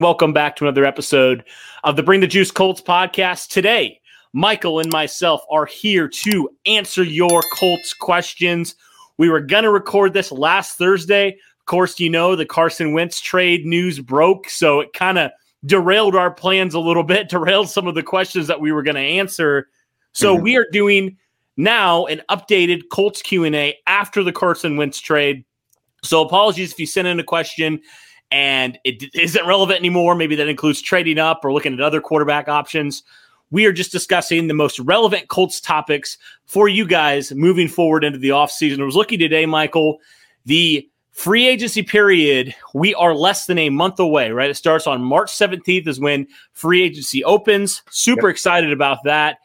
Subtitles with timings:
[0.00, 1.42] Welcome back to another episode
[1.82, 3.48] of the Bring the Juice Colts podcast.
[3.48, 4.00] Today,
[4.32, 8.76] Michael and myself are here to answer your Colts questions.
[9.16, 11.30] We were going to record this last Thursday.
[11.30, 15.32] Of course, you know the Carson Wentz trade news broke, so it kind of
[15.66, 18.94] derailed our plans a little bit, derailed some of the questions that we were going
[18.94, 19.66] to answer.
[20.12, 20.44] So mm-hmm.
[20.44, 21.16] we are doing
[21.56, 25.44] now an updated Colts Q&A after the Carson Wentz trade.
[26.04, 27.80] So apologies if you sent in a question
[28.30, 30.14] and it isn't relevant anymore.
[30.14, 33.02] Maybe that includes trading up or looking at other quarterback options.
[33.50, 38.18] We are just discussing the most relevant Colts topics for you guys moving forward into
[38.18, 38.80] the offseason.
[38.80, 40.00] I was looking today, Michael,
[40.44, 44.50] the free agency period, we are less than a month away, right?
[44.50, 47.82] It starts on March 17th, is when free agency opens.
[47.90, 48.34] Super yep.
[48.34, 49.38] excited about that.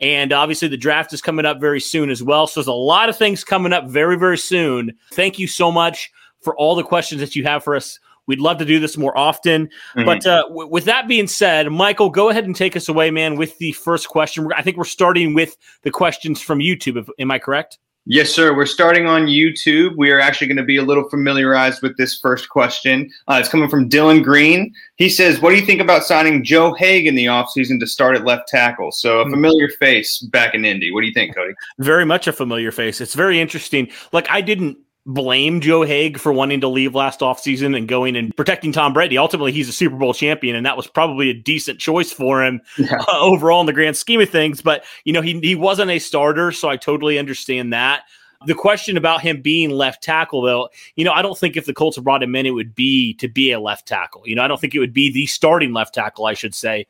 [0.00, 2.46] And obviously, the draft is coming up very soon as well.
[2.46, 4.96] So there's a lot of things coming up very, very soon.
[5.12, 6.10] Thank you so much
[6.40, 8.00] for all the questions that you have for us.
[8.30, 9.66] We'd love to do this more often.
[9.66, 10.04] Mm-hmm.
[10.04, 13.34] But uh, w- with that being said, Michael, go ahead and take us away, man,
[13.34, 14.48] with the first question.
[14.56, 16.96] I think we're starting with the questions from YouTube.
[16.96, 17.80] If, am I correct?
[18.06, 18.54] Yes, sir.
[18.56, 19.96] We're starting on YouTube.
[19.96, 23.10] We are actually going to be a little familiarized with this first question.
[23.26, 24.72] Uh, it's coming from Dylan Green.
[24.94, 28.16] He says, What do you think about signing Joe Haeg in the offseason to start
[28.16, 28.92] at left tackle?
[28.92, 29.32] So, a hmm.
[29.32, 30.92] familiar face back in Indy.
[30.92, 31.52] What do you think, Cody?
[31.78, 33.00] Very much a familiar face.
[33.00, 33.90] It's very interesting.
[34.12, 38.36] Like, I didn't blame Joe Haeg for wanting to leave last offseason and going and
[38.36, 39.16] protecting Tom Brady.
[39.18, 42.60] Ultimately, he's a Super Bowl champion, and that was probably a decent choice for him
[42.78, 42.98] yeah.
[43.08, 44.60] uh, overall in the grand scheme of things.
[44.60, 48.02] But, you know, he, he wasn't a starter, so I totally understand that.
[48.46, 51.74] The question about him being left tackle, though, you know, I don't think if the
[51.74, 54.22] Colts have brought him in, it would be to be a left tackle.
[54.24, 56.86] You know, I don't think it would be the starting left tackle, I should say.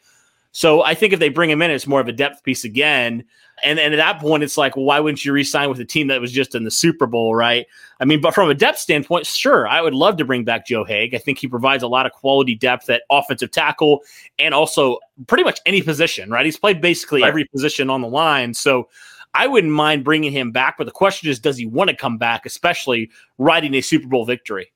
[0.53, 3.25] So I think if they bring him in, it's more of a depth piece again.
[3.63, 6.09] And, and at that point, it's like, well, why wouldn't you re-sign with a team
[6.09, 7.67] that was just in the Super Bowl, right?
[8.01, 10.85] I mean, but from a depth standpoint, sure, I would love to bring back Joe
[10.85, 11.15] Haeg.
[11.15, 14.01] I think he provides a lot of quality depth at offensive tackle
[14.39, 16.45] and also pretty much any position, right?
[16.45, 17.29] He's played basically right.
[17.29, 18.55] every position on the line.
[18.55, 18.89] So
[19.35, 20.79] I wouldn't mind bringing him back.
[20.79, 24.25] But the question is, does he want to come back, especially riding a Super Bowl
[24.25, 24.73] victory?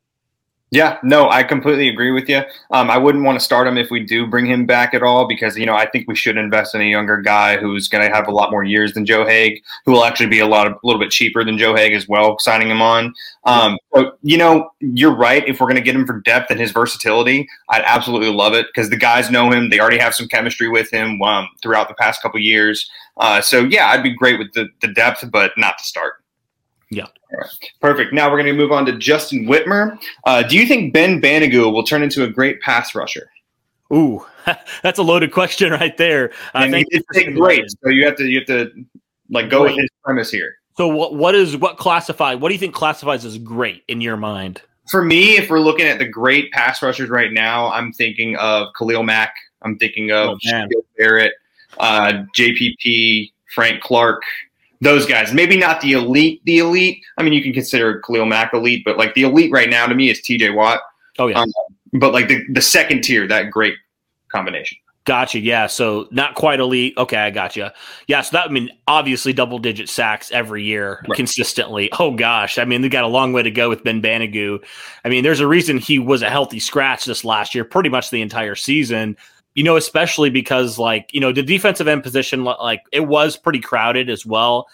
[0.75, 2.43] Yeah, no, I completely agree with you.
[2.73, 5.29] Um, I wouldn't want to start him if we do bring him back at all
[5.29, 8.13] because you know I think we should invest in a younger guy who's going to
[8.13, 10.73] have a lot more years than Joe Haeg, who will actually be a lot of
[10.73, 12.41] a little bit cheaper than Joe Haeg as well.
[12.41, 13.15] Signing him on,
[13.45, 15.47] um, but you know you're right.
[15.47, 18.67] If we're going to get him for depth and his versatility, I'd absolutely love it
[18.67, 19.71] because the guys know him.
[19.71, 22.91] They already have some chemistry with him um, throughout the past couple years.
[23.19, 26.24] Uh, so yeah, I'd be great with the, the depth, but not to start.
[26.95, 27.07] Yeah.
[27.81, 28.13] Perfect.
[28.13, 30.01] Now we're going to move on to Justin Whitmer.
[30.25, 33.31] Uh, do you think Ben Banogu will turn into a great pass rusher?
[33.93, 34.25] Ooh,
[34.83, 36.33] that's a loaded question right there.
[36.57, 38.71] He did say great, so you have to you have to
[39.31, 39.73] like go great.
[39.73, 40.57] with his premise here.
[40.77, 42.35] So what what is what classify?
[42.35, 44.63] What do you think classifies as great in your mind?
[44.91, 48.69] For me, if we're looking at the great pass rushers right now, I'm thinking of
[48.79, 49.35] Khalil Mack.
[49.63, 51.33] I'm thinking of oh, Barrett,
[51.79, 54.23] uh, JPP, Frank Clark
[54.81, 55.33] those guys.
[55.33, 57.03] Maybe not the elite, the elite.
[57.19, 59.95] I mean, you can consider Khalil Mack elite, but like the elite right now to
[59.95, 60.81] me is TJ Watt.
[61.19, 61.41] Oh yeah.
[61.41, 61.53] Um,
[61.93, 63.75] but like the, the second tier, that great
[64.31, 64.79] combination.
[65.05, 65.39] Gotcha.
[65.39, 65.67] Yeah.
[65.67, 66.95] So not quite elite.
[66.97, 67.75] Okay, I gotcha.
[68.07, 68.23] Yeah.
[68.23, 71.15] So that I mean, obviously double digit sacks every year right.
[71.15, 71.91] consistently.
[71.99, 72.57] Oh gosh.
[72.59, 74.65] I mean, they got a long way to go with Ben Banogu.
[75.05, 78.09] I mean, there's a reason he was a healthy scratch this last year, pretty much
[78.09, 79.19] the entire season
[79.55, 83.61] you know, especially because like, you know, the defensive end position, like it was pretty
[83.61, 84.67] crowded as well.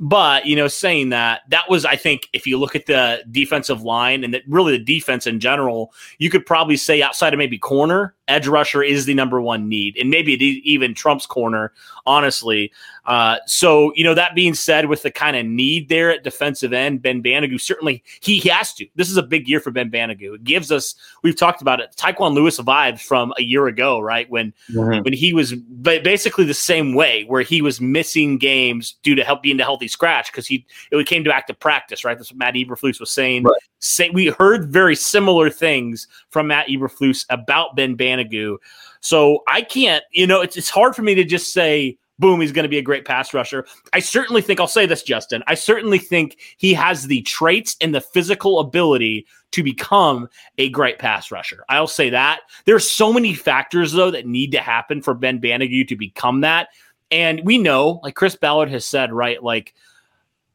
[0.00, 3.82] But, you know, saying that, that was, I think, if you look at the defensive
[3.82, 7.58] line and that really the defense in general, you could probably say outside of maybe
[7.58, 9.96] corner, edge rusher is the number one need.
[9.96, 10.32] And maybe
[10.64, 11.72] even Trump's corner,
[12.06, 12.72] honestly.
[13.06, 16.72] Uh, so, you know, that being said, with the kind of need there at defensive
[16.72, 18.86] end, Ben Banogu certainly he, he has to.
[18.96, 20.34] This is a big year for Ben Banogu.
[20.34, 24.28] It gives us, we've talked about it, Tyquan Lewis vibes from a year ago, right?
[24.28, 25.02] When mm-hmm.
[25.02, 29.42] when he was basically the same way, where he was missing games due to help
[29.42, 32.16] being a healthy scratch because he it came to active practice, right?
[32.18, 33.44] That's what Matt Eberflus was saying.
[33.44, 33.60] Right.
[33.80, 38.56] Say, we heard very similar things from Matt Eberflus about Ben Banogu.
[39.00, 42.52] So I can't, you know, it's it's hard for me to just say boom, he's
[42.52, 43.64] going to be a great pass rusher.
[43.92, 47.94] I certainly think, I'll say this, Justin, I certainly think he has the traits and
[47.94, 50.28] the physical ability to become
[50.58, 51.64] a great pass rusher.
[51.68, 52.40] I'll say that.
[52.64, 56.68] There's so many factors though that need to happen for Ben Banogu to become that.
[57.10, 59.42] And we know, like Chris Ballard has said, right?
[59.42, 59.74] Like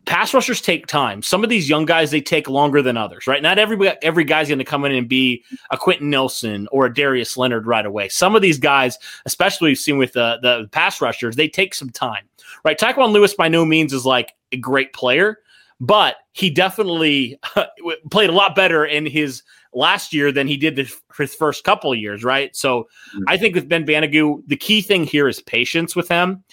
[0.05, 1.21] pass rushers take time.
[1.21, 3.41] Some of these young guys they take longer than others, right?
[3.41, 6.93] Not every every guy's going to come in and be a Quenton Nelson or a
[6.93, 8.09] Darius Leonard right away.
[8.09, 11.89] Some of these guys, especially we've seen with the the pass rushers, they take some
[11.89, 12.23] time,
[12.63, 12.77] right?
[12.77, 15.39] Tyquan Lewis by no means is like a great player,
[15.79, 17.39] but he definitely
[18.11, 21.93] played a lot better in his last year than he did the, his first couple
[21.95, 22.55] years, right?
[22.55, 22.83] So
[23.15, 23.23] mm-hmm.
[23.27, 26.43] I think with Ben Banogu, the key thing here is patience with him.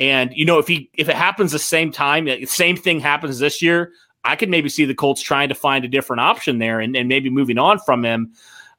[0.00, 3.62] And you know, if he if it happens the same time, same thing happens this
[3.62, 3.92] year,
[4.24, 7.08] I could maybe see the Colts trying to find a different option there and, and
[7.08, 8.32] maybe moving on from him.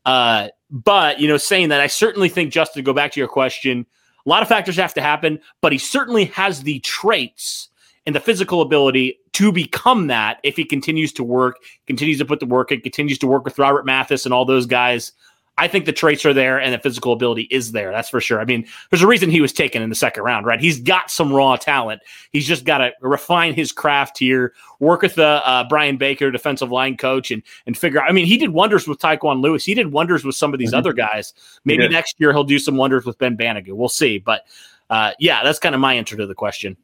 [0.06, 2.81] Uh, but you know, saying that, I certainly think Justin.
[2.81, 3.85] To go back to your question,
[4.25, 7.69] a lot of factors have to happen, but he certainly has the traits
[8.06, 11.57] and the physical ability to become that if he continues to work,
[11.88, 14.65] continues to put the work in, continues to work with Robert Mathis and all those
[14.65, 15.11] guys
[15.57, 17.92] I think the traits are there and the physical ability is there.
[17.92, 18.42] That's for sure.
[18.42, 20.60] I mean, there's a reason he was taken in the second round, right?
[20.60, 22.02] He's got some raw talent.
[22.31, 26.72] He's just got to refine his craft here, work with the uh, Brian Baker, defensive
[26.72, 28.10] line coach, and and figure out.
[28.10, 29.63] I mean, he did wonders with Tyquan Lewis.
[29.63, 30.80] He did wonders with some of these mm-hmm.
[30.80, 31.34] other guys.
[31.63, 33.74] Maybe next year he'll do some wonders with Ben Banogu.
[33.74, 34.18] We'll see.
[34.18, 34.42] But
[34.90, 36.75] uh, yeah, that's kind of my answer to the question.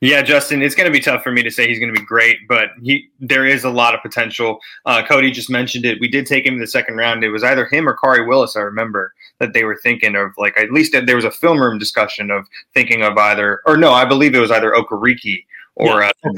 [0.00, 2.04] Yeah, Justin, it's going to be tough for me to say he's going to be
[2.04, 4.58] great, but he there is a lot of potential.
[4.84, 5.98] Uh, Cody just mentioned it.
[6.00, 7.24] We did take him in the second round.
[7.24, 8.56] It was either him or Khari Willis.
[8.56, 11.78] I remember that they were thinking of like at least there was a film room
[11.78, 15.44] discussion of thinking of either or no, I believe it was either Okariki
[15.76, 16.30] or yeah, uh,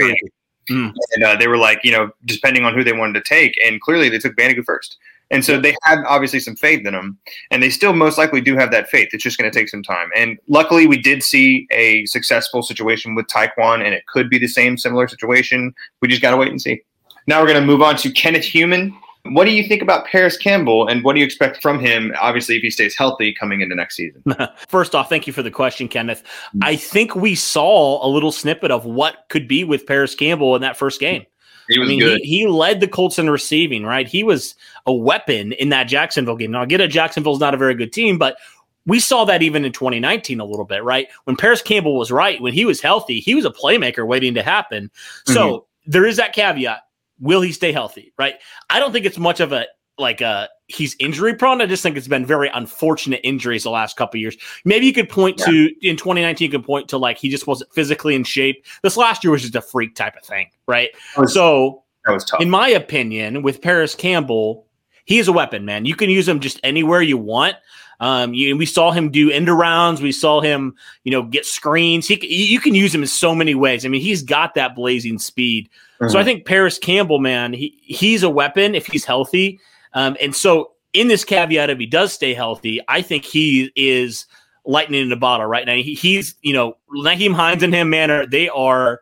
[0.71, 0.95] mm.
[1.15, 3.81] and uh, they were like you know depending on who they wanted to take, and
[3.81, 4.99] clearly they took Banogu first.
[5.31, 7.19] And so they had obviously some faith in him,
[7.51, 9.11] and they still most likely do have that faith.
[9.13, 10.09] It's just going to take some time.
[10.17, 14.49] And luckily, we did see a successful situation with Tyquan, and it could be the
[14.49, 15.75] same similar situation.
[16.01, 16.83] We just got to wait and see.
[17.27, 18.97] Now we're going to move on to Kenneth Human.
[19.25, 22.15] What do you think about Parris Campbell, and what do you expect from him?
[22.19, 24.23] Obviously, if he stays healthy coming into next season.
[24.69, 26.23] First off, thank you for the question, Kenneth.
[26.63, 30.63] I think we saw a little snippet of what could be with Parris Campbell in
[30.63, 31.27] that first game.
[31.69, 32.21] He was I mean, good.
[32.23, 34.09] He, he, led the Colts in receiving, right?
[34.09, 34.55] He was
[34.87, 36.51] a weapon in that Jacksonville game.
[36.51, 38.39] Now, I get it, Jacksonville's not a very good team, but
[38.87, 41.09] we saw that even in 2019 a little bit, right?
[41.25, 44.43] When Parris Campbell was right, when he was healthy, he was a playmaker waiting to
[44.43, 44.91] happen.
[45.27, 45.91] So mm-hmm.
[45.91, 46.81] there is that caveat.
[47.21, 48.15] Will he stay healthy?
[48.17, 48.37] Right.
[48.71, 49.67] I don't think it's much of a
[49.99, 51.61] like uh he's injury prone.
[51.61, 54.37] I just think it's been very unfortunate injuries the last couple years.
[54.65, 55.47] Maybe you could point yeah.
[55.47, 58.65] to in 2019, you could point to like he just wasn't physically in shape.
[58.83, 60.91] This last year was just a freak type of thing, right?
[61.17, 62.41] Was, so that was tough.
[62.41, 64.67] In my opinion, with Parris Campbell,
[65.05, 65.87] he is a weapon, man.
[65.87, 67.57] You can use him just anywhere you want.
[68.01, 70.01] Um, you, we saw him do end rounds.
[70.01, 72.07] We saw him, you know, get screens.
[72.07, 73.85] He, you can use him in so many ways.
[73.85, 75.69] I mean, he's got that blazing speed.
[76.01, 76.13] Mm-hmm.
[76.13, 79.61] So I think Parris Campbell, man, he, he's a weapon if he's healthy.
[79.95, 84.27] Um, and so, in this caveat, if he does stay healthy, I think he is
[84.65, 85.75] lightning in a bottle right now.
[85.75, 89.01] He, he's, you know, Nyheim Hines and him, man, are, they are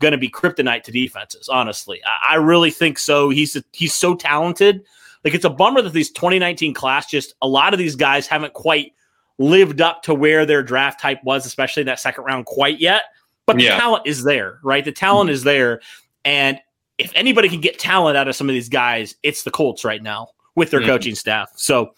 [0.00, 1.48] going to be kryptonite to defenses.
[1.48, 3.30] Honestly, I, I really think so.
[3.30, 4.84] He's a, he's so talented.
[5.24, 8.52] Like it's a bummer that these 2019 class just a lot of these guys haven't
[8.52, 8.92] quite
[9.38, 13.04] lived up to where their draft type was, especially in that second round, quite yet.
[13.46, 13.78] But the yeah.
[13.78, 14.84] talent is there, right?
[14.84, 15.34] The talent mm-hmm.
[15.34, 15.80] is there,
[16.24, 16.60] and
[17.04, 20.02] if anybody can get talent out of some of these guys, it's the Colts right
[20.02, 20.90] now with their mm-hmm.
[20.90, 21.50] coaching staff.
[21.56, 21.94] So,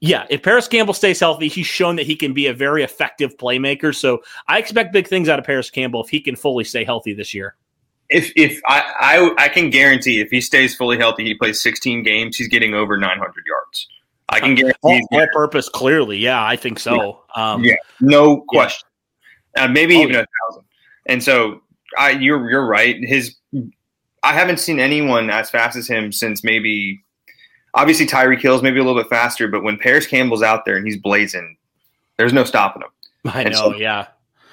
[0.00, 3.36] yeah, if Parris Campbell stays healthy, he's shown that he can be a very effective
[3.36, 3.94] playmaker.
[3.94, 7.14] So, I expect big things out of Parris Campbell if he can fully stay healthy
[7.14, 7.56] this year.
[8.08, 12.02] If if I I, I can guarantee if he stays fully healthy, he plays 16
[12.02, 13.88] games, he's getting over 900 yards.
[14.30, 16.18] I can guarantee all, all purpose clearly.
[16.18, 17.22] Yeah, I think so.
[17.36, 18.88] Yeah, um, yeah no question.
[19.56, 19.64] Yeah.
[19.64, 20.20] Uh, maybe oh, even yeah.
[20.20, 20.64] a thousand.
[21.06, 21.62] And so
[21.96, 22.96] I, you're you're right.
[23.00, 23.36] His
[24.22, 27.02] I haven't seen anyone as fast as him since maybe
[27.74, 30.86] obviously Tyreek Hill's maybe a little bit faster, but when Parris Campbell's out there and
[30.86, 31.56] he's blazing,
[32.16, 33.32] there's no stopping him.
[33.32, 34.08] I and know, so yeah.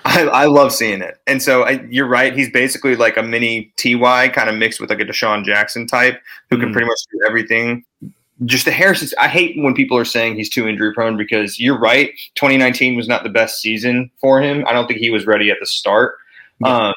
[0.05, 1.19] I, I, love seeing it.
[1.25, 2.35] And so I, you're right.
[2.35, 6.21] He's basically like a mini Ty kind of mixed with like a DeSean Jackson type
[6.49, 6.73] who can mm.
[6.73, 7.83] pretty much do everything.
[8.43, 11.79] Just the Harris, I hate when people are saying he's too injury prone because you're
[11.79, 12.11] right.
[12.35, 14.63] 2019 was not the best season for him.
[14.67, 16.17] I don't think he was ready at the start.
[16.63, 16.93] Um,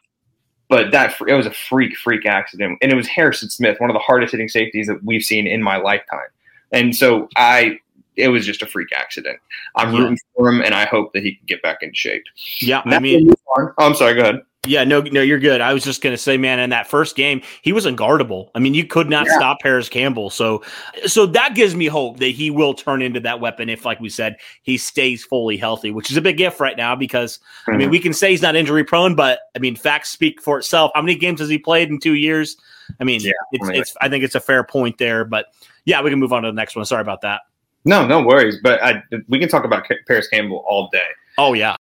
[0.69, 3.95] but that it was a freak, freak accident, and it was Harrison Smith, one of
[3.95, 6.29] the hardest hitting safeties that we've seen in my lifetime.
[6.73, 7.79] And so I,
[8.17, 9.39] it was just a freak accident.
[9.77, 10.01] I'm yeah.
[10.01, 12.25] rooting for him, and I hope that he can get back in shape.
[12.59, 14.15] Yeah, I mean, oh, I'm sorry.
[14.15, 14.43] Go ahead.
[14.69, 15.61] Yeah, no, no, you're good.
[15.61, 18.51] I was just gonna say, man, in that first game, he was unguardable.
[18.55, 19.37] I mean, you could not yeah.
[19.37, 20.31] stop Parris Campbell.
[20.31, 20.63] So,
[21.07, 24.09] so that gives me hope that he will turn into that weapon if, like we
[24.09, 27.71] said, he stays fully healthy, which is a big if right now because mm-hmm.
[27.71, 27.93] I mean, mm-hmm.
[27.93, 30.91] we can say he's not injury prone, but I mean, facts speak for itself.
[30.95, 32.57] How many games has he played in two years?
[33.01, 35.47] I mean, yeah, it's, it's I think it's a fair point there, but
[35.85, 36.85] yeah, we can move on to the next one.
[36.85, 37.43] Sorry about that.
[37.85, 38.59] No, no worries.
[38.63, 41.09] But I, we can talk about Parris Campbell all day.
[41.39, 41.77] Oh yeah.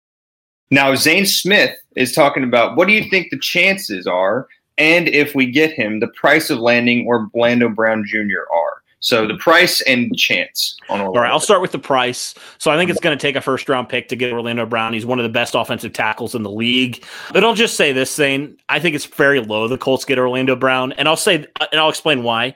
[0.69, 4.47] Now Zane Smith is talking about what do you think the chances are,
[4.77, 8.41] and if we get him, the price of landing or Orlando Brown Jr.
[8.53, 8.83] are.
[8.99, 11.19] So the price and chance on Orlando.
[11.19, 12.33] All right, I'll start with the price.
[12.57, 14.93] So I think it's going to take a first round pick to get Orlando Brown.
[14.93, 17.03] He's one of the best offensive tackles in the league.
[17.31, 18.57] But I'll just say this, Zane.
[18.69, 19.67] I think it's very low.
[19.67, 22.55] The Colts get Orlando Brown, and I'll say, and I'll explain why.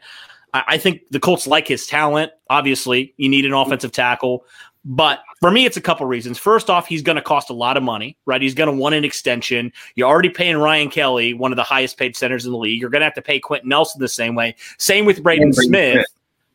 [0.54, 2.32] I think the Colts like his talent.
[2.50, 4.46] Obviously, you need an offensive tackle.
[4.84, 6.40] But for me, it's a couple reasons.
[6.40, 8.42] First off, he's going to cost a lot of money, right?
[8.42, 9.72] He's going to want an extension.
[9.96, 12.82] You're already paying Ryan Kelly, one of the highest paid centers in the league.
[12.82, 14.56] You're going to have to pay Quenton Nelson the same way.
[14.80, 16.06] Same with Braden Smith,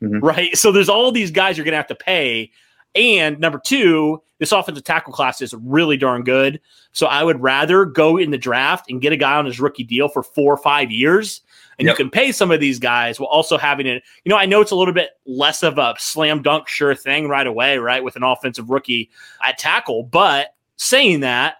[0.02, 0.18] mm-hmm.
[0.18, 0.56] right?
[0.56, 2.50] So there's all these guys you're going to have to pay.
[2.96, 6.60] And number two, this offensive tackle class is really darn good.
[6.92, 9.84] So I would rather go in the draft and get a guy on his rookie
[9.84, 11.42] deal for four or five years
[11.78, 11.98] and yep.
[11.98, 14.02] you can pay some of these guys while also having it.
[14.24, 17.28] You know, I know it's a little bit less of a slam dunk sure thing
[17.28, 19.10] right away, right, with an offensive rookie
[19.46, 20.04] at tackle.
[20.04, 21.56] But saying that,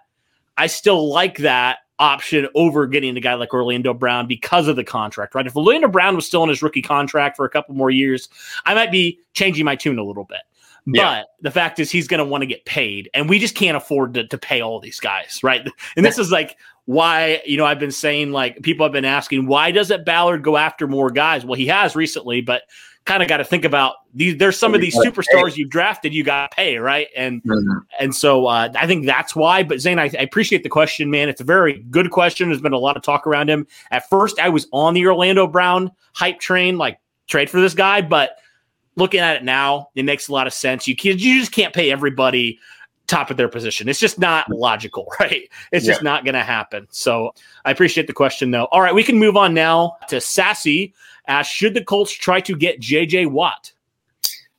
[0.57, 4.83] I still like that option over getting a guy like Orlando Brown because of the
[4.83, 5.45] contract, right?
[5.45, 8.29] If Orlando Brown was still in his rookie contract for a couple more years,
[8.65, 10.41] I might be changing my tune a little bit.
[10.87, 11.21] Yeah.
[11.21, 13.75] But the fact is, he's going to want to get paid, and we just can't
[13.75, 15.67] afford to, to pay all these guys, right?
[15.95, 16.55] And this is like
[16.87, 20.55] why you know I've been saying like people have been asking why doesn't Ballard go
[20.55, 21.45] after more guys?
[21.45, 22.63] Well, he has recently, but
[23.03, 24.37] kind of got to think about these.
[24.37, 27.09] There's some of these superstars you've drafted, you got to pay, right?
[27.15, 27.79] And mm-hmm.
[27.99, 29.63] and so uh, I think that's why.
[29.63, 31.27] But Zane, I, I, appreciate the question, man.
[31.27, 32.47] It's a very good question.
[32.47, 33.67] There's been a lot of talk around him.
[33.91, 38.01] At first, I was on the Orlando Brown hype train, like trade for this guy,
[38.01, 38.37] but
[38.95, 40.87] looking at it now, it makes a lot of sense.
[40.87, 42.59] You can, you just can't pay everybody
[43.07, 43.89] top of their position.
[43.89, 45.49] It's just not logical, right?
[45.71, 45.93] It's yeah.
[45.93, 46.87] just not going to happen.
[46.91, 47.33] So
[47.65, 48.65] I appreciate the question, though.
[48.65, 50.93] All right, we can move on now to Sassy.
[51.27, 53.25] Ask, should the Colts try to get J.J.
[53.27, 53.73] Watt?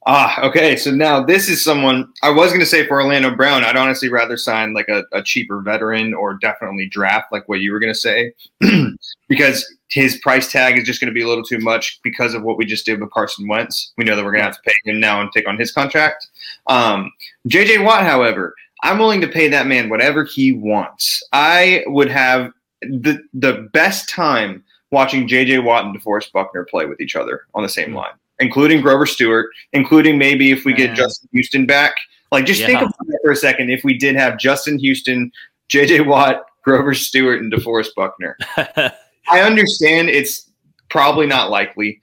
[0.07, 0.77] Ah, okay.
[0.77, 3.65] So now this is someone I was going to say for Orlando Brown.
[3.65, 7.73] I'd honestly rather sign like a, a cheaper veteran or definitely draft like what you
[7.73, 8.33] were going to say
[9.29, 12.43] because his price tag is just going to be a little too much because of
[12.43, 13.93] what we just did with Carson Wentz.
[13.99, 15.73] We know that we're going to have to pay him now and take on his
[15.73, 16.27] contract.
[16.69, 17.11] Um,
[17.49, 21.23] JJ Watt, however, I'm willing to pay that man whatever he wants.
[21.33, 22.53] I would have
[22.83, 27.63] the the best time watching JJ Watt and DeForest Buckner play with each other on
[27.63, 27.97] the same hmm.
[27.97, 31.95] line including Grover Stewart, including maybe if we get Justin Houston back.
[32.31, 32.67] Like, just yeah.
[32.67, 33.71] think about that for a second.
[33.71, 35.33] If we did have Justin Houston,
[35.69, 36.01] J.J.
[36.01, 40.51] Watt, Grover Stewart, and DeForest Buckner, I understand it's
[40.91, 42.01] probably not likely.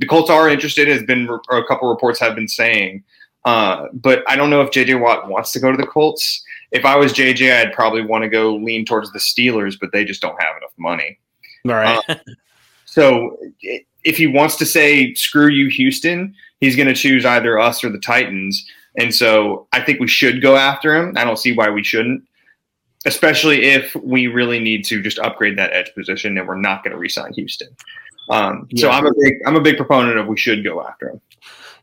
[0.00, 3.04] The Colts are interested, has been a couple reports have been saying,
[3.44, 4.94] uh, but I don't know if J.J.
[4.94, 6.42] Watt wants to go to the Colts.
[6.70, 10.04] If I was JJ, I'd probably want to go lean towards the Steelers, but they
[10.04, 11.18] just don't have enough money.
[11.66, 12.02] All right.
[12.08, 12.16] Uh,
[12.84, 13.38] so
[14.04, 17.90] if he wants to say screw you Houston, he's going to choose either us or
[17.90, 18.64] the Titans.
[18.96, 21.14] And so I think we should go after him.
[21.16, 22.22] I don't see why we shouldn't,
[23.06, 26.92] especially if we really need to just upgrade that edge position and we're not going
[26.92, 27.68] to resign Houston.
[28.30, 28.82] Um, yeah.
[28.82, 31.20] So I'm a big I'm a big proponent of we should go after him.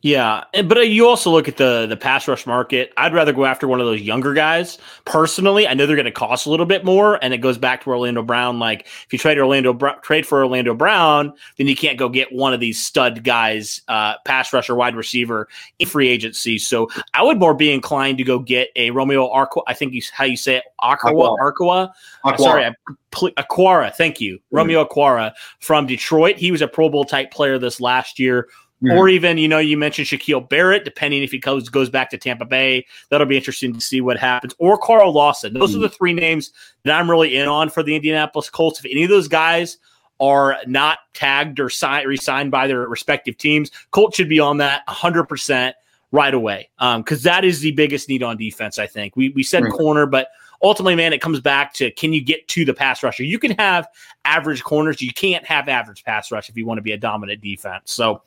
[0.03, 2.91] Yeah, but you also look at the the pass rush market.
[2.98, 4.79] I'd rather go after one of those younger guys.
[5.05, 7.84] Personally, I know they're going to cost a little bit more, and it goes back
[7.84, 8.58] to Orlando Brown.
[8.58, 12.51] Like if you trade Orlando trade for Orlando Brown, then you can't go get one
[12.51, 16.58] of these stud guys, uh, pass rusher, wide receiver in free agency.
[16.58, 19.62] So I would more be inclined to go get a Romeo Arqua.
[19.67, 21.91] I think you how you say it, Aqua Arqua.
[22.24, 22.74] Uh, sorry,
[23.13, 23.93] Aquara.
[23.93, 24.55] Thank you, mm-hmm.
[24.55, 26.38] Romeo Okwara from Detroit.
[26.38, 28.48] He was a Pro Bowl type player this last year.
[28.84, 28.98] Mm-hmm.
[28.98, 32.18] Or even, you know, you mentioned Shaquille Barrett, depending if he goes goes back to
[32.18, 32.86] Tampa Bay.
[33.10, 34.56] That'll be interesting to see what happens.
[34.58, 35.54] Or Carl Lawson.
[35.54, 35.80] Those mm-hmm.
[35.80, 36.52] are the three names
[36.84, 38.80] that I'm really in on for the Indianapolis Colts.
[38.80, 39.78] If any of those guys
[40.20, 44.86] are not tagged or signed, re-signed by their respective teams, Colts should be on that
[44.88, 45.74] 100%
[46.12, 49.16] right away because um, that is the biggest need on defense, I think.
[49.16, 49.78] We, we said mm-hmm.
[49.78, 50.30] corner, but
[50.64, 53.24] ultimately, man, it comes back to can you get to the pass rusher?
[53.24, 53.88] You can have
[54.26, 55.02] average corners.
[55.02, 57.92] You can't have average pass rush if you want to be a dominant defense.
[57.92, 58.22] So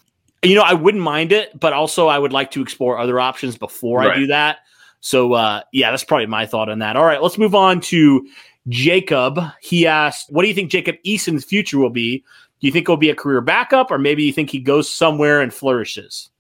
[0.45, 3.57] you know, I wouldn't mind it, but also I would like to explore other options
[3.57, 4.13] before right.
[4.13, 4.59] I do that.
[5.01, 6.97] So, uh, yeah, that's probably my thought on that.
[6.97, 8.27] All right, let's move on to
[8.69, 9.39] Jacob.
[9.61, 12.25] He asked, What do you think Jacob Eason's future will be?
[12.61, 15.41] Do you think he'll be a career backup, or maybe you think he goes somewhere
[15.43, 16.31] and flourishes?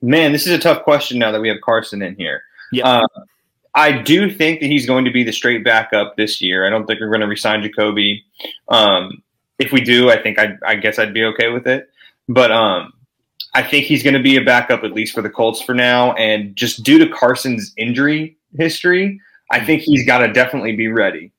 [0.00, 2.42] Man, this is a tough question now that we have Carson in here.
[2.72, 2.88] Yeah.
[2.88, 3.06] Uh,
[3.74, 6.66] I do think that he's going to be the straight backup this year.
[6.66, 8.24] I don't think we're going to resign Jacoby.
[8.68, 9.22] Um,
[9.58, 11.90] if we do, I think I, I guess I'd be okay with it.
[12.26, 12.94] But um,
[13.54, 16.12] I think he's going to be a backup at least for the Colts for now.
[16.14, 21.32] And just due to Carson's injury history, I think he's got to definitely be ready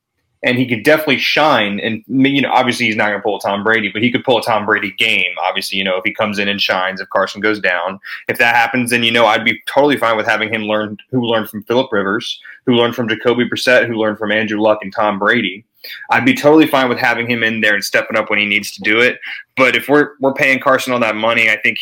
[0.43, 1.79] and he could definitely shine.
[1.79, 4.23] And you know, obviously, he's not going to pull a Tom Brady, but he could
[4.23, 5.31] pull a Tom Brady game.
[5.41, 8.55] Obviously, you know, if he comes in and shines, if Carson goes down, if that
[8.55, 11.63] happens, then you know, I'd be totally fine with having him learn who learned from
[11.63, 15.65] Philip Rivers, who learned from Jacoby Brissett, who learned from Andrew Luck and Tom Brady.
[16.09, 18.71] I'd be totally fine with having him in there and stepping up when he needs
[18.71, 19.19] to do it.
[19.55, 21.77] But if we're we're paying Carson all that money, I think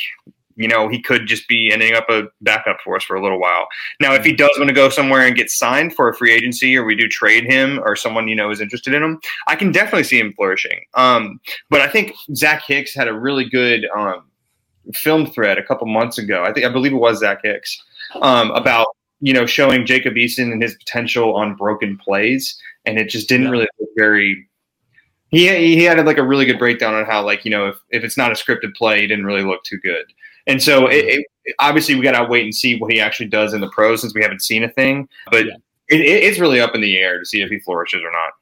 [0.56, 3.40] you know, he could just be ending up a backup for us for a little
[3.40, 3.68] while.
[4.00, 6.76] Now, if he does want to go somewhere and get signed for a free agency,
[6.78, 9.72] or we do trade him, or someone you know is interested in him, I can
[9.72, 10.86] definitely see him flourishing.
[10.94, 14.24] Um, but I think Zach Hicks had a really good um,
[14.94, 16.44] film thread a couple months ago.
[16.44, 17.82] I think I believe it was Zach Hicks
[18.22, 18.88] um, about
[19.20, 23.46] you know showing Jacob Eason and his potential on broken plays, and it just didn't
[23.46, 23.52] yeah.
[23.52, 24.48] really look very
[25.32, 28.04] he he had like a really good breakdown on how like you know if, if
[28.04, 30.06] it's not a scripted play, he didn't really look too good.
[30.48, 31.26] And so it, it,
[31.60, 34.14] obviously we got to wait and see what he actually does in the pros since
[34.14, 35.10] we haven't seen a thing.
[35.32, 35.56] But yeah.
[35.90, 38.34] it, it's really up in the air to see if he flourishes or not.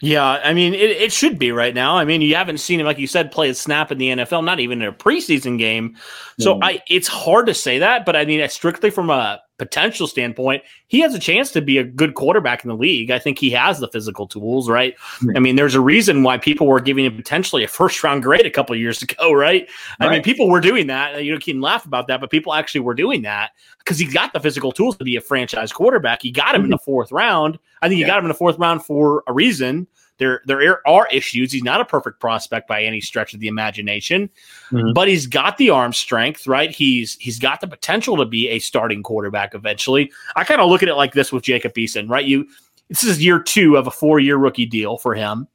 [0.00, 1.96] Yeah, I mean, it, it should be right now.
[1.96, 4.44] I mean, you haven't seen him, like you said, play a snap in the NFL,
[4.44, 5.96] not even in a preseason game.
[6.40, 6.60] So mm.
[6.62, 10.62] I, it's hard to say that, but I mean, it's strictly from a potential standpoint,
[10.88, 13.10] he has a chance to be a good quarterback in the league.
[13.10, 14.94] I think he has the physical tools, right?
[15.36, 18.46] I mean, there's a reason why people were giving him potentially a first round grade
[18.46, 19.68] a couple years ago, right?
[20.00, 20.08] right?
[20.08, 21.22] I mean, people were doing that.
[21.22, 24.32] You know, can laugh about that, but people actually were doing that because he got
[24.32, 26.22] the physical tools to be a franchise quarterback.
[26.22, 26.64] He got him mm-hmm.
[26.64, 27.58] in the fourth round.
[27.82, 28.06] I think he yeah.
[28.06, 29.86] got him in the fourth round for a reason.
[30.20, 31.50] There, there are issues.
[31.50, 34.28] He's not a perfect prospect by any stretch of the imagination,
[34.70, 34.92] mm-hmm.
[34.92, 36.70] but he's got the arm strength, right?
[36.70, 40.12] He's he's got the potential to be a starting quarterback eventually.
[40.36, 42.26] I kind of look at it like this with Jacob Eason, right?
[42.26, 42.46] You,
[42.90, 45.48] this is year two of a four-year rookie deal for him.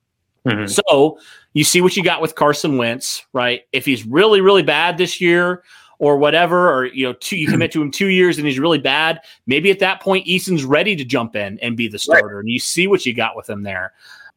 [0.47, 0.65] Mm-hmm.
[0.65, 1.19] So
[1.53, 3.61] you see what you got with Carson Wentz, right?
[3.71, 5.63] If he's really, really bad this year,
[5.99, 8.79] or whatever, or you know, two, you commit to him two years and he's really
[8.79, 9.21] bad.
[9.47, 12.39] Maybe at that point, Eason's ready to jump in and be the starter, right.
[12.39, 13.93] and you see what you got with him there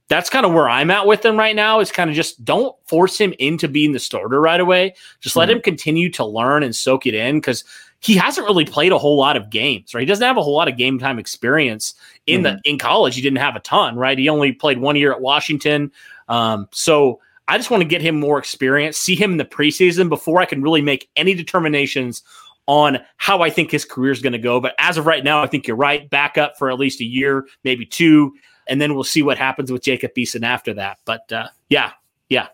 [0.08, 2.74] that's kind of where I'm at with him right now is kind of just don't
[2.86, 4.94] force him into being the starter right away.
[5.20, 5.56] Just let mm-hmm.
[5.56, 7.64] him continue to learn and soak it in because
[8.00, 10.00] he hasn't really played a whole lot of games, right?
[10.00, 11.94] He doesn't have a whole lot of game time experience
[12.26, 12.56] in mm-hmm.
[12.56, 13.16] the in college.
[13.16, 14.18] He didn't have a ton, right?
[14.18, 15.92] He only played one year at Washington.
[16.28, 20.09] Um, so I just want to get him more experience, see him in the preseason
[20.09, 22.22] before I can really make any determinations
[22.66, 24.61] on how I think his career is going to go.
[24.61, 26.09] But as of right now, I think you're right.
[26.09, 28.35] Back up for at least a year, maybe two
[28.68, 30.98] and then we'll see what happens with Jacob Eason after that.
[31.04, 31.92] But uh, yeah,
[32.28, 32.48] yeah,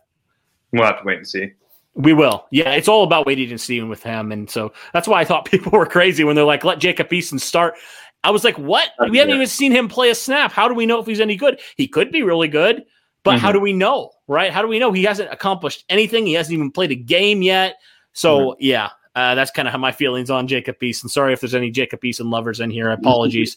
[0.72, 1.52] we'll have to wait and see.
[1.94, 2.46] We will.
[2.50, 5.44] Yeah, it's all about waiting and seeing with him, and so that's why I thought
[5.50, 7.74] people were crazy when they're like, "Let Jacob Eason start."
[8.22, 8.90] I was like, "What?
[9.10, 10.50] We haven't even seen him play a snap.
[10.50, 11.60] How do we know if he's any good?
[11.76, 12.84] He could be really good,
[13.22, 13.40] but mm-hmm.
[13.40, 14.10] how do we know?
[14.26, 14.50] Right?
[14.50, 16.26] How do we know he hasn't accomplished anything?
[16.26, 17.76] He hasn't even played a game yet.
[18.12, 18.56] So mm-hmm.
[18.60, 21.08] yeah, uh, that's kind of how my feelings on Jacob Eason.
[21.08, 22.90] Sorry if there's any Jacob Eason lovers in here.
[22.92, 23.56] Apologies.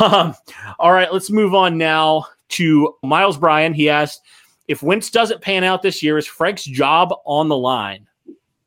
[0.00, 0.34] Um,
[0.78, 3.72] all right, let's move on now to Miles Bryan.
[3.72, 4.22] He asked
[4.66, 8.06] if Wentz doesn't pan out this year, is Frank's job on the line?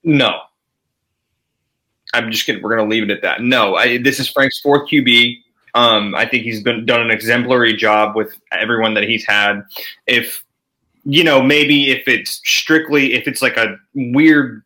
[0.04, 0.40] No.
[2.14, 3.42] I'm just gonna we're gonna leave it at that.
[3.42, 5.38] No, I, this is Frank's fourth QB.
[5.74, 9.62] Um, I think he's been done an exemplary job with everyone that he's had.
[10.08, 10.44] If
[11.06, 14.64] you know, maybe if it's strictly if it's like a weird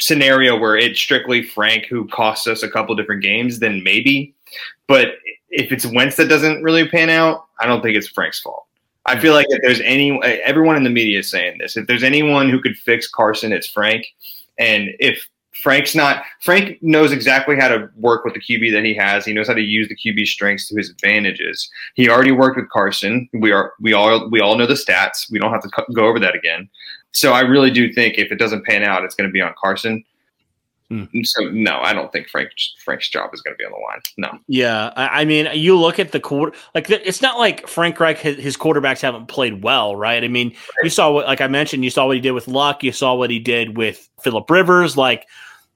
[0.00, 4.34] scenario where it's strictly Frank who costs us a couple different games, then maybe.
[4.86, 5.16] But
[5.56, 8.66] if it's Wentz that doesn't really pan out, I don't think it's Frank's fault.
[9.06, 11.76] I feel like if there's any, everyone in the media is saying this.
[11.76, 14.04] If there's anyone who could fix Carson, it's Frank.
[14.58, 18.94] And if Frank's not, Frank knows exactly how to work with the QB that he
[18.94, 19.24] has.
[19.24, 21.70] He knows how to use the QB strengths to his advantages.
[21.94, 23.28] He already worked with Carson.
[23.32, 25.30] We are, we all, we all know the stats.
[25.30, 26.68] We don't have to go over that again.
[27.12, 29.54] So I really do think if it doesn't pan out, it's going to be on
[29.58, 30.04] Carson.
[30.90, 31.26] Mm.
[31.26, 32.50] So no, I don't think Frank
[32.84, 34.00] Frank's job is going to be on the line.
[34.16, 34.38] No.
[34.46, 36.56] Yeah, I, I mean, you look at the quarter.
[36.74, 40.22] Like it's not like Frank Reich his, his quarterbacks haven't played well, right?
[40.22, 40.84] I mean, right.
[40.84, 42.84] you saw what, like I mentioned, you saw what he did with Luck.
[42.84, 44.96] You saw what he did with Philip Rivers.
[44.96, 45.26] Like,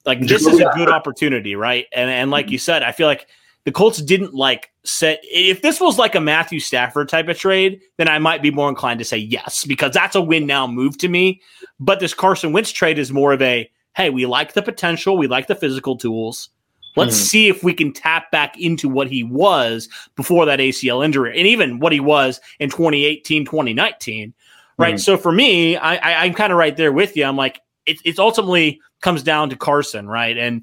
[0.06, 1.86] like this is a good opportunity, right?
[1.92, 2.52] And and like mm-hmm.
[2.52, 3.26] you said, I feel like
[3.64, 5.18] the Colts didn't like set.
[5.24, 8.68] If this was like a Matthew Stafford type of trade, then I might be more
[8.68, 11.40] inclined to say yes because that's a win now move to me.
[11.80, 15.26] But this Carson Wentz trade is more of a hey, we like the potential, we
[15.26, 16.50] like the physical tools.
[16.96, 17.24] Let's mm-hmm.
[17.24, 21.46] see if we can tap back into what he was before that ACL injury and
[21.46, 24.34] even what he was in 2018, 2019.
[24.76, 24.94] Right.
[24.94, 24.98] Mm-hmm.
[24.98, 27.24] So for me, I, I, am kind of right there with you.
[27.24, 30.36] I'm like, it, it's ultimately comes down to Carson, right?
[30.36, 30.62] And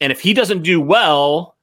[0.00, 1.56] and if he doesn't do well,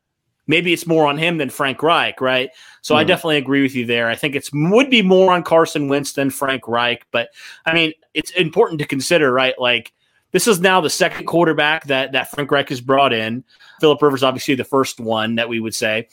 [0.47, 2.49] maybe it's more on him than Frank Reich, right?
[2.81, 2.99] So Hmm.
[2.99, 4.09] I definitely agree with you there.
[4.09, 7.29] I think it's would be more on Carson Wentz than Frank Reich, but
[7.65, 9.55] I mean, it's important to consider, right?
[9.57, 9.93] Like
[10.33, 13.43] this is now the second quarterback that that Frank Reich has brought in.
[13.79, 16.09] Philip Rivers, obviously, the first one that we would say.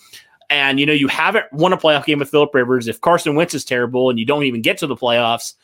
[0.48, 2.86] And you know, you haven't won a playoff game with Philip Rivers.
[2.86, 5.54] If Carson Wentz is terrible and you don't even get to the playoffs,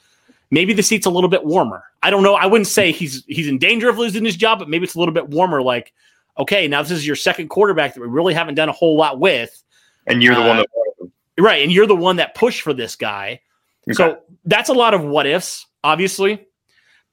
[0.51, 1.85] maybe the seat's a little bit warmer.
[2.03, 2.35] I don't know.
[2.35, 4.99] I wouldn't say he's he's in danger of losing his job, but maybe it's a
[4.99, 5.63] little bit warmer.
[5.63, 5.93] Like,
[6.39, 9.21] okay, now this is your second quarterback that we really haven't done a whole lot
[9.21, 9.63] with,
[10.07, 11.63] And you're the one Uh, that right?
[11.63, 13.41] And you're the one that pushed for this guy.
[13.93, 16.47] So that's a lot of what ifs, obviously.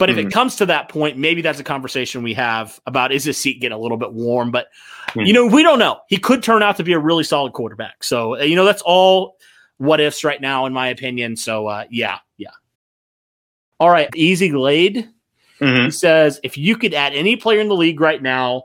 [0.04, 0.26] But if Mhm.
[0.28, 3.62] it comes to that point, maybe that's a conversation we have about is this seat
[3.62, 4.52] getting a little bit warm?
[4.52, 4.68] But
[5.14, 5.28] Mhm.
[5.28, 6.02] you know, we don't know.
[6.10, 8.04] He could turn out to be a really solid quarterback.
[8.04, 9.38] So uh, you know, that's all
[9.78, 11.38] what ifs right now, in my opinion.
[11.38, 12.50] So uh, yeah, yeah.
[13.80, 15.08] All right, easy Glade.
[15.62, 15.86] Mhm.
[15.86, 18.64] He says, if you could add any player in the league right now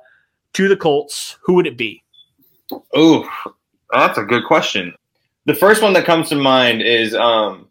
[0.54, 2.02] to the Colts, who would it be?
[2.96, 3.30] Oh,
[3.92, 4.92] that's a good question.
[5.46, 7.67] The first one that comes to mind is um,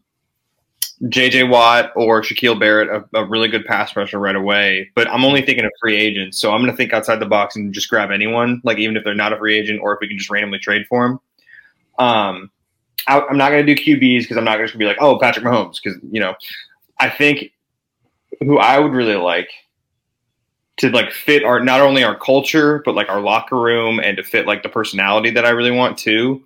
[1.10, 1.44] J.J.
[1.44, 4.90] Watt or Shaquille Barrett, a, a really good pass rusher right away.
[4.96, 7.56] But I'm only thinking of free agents, so I'm going to think outside the box
[7.56, 10.08] and just grab anyone, like even if they're not a free agent, or if we
[10.08, 11.20] can just randomly trade for them.
[12.00, 12.52] Um,
[13.08, 15.20] I, I'm not going to do QBs because I'm not going to be like, oh,
[15.20, 16.36] Patrick Mahomes, because you know,
[17.00, 17.52] I think
[18.42, 19.50] who I would really like
[20.78, 24.24] to like fit our not only our culture but like our locker room and to
[24.24, 26.44] fit like the personality that I really want to.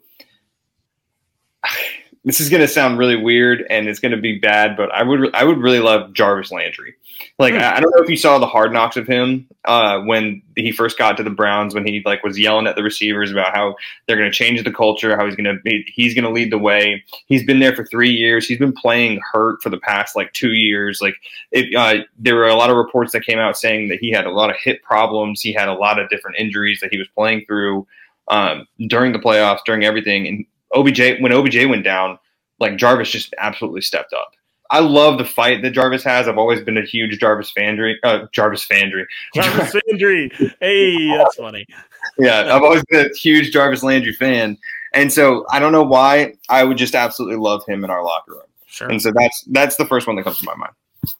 [2.24, 5.44] This is gonna sound really weird and it's gonna be bad, but I would I
[5.44, 6.94] would really love Jarvis Landry.
[7.40, 10.44] Like I I don't know if you saw the hard knocks of him uh, when
[10.56, 13.56] he first got to the Browns when he like was yelling at the receivers about
[13.56, 17.04] how they're gonna change the culture, how he's gonna be he's gonna lead the way.
[17.26, 18.48] He's been there for three years.
[18.48, 21.00] He's been playing hurt for the past like two years.
[21.02, 21.16] Like
[21.52, 24.28] it, uh, there were a lot of reports that came out saying that he had
[24.28, 25.42] a lot of hip problems.
[25.42, 27.88] He had a lot of different injuries that he was playing through
[28.28, 30.28] um, during the playoffs, during everything.
[30.28, 32.18] And OBJ, when OBJ went down,
[32.60, 34.32] like Jarvis just absolutely stepped up.
[34.70, 36.30] I love the fight that Jarvis has.
[36.30, 39.04] I've always been a huge Jarvis Fandry, uh, Jarvis Fandry.
[39.36, 40.32] Jarvis Landry.
[40.62, 41.66] Hey, that's funny.
[42.18, 44.58] yeah, I've always been a huge Jarvis Landry fan,
[44.94, 48.32] and so I don't know why I would just absolutely love him in our locker
[48.32, 48.42] room.
[48.66, 48.88] Sure.
[48.90, 50.72] And so that's that's the first one that comes to my mind.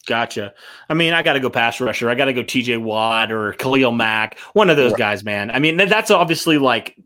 [0.06, 0.54] Gotcha.
[0.88, 2.08] I mean, I got to go pass rusher.
[2.08, 4.38] I got to go TJ Watt or Khalil Mack.
[4.54, 5.50] One of those guys, man.
[5.50, 6.96] I mean, that's obviously like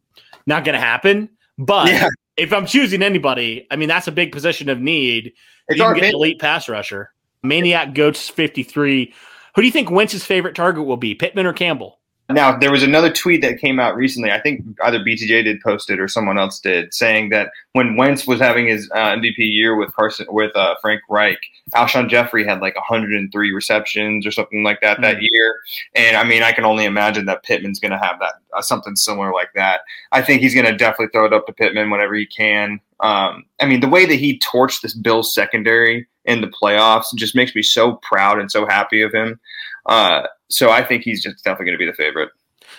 [0.47, 1.31] not going to happen.
[1.59, 2.09] But Yeah.
[2.37, 5.33] If I'm choosing anybody, I mean, that's a big position of need.
[5.69, 7.13] It's you our can get elite pass rusher.
[7.43, 9.13] Maniac Goats 53.
[9.55, 11.99] Who do you think Wentz's favorite target will be, Pittman or Campbell?
[12.29, 14.33] Now, there was another tweet that came out recently.
[14.33, 18.27] I think either BTJ did post it or someone else did, saying that when Wentz
[18.27, 21.39] was having his uh, MVP year with Carson with uh, Frank Reich,
[21.77, 25.55] Alshon Jeffery had like 103 receptions or something like that that year.
[25.95, 28.97] And I mean, I can only imagine that Pittman's going to have that uh, something
[28.97, 29.83] similar like that.
[30.11, 32.81] I think he's going to definitely throw it up to Pittman whenever he can.
[33.01, 37.37] Um, I mean, the way that he torched this Bills secondary in the playoffs just
[37.37, 39.39] makes me so proud and so happy of him.
[39.89, 42.31] Uh, so I think he's just definitely going to be the favorite.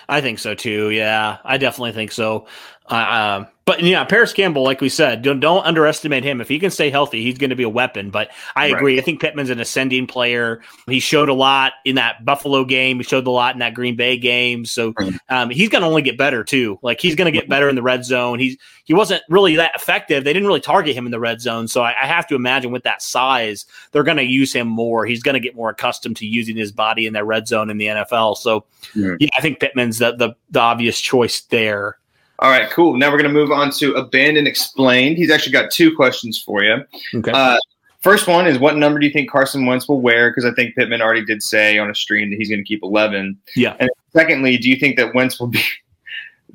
[0.08, 0.90] I think so too.
[0.90, 2.46] Yeah, I definitely think so.
[2.90, 6.40] Uh, uh, but yeah, Parris Campbell, like we said, don't, don't underestimate him.
[6.40, 8.08] If he can stay healthy, he's going to be a weapon.
[8.08, 8.74] But I Right.
[8.78, 8.98] agree.
[8.98, 10.62] I think Pittman's an ascending player.
[10.86, 12.96] He showed a lot in that Buffalo game.
[12.96, 14.64] He showed a lot in that Green Bay game.
[14.64, 14.94] So
[15.28, 16.78] um, he's going to only get better too.
[16.80, 18.38] Like he's going to get better in the red zone.
[18.38, 20.24] He's he wasn't really that effective.
[20.24, 21.68] They didn't really target him in the red zone.
[21.68, 25.04] So I, I have to imagine with that size, they're going to use him more.
[25.04, 27.76] He's going to get more accustomed to using his body in that red zone in
[27.76, 28.38] the NFL.
[28.38, 29.18] So Mhm.
[29.20, 31.98] yeah, I think Pittman's the, the the obvious choice there.
[32.40, 32.96] All right, cool.
[32.96, 35.16] Now we're going to move on to Abandon Explained.
[35.16, 36.84] He's actually got two questions for you.
[37.14, 37.32] Okay.
[37.32, 37.56] Uh,
[38.00, 40.30] first one is what number do you think Carson Wentz will wear?
[40.30, 42.82] Because I think Pittman already did say on a stream that he's going to keep
[42.84, 43.36] 11.
[43.56, 43.76] Yeah.
[43.80, 45.62] And secondly, do you think that Wentz will be?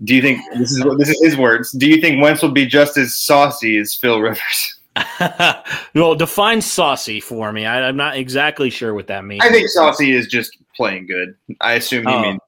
[0.06, 1.72] Do you think this is this is his words?
[1.72, 4.80] Do you think Wentz will be just as saucy as Phil Rivers?
[5.96, 7.66] well, define saucy for me.
[7.66, 9.44] I, I'm not exactly sure what that means.
[9.44, 11.36] I think saucy is just playing good.
[11.62, 12.22] I assume he Oh.
[12.22, 12.40] means.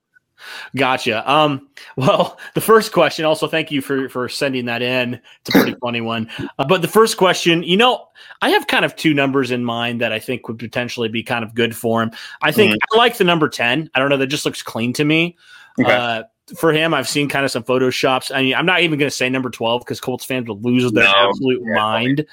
[0.76, 1.30] Gotcha.
[1.32, 3.26] Um, well, the first question.
[3.26, 5.16] Also, thank you for for sending that in.
[5.42, 6.30] It's a pretty funny one.
[6.58, 8.08] Uh, but the first question, you know,
[8.42, 11.44] I have kind of two numbers in mind that I think would potentially be kind
[11.44, 12.12] of good for him.
[12.42, 13.90] I think I like the number ten.
[13.96, 14.18] I don't know.
[14.18, 15.38] That just looks clean to me.
[15.80, 15.92] Okay.
[15.94, 16.24] Uh,
[16.58, 18.32] for him, I've seen kind of some photoshops.
[18.34, 20.92] I mean, I'm not even going to say number 12 because Colts fans will lose
[20.92, 21.30] their No.
[21.30, 21.74] absolute Yeah.
[21.74, 22.26] mind.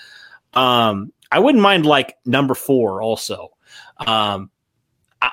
[0.53, 3.53] Um, I wouldn't mind like number four also.
[4.07, 4.51] Um,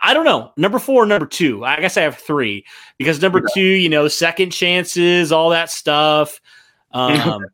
[0.02, 0.52] I, don't know.
[0.58, 1.66] Number four, number two.
[1.66, 2.66] I guess I have three
[2.98, 6.40] because number two, you know, second chances, all that stuff.
[6.92, 7.46] Um,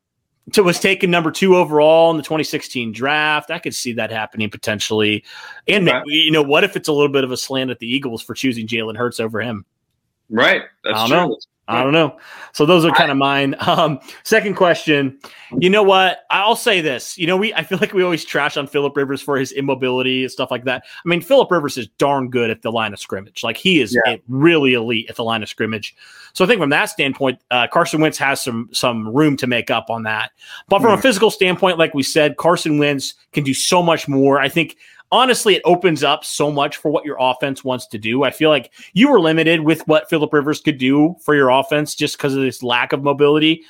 [0.54, 3.52] so was taken number two overall in the 2016 draft.
[3.52, 5.26] I could see that happening potentially.
[5.67, 6.02] And Okay.
[6.06, 8.34] you know, what if it's a little bit of a slant at the Eagles for
[8.34, 9.65] choosing Jalen Hurts over him?
[10.30, 10.62] Right.
[10.86, 11.15] That's I true.
[11.17, 11.38] don't know.
[11.67, 12.17] I don't know.
[12.54, 13.56] So those are kind of mine.
[13.65, 15.17] Um, second question.
[15.58, 16.19] You know what?
[16.30, 17.17] I'll say this.
[17.17, 20.23] You know, we I feel like we always trash on Philip Rivers for his immobility
[20.23, 20.84] and stuff like that.
[21.04, 23.43] I mean, Philip Rivers is darn good at the line of scrimmage.
[23.43, 24.17] Like he is Yeah.
[24.28, 25.95] really elite at the line of scrimmage.
[26.34, 29.71] So I think from that standpoint, uh, Carson Wentz has some some room to make
[29.71, 30.32] up on that.
[30.69, 34.39] But from a physical standpoint, like we said, Carson Wentz can do so much more.
[34.39, 34.78] I think
[35.15, 38.23] honestly, it opens up so much for what your offense wants to do.
[38.23, 41.95] I feel like you were limited with what Philip Rivers could do for your offense
[41.95, 43.63] just because of this lack of mobility.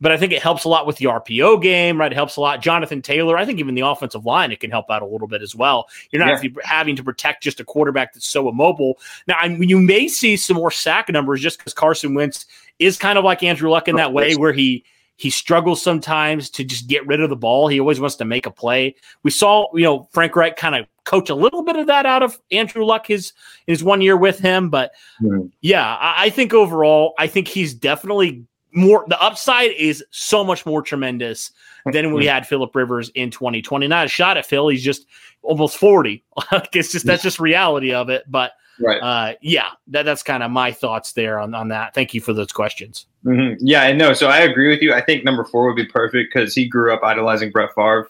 [0.00, 2.12] But I think it helps a lot with the RPO game, right?
[2.12, 2.62] It helps a lot.
[2.62, 5.42] Jonathan Taylor, I think even the offensive line, it can help out a little bit
[5.42, 5.88] as well.
[6.10, 8.98] You're not having to protect just a quarterback that's so immobile.
[9.26, 12.46] Now, I mean, you may see some more sack numbers just because Carson Wentz
[12.78, 14.84] is kind of like Andrew Luck in that way, where he
[15.18, 17.66] he struggles sometimes to just get rid of the ball.
[17.66, 18.94] He always wants to make a play.
[19.24, 22.22] We saw, you know, Frank Reich kind of coach a little bit of that out
[22.22, 23.32] of Andrew Luck his
[23.66, 24.70] his one year with him.
[24.70, 25.50] But Mhm.
[25.60, 29.04] yeah, I, I think overall, I think he's definitely more.
[29.08, 31.50] The upside is so much more tremendous
[31.92, 33.88] than we had Philip Rivers in 2020.
[33.88, 34.68] Not a shot at Phil.
[34.68, 35.06] He's just
[35.42, 36.22] almost 40.
[36.72, 38.22] it's just that's just reality of it.
[38.28, 39.00] But Right.
[39.02, 41.94] uh, yeah, that, that's kind of my thoughts there on, on that.
[41.94, 43.06] Thank you for those questions.
[43.24, 44.12] Hmm Yeah, I know.
[44.12, 44.92] So I agree with you.
[44.92, 48.08] I think number four would be perfect because he grew up idolizing Brett Favre.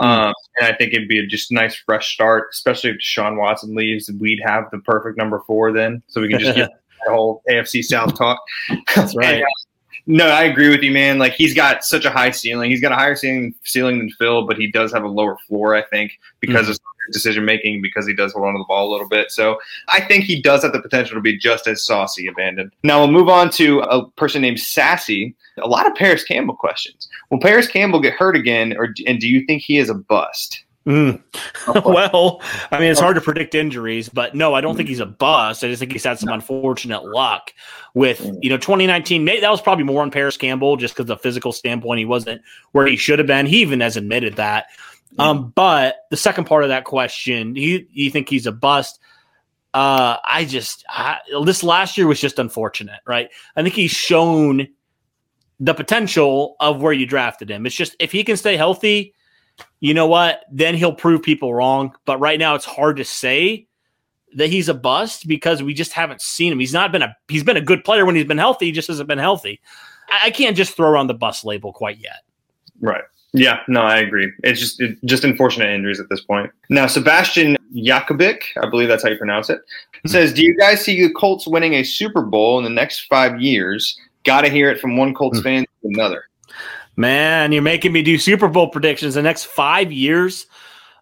[0.00, 3.74] Um, and I think it'd be a just nice fresh start, especially if Deshaun Watson
[3.76, 4.10] leaves.
[4.18, 6.70] We'd have the perfect number four then, so we can just get
[7.06, 8.40] the whole AFC South talk.
[8.94, 9.34] That's right.
[9.34, 9.48] And, uh,
[10.06, 11.18] no, I agree with you, man.
[11.18, 12.70] Like he's got such a high ceiling.
[12.70, 15.74] He's got a higher ceiling ceiling than Phil, but he does have a lower floor,
[15.74, 16.78] I think, because of
[17.12, 19.30] decision making, because he does hold on to the ball a little bit.
[19.30, 22.72] So I think he does have the potential to be just as saucy abandoned.
[22.82, 25.34] Now we'll move on to a person named Sassy.
[25.62, 27.08] A lot of Parris Campbell questions.
[27.30, 30.64] Will Parris Campbell get hurt again, or and do you think he is a bust?
[30.86, 31.22] Mm.
[31.84, 35.06] well, I mean, it's hard to predict injuries, but no, I don't think he's a
[35.06, 35.64] bust.
[35.64, 37.54] I just think he's had some unfortunate luck
[37.94, 39.24] with, you know, 2019.
[39.24, 42.42] May, that was probably more on Parris Campbell just because the physical standpoint, he wasn't
[42.72, 43.46] where he should have been.
[43.46, 44.66] He even has admitted that.
[45.18, 48.98] Um, but the second part of that question, you you think he's a bust?
[49.72, 53.28] Uh, I just I, this last year was just unfortunate, right?
[53.56, 54.68] I think he's shown
[55.60, 57.66] the potential of where you drafted him.
[57.66, 59.14] It's just if he can stay healthy,
[59.80, 60.44] you know what?
[60.50, 61.94] Then he'll prove people wrong.
[62.06, 63.68] But right now, it's hard to say
[64.36, 66.58] that he's a bust because we just haven't seen him.
[66.58, 68.66] He's not been a he's been a good player when he's been healthy.
[68.66, 69.60] He just hasn't been healthy.
[70.08, 72.22] I, I can't just throw around the bust label quite yet.
[72.80, 73.04] Right.
[73.36, 74.32] Yeah, no, I agree.
[74.44, 76.52] It's just it, just unfortunate injuries at this point.
[76.70, 79.60] Now, Sebastian Jakobic, I believe that's how you pronounce it,
[80.02, 80.08] hmm.
[80.08, 83.40] says, "Do you guys see the Colts winning a Super Bowl in the next five
[83.40, 85.42] years?" Got to hear it from one Colts hmm.
[85.42, 86.24] fan to another.
[86.96, 90.46] Man, you're making me do Super Bowl predictions the next five years.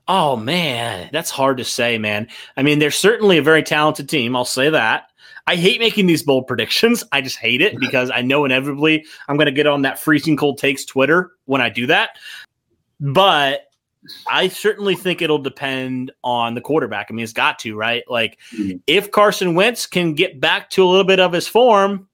[0.08, 2.28] Oh man, that's hard to say, man.
[2.56, 4.34] I mean, they're certainly a very talented team.
[4.34, 5.10] I'll say that.
[5.46, 7.02] I hate making these bold predictions.
[7.12, 10.37] I just hate it because I know inevitably I'm going to get on that freezing
[10.37, 12.11] cold takes Twitter when I do that.
[13.00, 13.62] But
[14.28, 17.07] I certainly think it'll depend on the quarterback.
[17.11, 18.02] I mean, it's got to, right?
[18.09, 18.81] Like, Mhm.
[18.87, 22.09] if Carson Wentz can get back to a little bit of his form,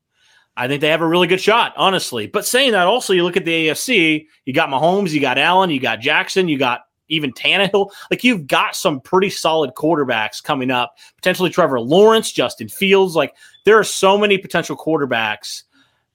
[0.56, 2.26] I think they have a really good shot, honestly.
[2.26, 5.70] But saying that, also, you look at the AFC, you got Mahomes, you got Allen,
[5.70, 7.90] you got Jackson, you got even Tannehill.
[8.10, 10.96] Like, you've got some pretty solid quarterbacks coming up.
[11.16, 13.16] Potentially Trevor Lawrence, Justin Fields.
[13.16, 15.64] Like, there are so many potential quarterbacks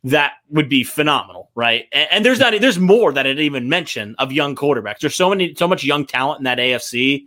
[0.04, 1.86] that would be phenomenal, right?
[1.92, 5.00] And, and there's not there's more that I didn't even mention of young quarterbacks.
[5.00, 7.26] There's so many so much young talent in that AFC.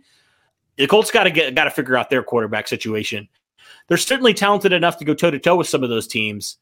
[0.77, 3.27] The Colts got to get got to figure out their quarterback situation.
[3.87, 6.57] They're certainly talented enough to go toe to toe with some of those teams,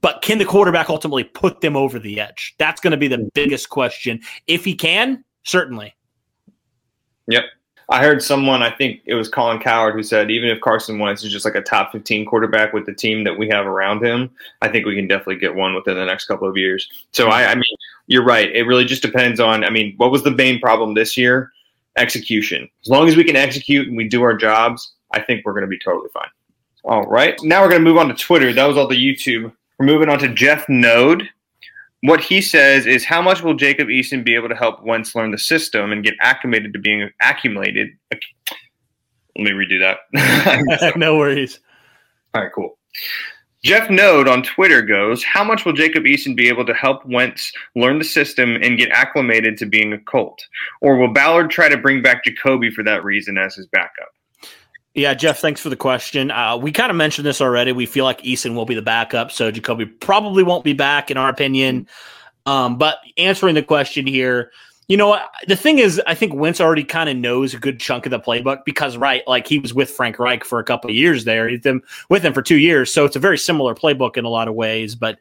[0.00, 2.54] but can the quarterback ultimately put them over the edge?
[2.58, 4.20] That's going to be the biggest question.
[4.46, 5.94] If he can, certainly.
[7.28, 7.44] Yep.
[7.90, 11.22] I heard someone, I think it was Colin Cowherd, who said even if Carson Wentz
[11.22, 14.30] is just like a top 15 quarterback with the team that we have around him,
[14.62, 16.88] I think we can definitely get one within the next couple of years.
[17.12, 17.64] So, I, I mean,
[18.06, 18.50] you're right.
[18.54, 21.52] It really just depends on, I mean, what was the main problem this year?
[21.98, 22.68] Execution.
[22.82, 25.62] As long as we can execute and we do our jobs, I think we're going
[25.62, 26.28] to be totally fine.
[26.84, 27.38] All right.
[27.42, 28.52] Now we're going to move on to Twitter.
[28.52, 29.52] That was all the YouTube.
[29.78, 31.28] We're moving on to Jeff Node.
[32.04, 35.30] What he says is, how much will Jacob Eason be able to help Wentz learn
[35.30, 37.88] the system and get acclimated to being accumulated?
[38.12, 38.20] Let
[39.38, 40.96] me redo that.
[40.98, 41.60] no worries.
[42.34, 42.76] All right, cool.
[43.64, 47.50] Jeff Node on Twitter goes, How much will Jacob Eason be able to help Wentz
[47.74, 50.44] learn the system and get acclimated to being a Colt?
[50.82, 54.12] Or will Ballard try to bring back Jacoby for that reason as his backup?
[54.94, 56.30] Yeah, Jeff, thanks for the question.
[56.30, 57.72] Uh, we kind of mentioned this already.
[57.72, 61.16] We feel like Eason will be the backup, so Jacoby probably won't be back, in
[61.16, 61.88] our opinion.
[62.46, 64.52] Um, but answering the question here,
[64.86, 68.06] you know, the thing is, I think Wentz already kind of knows a good chunk
[68.06, 70.96] of the playbook because, right, like he was with Frank Reich for a couple of
[70.96, 74.16] years there, he's been with him for two years, so it's a very similar playbook
[74.16, 74.94] in a lot of ways.
[74.94, 75.18] But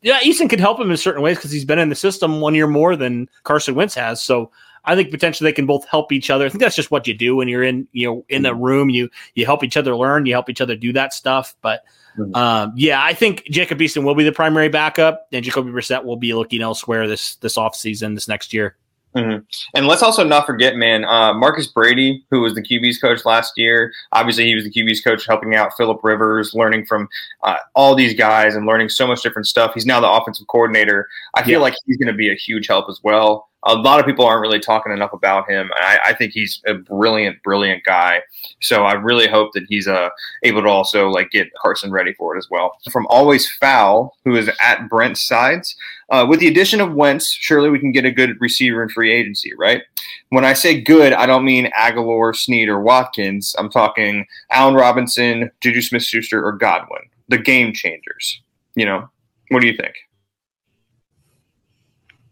[0.00, 2.54] yeah, Eason could help him in certain ways because he's been in the system one
[2.54, 4.22] year more than Carson Wentz has.
[4.22, 4.50] So
[4.84, 6.44] I think potentially they can both help each other.
[6.44, 8.90] I think that's just what you do when you're in, you know, in a room.
[8.90, 10.26] You you help each other learn.
[10.26, 11.54] You help each other do that stuff.
[11.62, 11.84] But
[12.18, 12.34] mm-hmm.
[12.34, 16.16] um, yeah, I think Jacob Eason will be the primary backup, and Jacoby Brissett will
[16.16, 18.76] be looking elsewhere this this off season, this next year.
[19.14, 19.44] Mm-hmm.
[19.74, 23.52] And let's also not forget, man, uh, Marcus Brady, who was the QB's coach last
[23.56, 23.92] year.
[24.12, 27.08] Obviously, he was the QB's coach, helping out Philip Rivers, learning from
[27.42, 29.74] uh, all these guys and learning so much different stuff.
[29.74, 31.08] He's now the offensive coordinator.
[31.34, 31.58] I feel yeah.
[31.58, 34.40] like he's going to be a huge help as well a lot of people aren't
[34.40, 35.70] really talking enough about him.
[35.76, 38.20] I, I, think he's a brilliant, brilliant guy.
[38.60, 40.08] So I really hope that he's uh,
[40.42, 42.76] able to also like get Carson ready for it as well.
[42.90, 45.76] From Always Foul, who is at Brent's sides,
[46.10, 49.12] uh, with the addition of Wentz, surely we can get a good receiver in free
[49.12, 49.82] agency, right?
[50.30, 53.54] When I say good, I don't mean Agholor, Snead, or Watkins.
[53.58, 58.42] I'm talking Allen Robinson, Juju Smith-Schuster, or Godwin, the game changers.
[58.74, 59.08] You know,
[59.50, 59.94] what do you think?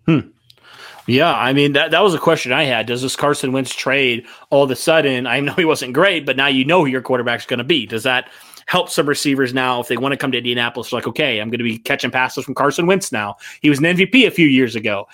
[0.06, 0.30] Hmm.
[1.10, 2.86] Yeah, I mean that that was a question I had.
[2.86, 5.26] Does this Carson Wentz trade all of a sudden?
[5.26, 7.84] I know he wasn't great, but now you know who your quarterback's going to be.
[7.84, 8.30] Does that
[8.66, 10.92] help some receivers now if they want to come to Indianapolis?
[10.92, 13.36] Like, okay, I'm going to be catching passes from Carson Wentz now.
[13.60, 15.08] He was an MVP a few years ago,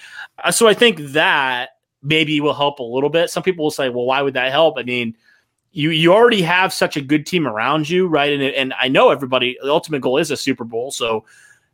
[0.44, 1.70] uh, so I think that
[2.02, 3.30] maybe will help a little bit.
[3.30, 4.78] Some people will say, well, why would that help?
[4.78, 5.16] I mean.
[5.72, 8.32] You, you already have such a good team around you, right?
[8.32, 9.58] And and I know everybody.
[9.62, 11.26] The ultimate goal is a Super Bowl, so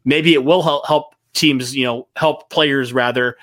[0.05, 3.37] maybe it will help help teams, you know, help players rather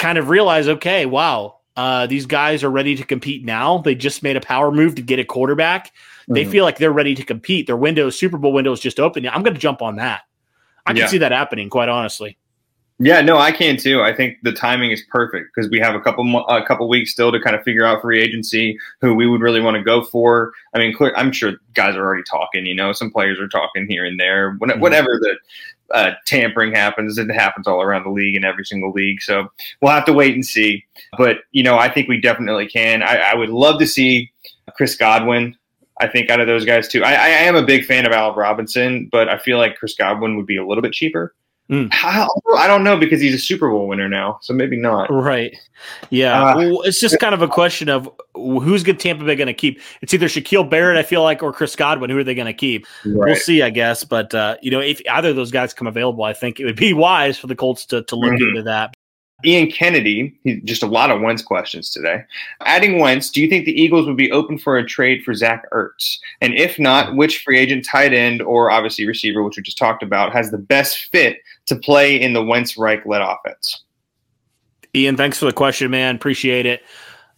[0.00, 3.78] kind of realize, okay, wow, uh, these guys are ready to compete now.
[3.78, 5.88] They just made a power move to get a quarterback.
[5.88, 6.34] Mm-hmm.
[6.34, 7.66] They feel like they're ready to compete.
[7.66, 9.28] Their window, Super Bowl window is just open.
[9.28, 10.22] I'm going to jump on that.
[10.86, 11.00] I yeah.
[11.00, 12.36] can see that happening, quite honestly.
[13.02, 14.02] Yeah, no, I can too.
[14.02, 17.32] I think the timing is perfect because we have a couple a couple weeks still
[17.32, 20.52] to kind of figure out free agency who we would really want to go for.
[20.74, 22.66] I mean, clear, I'm sure guys are already talking.
[22.66, 24.52] You know, some players are talking here and there.
[24.52, 24.80] Mm-hmm.
[24.80, 25.38] Whatever the
[25.92, 27.18] uh, tampering happens.
[27.18, 29.22] It happens all around the league in every single league.
[29.22, 29.50] So
[29.80, 30.84] we'll have to wait and see.
[31.18, 33.02] But, you know, I think we definitely can.
[33.02, 34.30] I, I would love to see
[34.74, 35.56] Chris Godwin.
[36.00, 37.04] I think out of those guys too.
[37.04, 40.36] I, I am a big fan of Al Robinson, but I feel like Chris Godwin
[40.36, 41.34] would be a little bit cheaper.
[41.70, 41.92] Mm.
[41.92, 45.08] How, I don't know because he's a Super Bowl winner now, so maybe not.
[45.08, 45.56] Right?
[46.10, 46.42] Yeah.
[46.42, 49.54] Uh, well, it's just kind of a question of who's good Tampa Bay going to
[49.54, 49.80] keep.
[50.02, 52.10] It's either Shaquille Barrett, I feel like, or Chris Godwin.
[52.10, 52.86] Who are they going to keep?
[53.04, 53.30] Right.
[53.30, 54.02] We'll see, I guess.
[54.02, 56.76] But uh, you know, if either of those guys come available, I think it would
[56.76, 58.48] be wise for the Colts to to look mm-hmm.
[58.48, 58.94] into that.
[59.44, 62.24] Ian Kennedy, just a lot of Wentz questions today.
[62.62, 65.64] Adding Wentz, do you think the Eagles would be open for a trade for Zach
[65.72, 66.18] Ertz?
[66.40, 70.02] And if not, which free agent tight end or obviously receiver, which we just talked
[70.02, 73.84] about, has the best fit to play in the Wentz Reich led offense?
[74.94, 76.16] Ian, thanks for the question, man.
[76.16, 76.82] Appreciate it.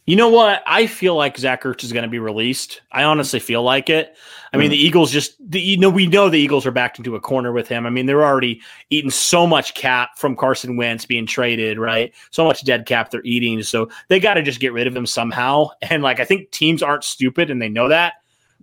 [0.05, 0.65] You know what?
[0.67, 2.83] I feel like Zach Ertz is going to be released.
[2.91, 4.17] I honestly feel like it.
[4.53, 4.73] I mean, mm.
[4.73, 7.53] the Eagles just, the, you know, we know the Eagles are backed into a corner
[7.53, 7.87] with him.
[7.87, 8.61] I mean, they're already
[8.91, 12.13] eating so much cap from Carson Wentz being traded, right?
[12.33, 13.63] So much dead cap they're eating.
[13.63, 15.69] So they got to just get rid of him somehow.
[15.83, 18.15] And like, I think teams aren't stupid and they know that.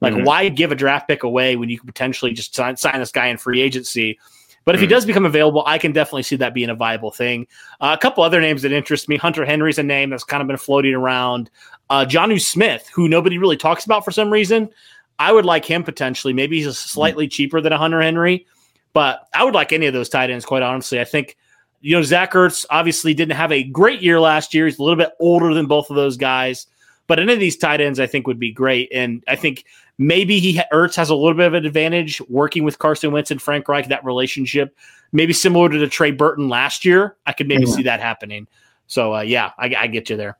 [0.01, 0.23] Like, mm-hmm.
[0.23, 3.27] why give a draft pick away when you could potentially just sign, sign this guy
[3.27, 4.19] in free agency?
[4.65, 4.83] But if mm.
[4.83, 4.91] he hmm.
[4.91, 7.47] does become available, I can definitely see that being a viable thing.
[7.81, 10.47] Uh, a couple other names that interest me: Hunter Henry's a name that's kind of
[10.47, 11.49] been floating around.
[11.89, 14.69] Uh, Jonnu Smith, who nobody really talks about for some reason.
[15.17, 16.33] I would like him potentially.
[16.33, 17.31] Maybe he's slightly mm.
[17.31, 18.47] cheaper than a Hunter Henry,
[18.93, 20.45] but I would like any of those tight ends.
[20.45, 21.37] Quite honestly, I think
[21.81, 24.65] you know Zach Ertz obviously didn't have a great year last year.
[24.65, 26.67] He's a little bit older than both of those guys.
[27.09, 28.87] But any of these tight ends, I think, would be great.
[28.93, 29.65] And I think
[29.97, 33.41] maybe he Ertz has a little bit of an advantage working with Carson Wentz and
[33.41, 33.87] Frank Reich.
[33.87, 34.77] That relationship,
[35.11, 37.17] maybe similar to the Trey Burton last year.
[37.25, 37.73] I could maybe mm-hmm.
[37.73, 38.47] see that happening.
[38.85, 40.37] So uh, yeah, I, I get you there.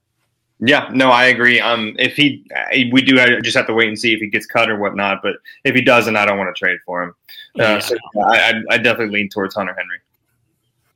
[0.60, 1.60] Yeah, no, I agree.
[1.60, 2.45] Um, if he,
[2.91, 5.21] we do just have to wait and see if he gets cut or whatnot.
[5.23, 7.10] But if he doesn't, I don't want to trade for him.
[7.58, 7.79] Uh, yeah.
[7.79, 9.97] So I, I definitely lean towards Hunter Henry.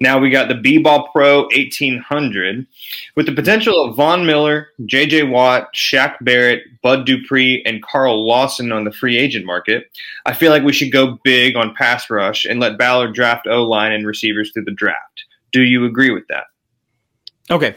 [0.03, 2.67] Now we got the B Ball Pro 1800
[3.15, 8.73] with the potential of Von Miller, JJ Watt, Shaq Barrett, Bud Dupree, and Carl Lawson
[8.73, 9.89] on the free agent market.
[10.25, 13.63] I feel like we should go big on pass rush and let Ballard draft O
[13.63, 15.23] line and receivers through the draft.
[15.53, 16.47] Do you agree with that?
[17.49, 17.73] Okay.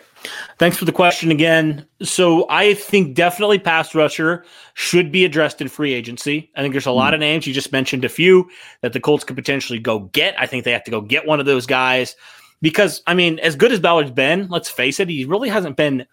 [0.58, 1.86] Thanks for the question again.
[2.02, 6.50] So I think definitely pass rusher should be addressed in free agency.
[6.56, 7.14] I think there's a lot hmm.
[7.14, 7.46] of names.
[7.46, 8.48] You just mentioned a few
[8.80, 10.38] that the Colts could potentially go get.
[10.40, 12.16] I think they have to go get one of those guys
[12.62, 16.06] because, I mean, as good as Ballard's been, let's face it, he really hasn't been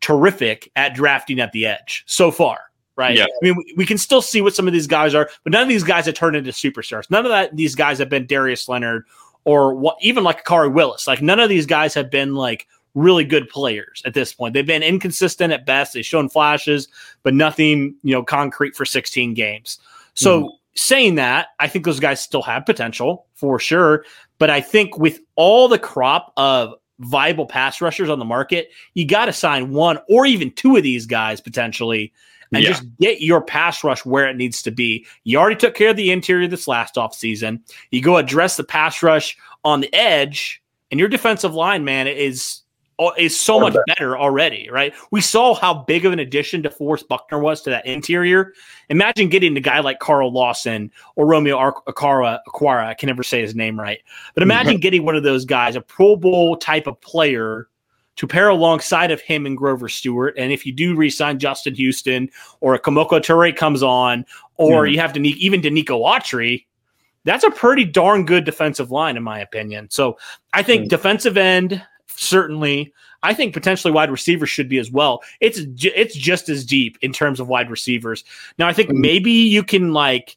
[0.00, 2.58] terrific at drafting at the edge so far.
[2.96, 3.16] Right.
[3.16, 3.24] Yeah.
[3.24, 5.62] I mean, we, we can still see what some of these guys are, but none
[5.62, 7.10] of these guys have turned into superstars.
[7.10, 9.06] None of that these guys have been Darius Leonard
[9.44, 11.06] or what even like Khari Willis.
[11.06, 14.54] Like none of these guys have been like really good players at this point.
[14.54, 15.92] They've been inconsistent at best.
[15.92, 16.88] They've shown flashes,
[17.22, 19.78] but nothing, you know, concrete for 16 games.
[20.14, 20.50] So mm.
[20.74, 24.04] saying that, I think those guys still have potential for sure.
[24.38, 29.06] But I think with all the crop of viable pass rushers on the market, you
[29.06, 32.12] got to sign one or even two of these guys potentially
[32.52, 32.70] and yeah.
[32.70, 35.06] just get your pass rush where it needs to be.
[35.24, 37.60] You already took care of the interior this last offseason.
[37.90, 42.59] You go address the pass rush on the edge, and your defensive line, man, is
[43.18, 44.94] is so much better already, right?
[45.10, 48.52] We saw how big of an addition DeForest Buckner was to that interior.
[48.88, 52.86] Imagine getting a guy like Carl Lawson or Romeo Akara, Okwara.
[52.86, 54.00] I can never say his name right,
[54.34, 57.68] but imagine getting one of those guys, a Pro Bowl type of player,
[58.16, 60.34] to pair alongside of him and Grover Stewart.
[60.36, 62.28] And if you do resign Justin Houston
[62.60, 64.26] or a Kemoko Turay comes on,
[64.56, 64.92] or mm.
[64.92, 66.66] you have to even Denico Autry,
[67.24, 69.88] that's a pretty darn good defensive line, in my opinion.
[69.90, 70.18] So
[70.52, 70.88] I think mm.
[70.90, 71.82] defensive end,
[72.16, 72.92] certainly.
[73.22, 75.22] I think potentially wide receivers should be as well.
[75.40, 78.24] It's it's just as deep in terms of wide receivers.
[78.58, 79.02] Now I think mm-hmm.
[79.02, 80.36] maybe you can like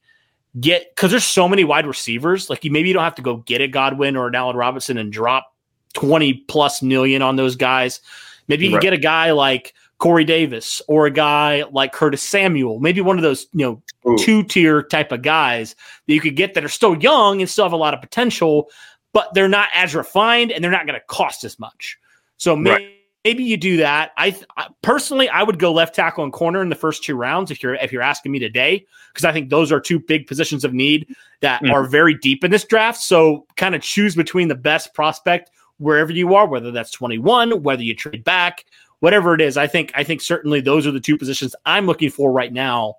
[0.60, 2.50] get because there's so many wide receivers.
[2.50, 4.98] Like you maybe you don't have to go get a Godwin or an Allen Robinson
[4.98, 5.54] and drop
[5.94, 8.02] twenty plus million on those guys.
[8.50, 8.84] Maybe you can right.
[8.84, 13.24] get a guy like Corey Davis or a guy like Curtis Samuel, maybe one of
[13.24, 16.98] those, you know, two tier type of guys that you could get that are still
[16.98, 18.70] young and still have a lot of potential,
[19.14, 21.98] but they're not as refined and they're not going to cost as much.
[22.38, 22.94] So maybe, right.
[23.24, 24.12] maybe you do that.
[24.18, 27.52] I, I, personally, I would go left tackle and corner in the first two rounds
[27.52, 30.66] if you're if you're asking me today, because I think those are two big positions
[30.66, 31.72] of need that mm.
[31.72, 33.00] are very deep in this draft.
[33.00, 37.84] So kind of choose between the best prospect wherever you are, whether that's 21, whether
[37.84, 38.66] you trade back,
[39.00, 39.58] whatever it is.
[39.58, 42.96] I think I think certainly those are the two positions I'm looking for right now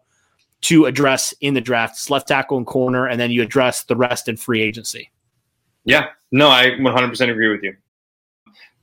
[0.62, 4.28] to address in the drafts: left tackle and corner, and then you address the rest
[4.28, 5.10] in free agency.
[5.84, 7.74] Yeah, no, I 100% agree with you.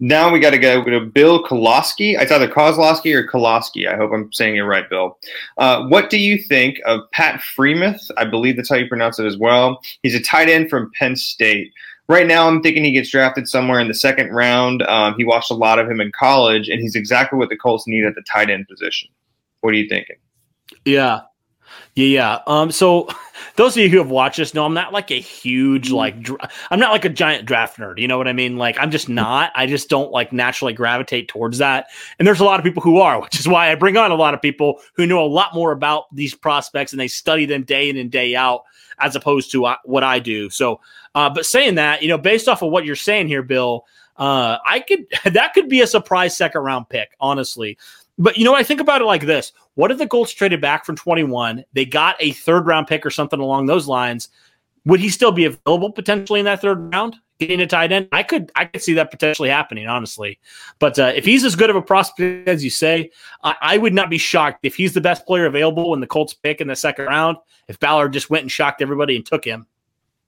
[0.04, 2.20] Now we got to go to Bill Koloski.
[2.20, 3.88] It's either Kozlowski or Koloski.
[3.88, 5.20] I hope I'm saying it right, Bill.
[5.60, 8.10] Uh, what do you think of Pat Freiermuth?
[8.18, 9.80] I believe that's how you pronounce it as well.
[10.02, 11.72] He's a tight end from Penn State.
[12.10, 14.82] Right now, I'm thinking he gets drafted somewhere in the second round.
[14.84, 17.86] Um, he watched a lot of him in college, and he's exactly what the Colts
[17.86, 19.08] need at the tight end position.
[19.62, 20.16] What are you thinking?
[20.84, 21.22] Yeah,
[21.96, 22.40] yeah, yeah.
[22.48, 23.10] Um, so
[23.56, 25.96] those of you who have watched this know I'm not like a huge mm-hmm.
[25.96, 28.00] like dra- I'm not like a giant draft nerd.
[28.00, 28.58] You know what I mean?
[28.58, 29.52] Like I'm just not.
[29.56, 31.88] I just don't like naturally gravitate towards that.
[32.20, 34.16] And there's a lot of people who are, which is why I bring on a
[34.16, 37.64] lot of people who know a lot more about these prospects and they study them
[37.64, 38.64] day in and day out
[39.00, 40.50] as opposed to uh, what I do.
[40.50, 40.80] So,
[41.16, 43.86] uh, but saying that, you know, based off of what you're saying here, Bill,
[44.18, 47.78] uh, I could that could be a surprise second round pick, honestly.
[48.22, 50.86] But you know, I think about it like this: What if the Colts traded back
[50.86, 51.66] from 21?
[51.74, 54.30] They got a third round pick or something along those lines.
[54.86, 57.16] Would he still be available potentially in that third round?
[57.40, 60.40] Getting a tight end, I could, I could see that potentially happening, honestly.
[60.78, 63.10] But uh, if he's as good of a prospect as you say,
[63.44, 66.36] I, I would not be shocked if he's the best player available when the Colts
[66.36, 67.38] pick in the second round.
[67.68, 69.66] If Ballard just went and shocked everybody and took him.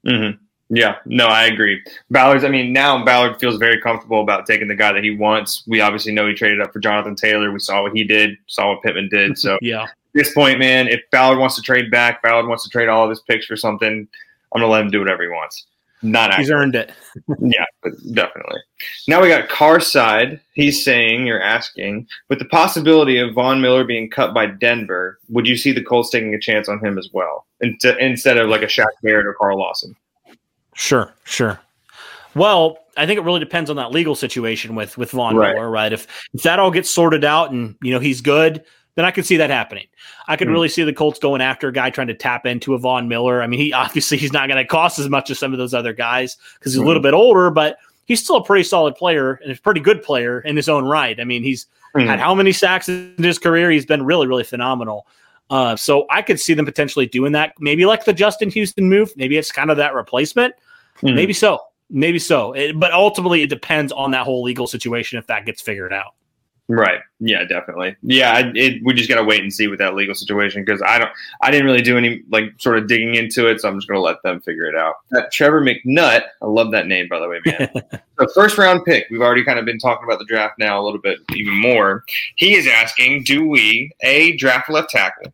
[0.07, 0.43] Mm-hmm.
[0.75, 1.83] Yeah, no, I agree.
[2.09, 5.63] Ballard's, I mean, now Ballard feels very comfortable about taking the guy that he wants.
[5.67, 7.51] We obviously know he traded up for Jonathan Taylor.
[7.51, 9.37] We saw what he did, saw what Pittman did.
[9.43, 9.83] So, yeah.
[9.83, 13.03] At this point, man, if Ballard wants to trade back, Ballard wants to trade all
[13.03, 14.07] of his picks for something,
[14.53, 15.65] I'm going to let him do whatever he wants.
[16.01, 16.91] Not He's earned it.
[17.39, 17.65] yeah,
[18.13, 18.59] definitely.
[19.07, 20.39] Now we got Carside.
[20.53, 25.47] He's saying, you're asking, with the possibility of Von Miller being cut by Denver, would
[25.47, 28.67] you see the Colts taking a chance on him as well, instead of like a
[28.67, 29.95] Shaq Barrett or Carl Lawson?
[30.73, 31.59] Sure, sure.
[32.35, 35.53] Well, I think it really depends on that legal situation with with Von right.
[35.53, 35.91] Miller, right?
[35.91, 38.63] If if that all gets sorted out and you know he's good,
[38.95, 39.87] then I could see that happening.
[40.27, 40.51] I could mm.
[40.51, 43.41] really see the Colts going after a guy trying to tap into a Von Miller.
[43.41, 45.73] I mean, he obviously he's not going to cost as much as some of those
[45.73, 46.85] other guys because he's mm.
[46.85, 47.07] a little hmm.
[47.07, 50.55] bit older, but he's still a pretty solid player and a pretty good player in
[50.55, 51.19] his own right.
[51.19, 51.65] I mean, he's
[51.95, 52.05] mm.
[52.05, 53.71] had how many sacks in his career?
[53.71, 55.07] He's been really, really phenomenal.
[55.49, 57.53] Uh, so I could see them potentially doing that.
[57.59, 59.11] Maybe like the Justin Houston move.
[59.15, 60.55] Maybe it's kind of that replacement.
[60.97, 61.15] Mm-hmm.
[61.15, 61.59] Maybe so.
[61.89, 62.53] Maybe so.
[62.53, 66.15] It, but ultimately, it depends on that whole legal situation if that gets figured out.
[66.69, 67.01] Right.
[67.19, 67.95] Yeah, definitely.
[68.01, 70.97] Yeah, it, we just got to wait and see with that legal situation because I
[70.97, 71.11] don't,
[71.41, 73.97] I didn't really do any like sort of digging into it, so I'm just going
[73.97, 74.95] to let them figure it out.
[75.11, 77.69] That Trevor McNutt, I love that name by the way, man.
[78.17, 79.07] the first round pick.
[79.11, 82.03] We've already kind of been talking about the draft now a little bit even more.
[82.37, 85.33] He is asking, do we a draft left tackle,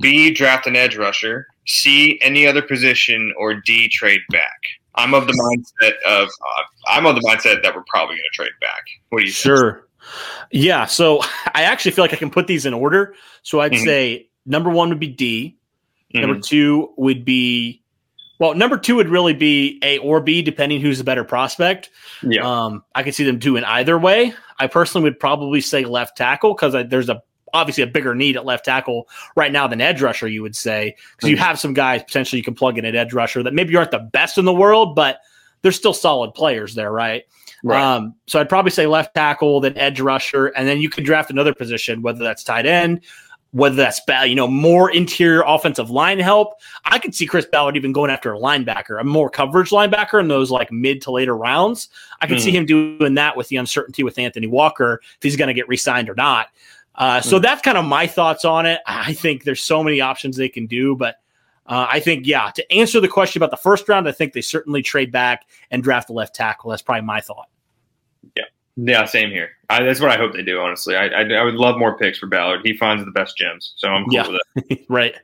[0.00, 4.60] b draft an edge rusher, c any other position, or d trade back?
[4.96, 8.34] I'm of the mindset of uh, I'm of the mindset that we're probably going to
[8.34, 8.82] trade back.
[9.10, 9.72] What do you sure.
[9.72, 9.85] Think?
[10.50, 11.20] Yeah, so
[11.54, 13.14] I actually feel like I can put these in order.
[13.42, 13.84] So I'd mm-hmm.
[13.84, 15.56] say number one would be D.
[16.14, 16.26] Mm-hmm.
[16.26, 17.82] Number two would be
[18.38, 21.90] Well, number two would really be A or B, depending who's the better prospect.
[22.22, 22.42] Yeah.
[22.42, 24.34] Um, I could see them doing either way.
[24.58, 28.44] I personally would probably say left tackle because there's a obviously a bigger need at
[28.44, 30.28] left tackle right now than edge rusher.
[30.28, 31.40] You would say because you Mhm.
[31.40, 33.98] have some guys potentially you can plug in at edge rusher that maybe aren't the
[33.98, 35.20] best in the world, but
[35.62, 37.24] they're still solid players there, right?
[37.62, 37.82] Right.
[37.82, 41.30] Um, so I'd probably say left tackle, then edge rusher, and then you can draft
[41.30, 43.00] another position, whether that's tight end,
[43.52, 46.54] whether that's you know more interior offensive line help.
[46.84, 50.28] I could see Chris Ballard even going after a linebacker, a more coverage linebacker in
[50.28, 51.88] those like mid to later rounds.
[52.20, 55.48] I could see him doing that with the uncertainty with Anthony Walker if he's going
[55.48, 56.48] to get re-signed or not.
[56.94, 58.80] Uh, so that's kind of my thoughts on it.
[58.86, 61.16] I think there's so many options they can do, but
[61.68, 62.50] uh, I think yeah.
[62.54, 65.82] To answer the question about the first round, I think they certainly trade back and
[65.82, 66.70] draft the left tackle.
[66.70, 67.48] That's probably my thought.
[68.78, 69.50] Yeah, same here.
[69.70, 70.60] I, that's what I hope they do.
[70.60, 72.60] Honestly, I, I, I would love more picks for Ballard.
[72.62, 74.28] He finds the best gems, so I'm cool Yeah.
[74.28, 74.84] with it.
[74.90, 75.14] right.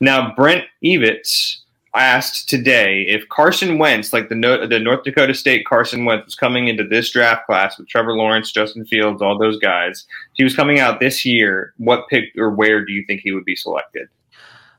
[0.00, 1.58] Now, Brent Evitz
[1.94, 6.34] asked today if Carson Wentz, like the no, the North Dakota State Carson Wentz, was
[6.34, 10.06] coming into this draft class with Trevor Lawrence, Justin Fields, all those guys.
[10.32, 13.32] If he was coming out this year, what pick or where do you think he
[13.32, 14.08] would be selected?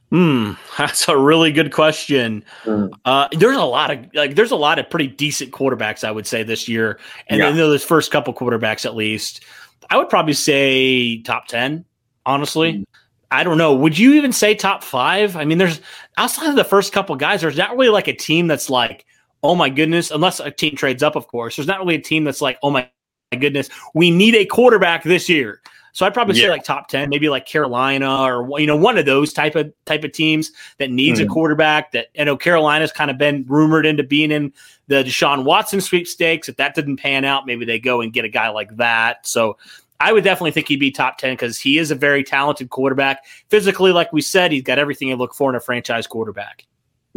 [0.09, 2.43] Hmm, that's a really good question.
[2.63, 2.91] Mm.
[3.05, 6.25] Uh, there's a lot of like, there's a lot of pretty decent quarterbacks, I would
[6.27, 7.47] say, this year, and Yeah.
[7.47, 9.43] then those first couple quarterbacks, at least,
[9.89, 11.83] I would probably say top ten.
[12.25, 12.83] Honestly, Mm.
[13.31, 13.73] I don't know.
[13.75, 15.35] Would you even say top five?
[15.35, 15.81] I mean, there's
[16.17, 19.05] outside of the first couple guys, there's not really like a team that's like,
[19.43, 21.57] oh my goodness, unless a team trades up, of course.
[21.57, 22.89] There's not really a team that's like, oh my
[23.37, 25.61] goodness, we need a quarterback this year.
[25.97, 29.07] So I'd probably say like top ten, maybe like Carolina or you know one of
[29.07, 31.29] those type of type of teams that needs a Hmm.
[31.29, 31.91] quarterback.
[31.93, 34.53] That you know Carolina's kind of been rumored into being in
[34.89, 36.49] the Deshaun Watson sweepstakes.
[36.49, 39.25] If that didn't pan out, maybe they go and get a guy like that.
[39.25, 39.57] So
[39.99, 43.25] I would definitely think he'd be top ten because he is a very talented quarterback.
[43.49, 46.67] Physically, like we said, he's got everything you look for in a franchise quarterback.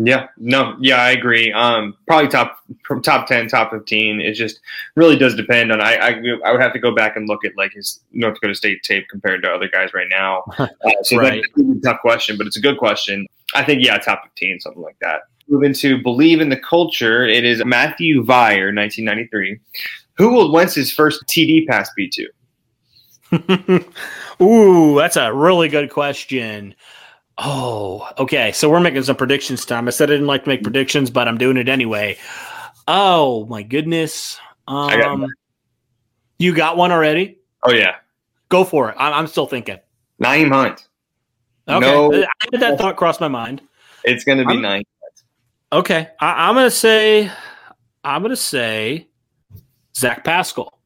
[0.02, 1.52] Yeah, no, yeah, I agree.
[1.52, 2.58] Um, probably top
[3.02, 4.20] top ten, top fifteen.
[4.20, 4.60] It just
[4.96, 5.80] really does depend on.
[5.80, 8.54] I, I I would have to go back and look at like his North Dakota
[8.54, 10.42] State tape compared to other guys right now.
[10.58, 10.68] Uh,
[11.02, 11.42] so Right.
[11.56, 13.26] that's a tough question, but it's a good question.
[13.54, 15.22] I think yeah, top fifteen, something like that.
[15.48, 17.26] Move into believe in the culture.
[17.26, 19.58] It is Matthew Vire, nineteen ninety three.
[20.16, 22.28] Who will Wentz's first TD pass be to?
[24.42, 26.74] Ooh, that's a really good question.
[27.42, 28.52] Oh, okay.
[28.52, 29.88] So we're making some predictions time.
[29.88, 32.18] I said I didn't like to make predictions, but I'm doing it anyway.
[32.86, 34.38] Oh my goodness.
[34.68, 35.26] I got Um,
[36.38, 37.38] you got one already?
[37.64, 37.96] Oh yeah,
[38.50, 38.96] Go for it.
[38.98, 39.78] I'm, I'm still thinking.
[40.22, 40.86] Nyheim Hunt.
[41.68, 41.80] Okay.
[41.80, 42.12] No.
[42.12, 43.62] I had that thought cross my mind.
[44.04, 44.82] It's going to be I'm- Nyheim.
[45.72, 46.08] Okay.
[46.20, 47.30] I, I'm gonna say
[48.02, 49.08] I'm gonna say
[49.96, 50.78] Zach Pascal.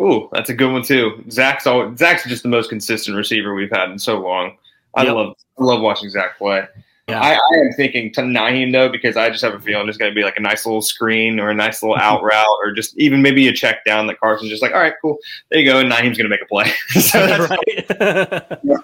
[0.00, 1.24] Ooh, that's a good one too.
[1.30, 4.56] Zach's all, Zach's just the most consistent receiver we've had in so long.
[4.96, 5.14] I Yep.
[5.14, 6.66] love I love watching Zach play.
[7.08, 7.20] Yeah.
[7.20, 10.10] I, I am thinking to Nyheim though because I just have a feeling it's going
[10.10, 12.04] to be like a nice little screen or a nice little mm-hmm.
[12.04, 14.94] out route or just even maybe a check down that Carson's just like, all right,
[15.00, 15.16] cool,
[15.50, 16.72] there you go, and Nyheim's going to make a play.
[17.00, 18.80] so that's right.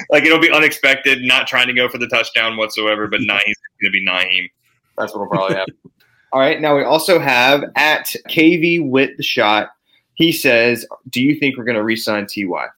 [0.10, 3.84] like it'll be unexpected, not trying to go for the touchdown whatsoever, but Nyheim's going
[3.84, 4.48] to be Nyheim.
[4.96, 5.74] That's what will probably happen.
[6.32, 9.70] All right, now we also have at KV with the shot.
[10.14, 12.68] He says, "Do you think we're going to re-sign Ty?"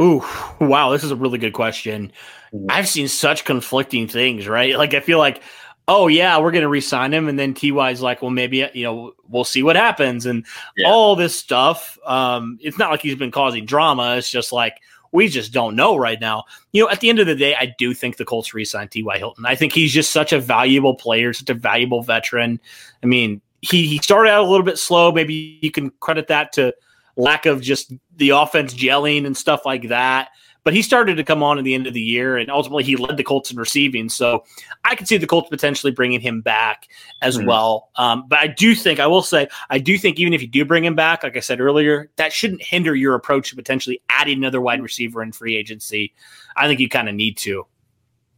[0.00, 0.22] Ooh,
[0.60, 2.12] wow, this is a really good question.
[2.52, 2.66] Mhm.
[2.70, 4.76] I've seen such conflicting things, right?
[4.78, 5.42] Like I feel like,
[5.88, 9.44] oh yeah, we're gonna re-sign him, and then Ty's like, well, maybe you know we'll
[9.44, 10.44] see what happens, and
[10.76, 10.88] Yeah.
[10.88, 11.98] all this stuff.
[12.06, 14.16] Um, it's not like he's been causing drama.
[14.16, 14.76] It's just like
[15.10, 16.44] we just don't know right now.
[16.72, 19.16] You know, at the end of the day, I do think the Colts re-signed Ty
[19.18, 19.46] Hilton.
[19.46, 22.60] I think he's just such a valuable player, such a valuable veteran.
[23.02, 25.10] I mean, he he started out a little bit slow.
[25.10, 26.72] Maybe you can credit that to
[27.18, 30.30] lack of just the offense gelling and stuff like that.
[30.64, 32.96] But he started to come on at the end of the year, and ultimately he
[32.96, 34.08] led the Colts in receiving.
[34.08, 34.44] So
[34.84, 36.88] I could see the Colts potentially bringing him back
[37.22, 37.46] as Mhm.
[37.46, 37.88] well.
[37.96, 40.64] Um, but I do think, I will say, I do think even if you do
[40.64, 44.38] bring him back, like I said earlier, that shouldn't hinder your approach to potentially adding
[44.38, 46.12] another wide receiver in free agency.
[46.56, 47.66] I think you kind of need to.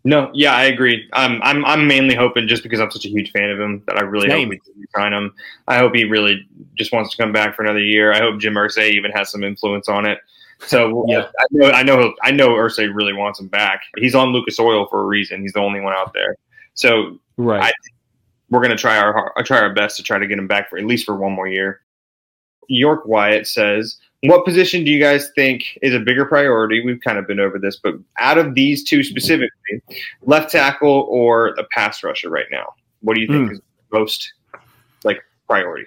[0.05, 1.09] No, yeah, I agree.
[1.13, 3.97] Um, I'm I'm mainly hoping just because I'm such a huge fan of him that
[3.99, 4.49] I really Same.
[4.51, 5.35] hope we sign him.
[5.69, 8.13] I hope he really just wants to come back for another year.
[8.13, 10.19] I hope Jim Irsay even has some influence on it.
[10.61, 11.27] So Yeah.
[11.39, 13.83] I know I know he'll- I know Irsay really wants him back.
[13.99, 15.43] He's on Lucas Oil for a reason.
[15.43, 16.37] He's the only one out there.
[16.75, 17.63] So Right.
[17.65, 17.73] I-
[18.49, 20.79] we're going to try our try our best to try to get him back for
[20.79, 21.83] at least for one more year.
[22.69, 26.85] York Wyatt says, "What position do you guys think is a bigger priority?
[26.85, 29.83] We've kind of been over this, but out of these two specifically,
[30.23, 33.55] left tackle or a pass rusher right now, what do you think Hmm.
[33.55, 33.61] is
[33.93, 34.33] most
[35.05, 35.87] like priority?"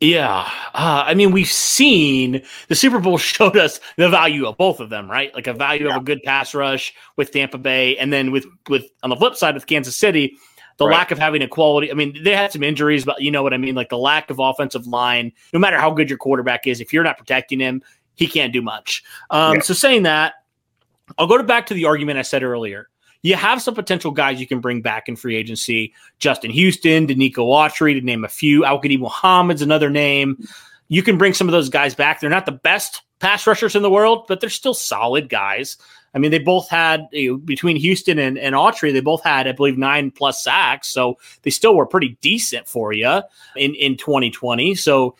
[0.00, 4.80] Yeah, uh, I mean, we've seen the Super Bowl showed us the value of both
[4.80, 5.32] of them, right?
[5.32, 8.86] Like a value of a good pass rush with Tampa Bay, and then with with
[9.04, 10.36] on the flip side with Kansas City,
[10.82, 10.96] the Right.
[10.98, 11.90] lack of having a quality.
[11.90, 13.74] I mean, they had some injuries, but you know what I mean.
[13.74, 15.32] Like the lack of offensive line.
[15.52, 17.82] No matter how good your quarterback is, if you're not protecting him,
[18.14, 19.02] he can't do much.
[19.30, 19.60] Um, Yeah.
[19.62, 20.34] So saying that,
[21.18, 22.88] I'll go to back to the argument I said earlier.
[23.22, 25.94] You have some potential guys you can bring back in free agency.
[26.18, 28.64] Justin Houston, Denico Autry, to name a few.
[28.64, 30.44] Al-Quadin Muhammad's another name.
[30.88, 32.20] You can bring some of those guys back.
[32.20, 35.76] They're not the best pass rushers in the world, but they're still solid guys.
[36.14, 39.48] I mean, they both had you know, between Houston and, and Autry, they both had,
[39.48, 40.88] I believe, nine plus sacks.
[40.88, 43.22] So they still were pretty decent for you
[43.56, 44.74] in, in 2020.
[44.74, 45.16] So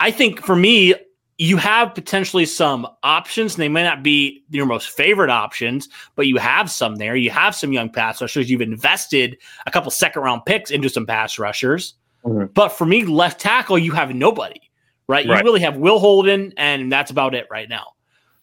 [0.00, 0.94] I think for me,
[1.38, 3.54] you have potentially some options.
[3.54, 7.14] And they may not be your most favorite options, but you have some there.
[7.14, 8.50] You have some young pass rushers.
[8.50, 9.36] You've invested
[9.66, 11.94] a couple second round picks into some pass rushers.
[12.24, 12.54] Mhm.
[12.54, 14.60] But for me, left tackle, you have nobody,
[15.08, 15.26] right?
[15.26, 15.44] You Right.
[15.44, 17.92] really have Will Holden, and that's about it right now.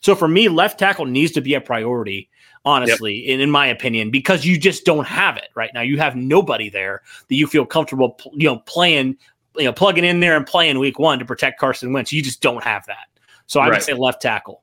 [0.04, 2.30] So for me, left tackle needs to be a priority,
[2.66, 5.80] honestly, in, in my opinion, because you just don't have it right now.
[5.80, 9.18] You have nobody there that you feel comfortable, you know, playing,
[9.56, 12.12] you know, plugging in there and playing week one to protect Carson Wentz.
[12.12, 13.08] You just don't have that.
[13.46, 14.62] So I would say left tackle.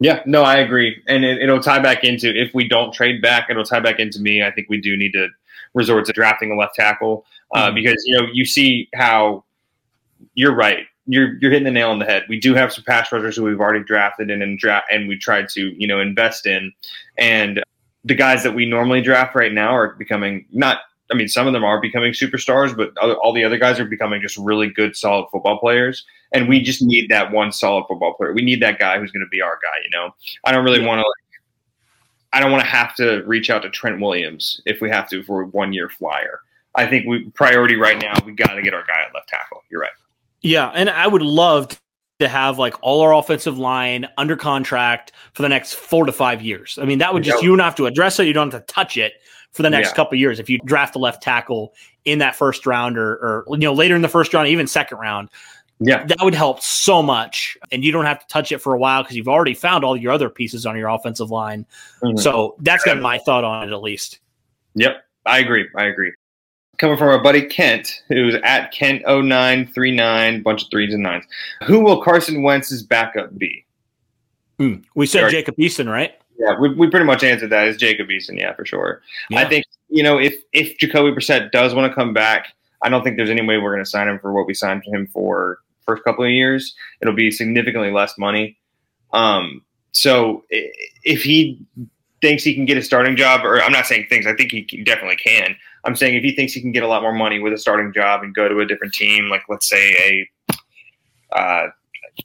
[0.00, 3.50] Yeah, no, I agree, and it, it'll tie back into if we don't trade back,
[3.50, 4.42] it'll tie back into me.
[4.42, 5.28] I think we do need to
[5.74, 7.74] resort to drafting a left tackle uh, Mhm.
[7.74, 9.44] because you know you see how
[10.34, 10.86] you're right.
[11.08, 12.24] You're you're hitting the nail on the head.
[12.28, 15.18] We do have some pass rushers who we've already drafted and and draft and we
[15.18, 16.72] tried to you know invest in,
[17.16, 17.62] and
[18.04, 20.78] the guys that we normally draft right now are becoming not.
[21.10, 23.86] I mean, some of them are becoming superstars, but other, all the other guys are
[23.86, 26.04] becoming just really good, solid football players.
[26.34, 28.34] And we just need that one solid football player.
[28.34, 29.78] We need that guy who's going to be our guy.
[29.82, 31.06] You know, I don't really want to.
[31.06, 31.28] Like,
[32.34, 35.22] I don't want to have to reach out to Trent Williams if we have to
[35.22, 36.40] for a one year flyer.
[36.74, 38.12] I think we priority right now.
[38.26, 39.62] We got to get our guy at left tackle.
[39.70, 39.90] You're right.
[40.42, 41.80] Yeah, and I would love
[42.20, 46.42] to have like all our offensive line under contract for the next four to five
[46.42, 46.78] years.
[46.80, 48.72] I mean, that would just you don't have to address it, you don't have to
[48.72, 49.14] touch it
[49.52, 49.94] for the next Yeah.
[49.94, 50.40] couple of years.
[50.40, 51.74] If you draft a left tackle
[52.04, 54.98] in that first round or, or you know later in the first round, even second
[54.98, 55.28] round,
[55.80, 57.56] Yeah, that would help so much.
[57.70, 59.96] And you don't have to touch it for a while because you've already found all
[59.96, 61.64] your other pieces on your offensive line.
[62.02, 62.18] Mhm.
[62.18, 64.18] So that's got my thought on it at least.
[64.74, 65.68] Yep, I agree.
[65.76, 66.10] I agree.
[66.78, 71.24] Coming from our buddy Kent, who's at Kent0939, bunch of threes and nines.
[71.66, 73.64] Who will Carson Wentz's backup be?
[74.58, 74.74] Hmm.
[74.94, 75.30] We said.
[75.30, 76.14] Jacob Eason, right?
[76.38, 77.66] Yeah, we, we pretty much answered that.
[77.66, 78.38] Is Jacob Eason?
[78.38, 79.02] Yeah, for sure.
[79.34, 83.02] I think you know if if Jacoby Brissett does want to come back, I don't
[83.02, 85.58] think there's any way we're going to sign him for what we signed him for
[85.84, 86.74] first couple of years.
[87.00, 88.56] It'll be significantly less money.
[89.12, 89.62] Um,
[89.92, 91.60] so if he
[92.20, 94.62] thinks he can get a starting job, or I'm not saying things, I think he
[94.84, 95.56] definitely can.
[95.84, 97.92] I'm saying if he thinks he can get a lot more money with a starting
[97.92, 100.26] job and go to a different team, like let's say
[101.32, 101.68] a, uh,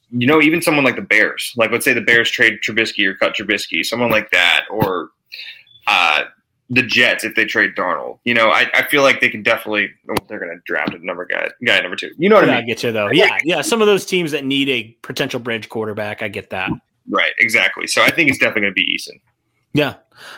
[0.10, 3.16] you know, even someone like the Bears, like let's say the Bears trade Trubisky or
[3.16, 5.10] cut Trubisky, someone like that, or
[5.88, 6.24] uh,
[6.70, 8.20] the Jets if they trade Darnold.
[8.24, 11.06] You know, I, I feel like they can definitely oh, they're going to draft a
[11.06, 12.12] number guy, guy number two.
[12.18, 12.68] You know what Yeah, I I mean?
[12.68, 13.12] get you though.
[13.12, 13.62] Yeah, yeah.
[13.62, 16.72] Some of those teams that need a potential bridge quarterback, I get that.
[17.10, 17.86] Right, exactly.
[17.88, 19.20] So I think it's definitely going to be Eason.
[19.74, 19.96] Yeah,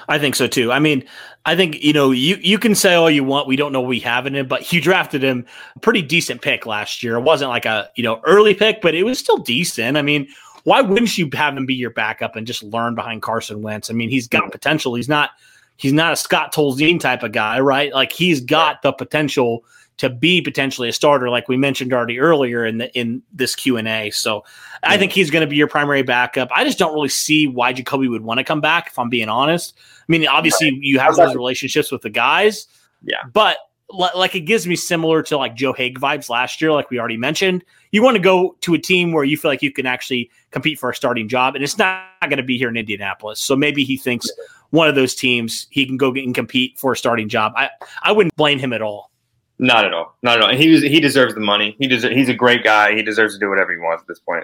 [0.08, 0.72] I think so too.
[0.72, 1.04] I mean,
[1.46, 3.48] I think you know you you can say all you want.
[3.48, 6.42] We don't know what we have in him, but you drafted him a pretty decent
[6.42, 7.16] pick last year.
[7.16, 9.98] It wasn't like a you know early pick, but it was still decent.
[9.98, 10.28] I mean,
[10.64, 13.90] why wouldn't you have him be your backup and just learn behind Carson Wentz?
[13.90, 14.96] I mean, he's got potential.
[14.96, 15.32] He's not
[15.78, 17.94] he's not a Scott Tolzien type of guy, right?
[17.94, 19.64] Like he's got the potential
[19.98, 23.78] to be potentially a starter, like we mentioned already earlier in the in this Q
[23.78, 24.10] and A.
[24.12, 24.44] So
[24.84, 26.50] I think he's going to be your primary backup.
[26.52, 28.88] I just don't really see why Jacoby would want to come back.
[28.88, 32.68] If I'm being honest, I mean, obviously you have those relationships with the guys,
[33.04, 33.24] Yeah.
[33.32, 33.58] but
[33.92, 37.00] li- like it gives me similar to like Joe Haeg vibes last year, like we
[37.00, 37.64] already mentioned.
[37.92, 40.78] You want to go to a team where you feel like you can actually compete
[40.78, 43.40] for a starting job, and it's not going to be here in Indianapolis.
[43.40, 44.30] So maybe he thinks
[44.72, 47.54] one of those teams he can go get and compete for a starting job.
[47.56, 47.70] I
[48.04, 49.12] I wouldn't blame him at all.
[49.58, 50.16] Not at all.
[50.22, 50.50] Not at all.
[50.50, 51.76] And he was, he deserves the money.
[51.80, 52.94] He deserves, he's a great guy.
[52.96, 54.44] He deserves to do whatever he wants at this point.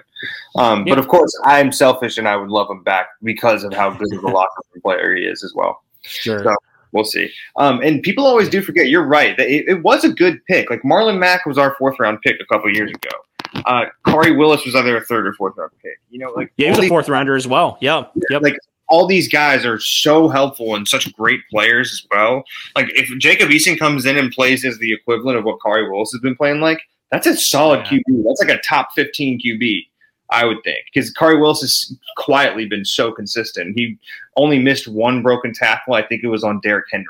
[0.55, 0.93] Um, Yeah.
[0.95, 4.13] But of course, I'm selfish and I would love him back because of how good
[4.13, 5.83] of a locker room player he is as well.
[6.01, 6.43] Sure.
[6.43, 6.55] So-
[6.93, 7.29] We'll see.
[7.55, 8.89] Um, and people always do forget.
[8.89, 9.37] You're right.
[9.37, 10.69] that It, it was a good pick.
[10.69, 13.63] Like Marlon Mack was our fourth round pick a couple years ago.
[13.65, 16.01] Uh, Khari Willis was either a third or fourth round pick.
[16.09, 17.77] You know, like Yeah, he was a fourth rounder as well.
[17.79, 18.03] Yeah.
[18.29, 18.41] Yep.
[18.41, 18.57] like
[18.91, 22.43] all these guys are so helpful and such great players as well.
[22.75, 26.11] Like if Jacob Eason comes in and plays as the equivalent of what Khari Willis
[26.11, 27.99] has been playing like, that's a solid Yeah.
[27.99, 28.23] QB.
[28.25, 29.87] That's like a top 15 QB,
[30.29, 30.79] I would think.
[30.93, 33.77] Because Khari Willis has quietly been so consistent.
[33.77, 33.97] He
[34.35, 35.93] only missed one broken tackle.
[35.93, 37.05] I think it was on Derrick Henry.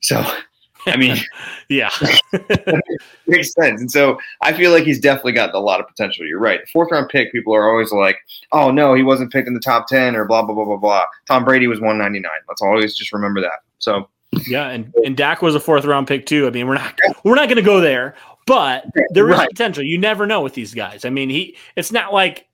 [0.00, 0.24] So,
[0.88, 1.16] I mean,
[1.68, 1.90] yeah.
[3.26, 3.80] makes sense.
[3.80, 6.26] And so I feel like he's definitely got a lot of potential.
[6.26, 6.60] You're right.
[6.72, 8.16] Fourth round pick, people are always like,
[8.52, 11.04] oh no, he wasn't picked in the top 10 or blah, blah, blah, blah, blah.
[11.26, 12.30] Tom Brady was 199.
[12.48, 13.60] Let's always just remember that.
[13.78, 14.08] So
[14.46, 16.46] Yeah, and, and Dak was a fourth round pick too.
[16.46, 18.14] I mean, we're not we're not going to go there,
[18.46, 19.48] but there is Right.
[19.48, 19.82] potential.
[19.84, 21.04] You never know with these guys.
[21.04, 22.46] I mean, he it's not like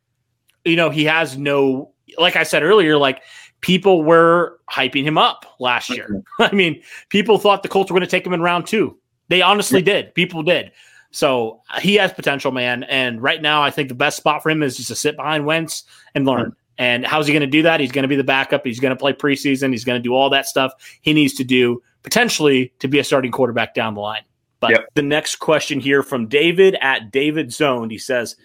[0.65, 3.23] you know he has no like I said earlier, like
[3.65, 6.23] people were hyping him up last year.
[6.39, 8.99] I mean, people thought the Colts were going to take him in round two.
[9.29, 10.15] They honestly did.
[10.15, 10.71] People did.
[11.13, 12.83] So uh, he has potential, man.
[12.85, 15.47] And right now, I think the best spot for him is just to sit behind
[15.47, 15.85] Wentz
[16.15, 16.55] and learn.
[16.77, 17.81] And how's he going to do that?
[17.81, 18.67] He's going to be the backup.
[18.67, 19.71] He's going to play preseason.
[19.71, 23.05] He's going to do all that stuff he needs to do potentially to be a
[23.05, 24.25] starting quarterback down the line.
[24.61, 24.89] But Yep.
[24.95, 28.37] the next question here from David at David Zoned, he says,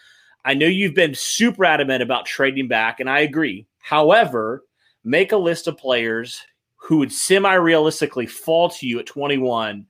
[0.45, 3.65] I know you've been super adamant about trading back, and I agree.
[3.79, 4.63] However,
[5.09, 6.41] make a list of players
[6.77, 9.85] who would semi realistically fall to you at 21.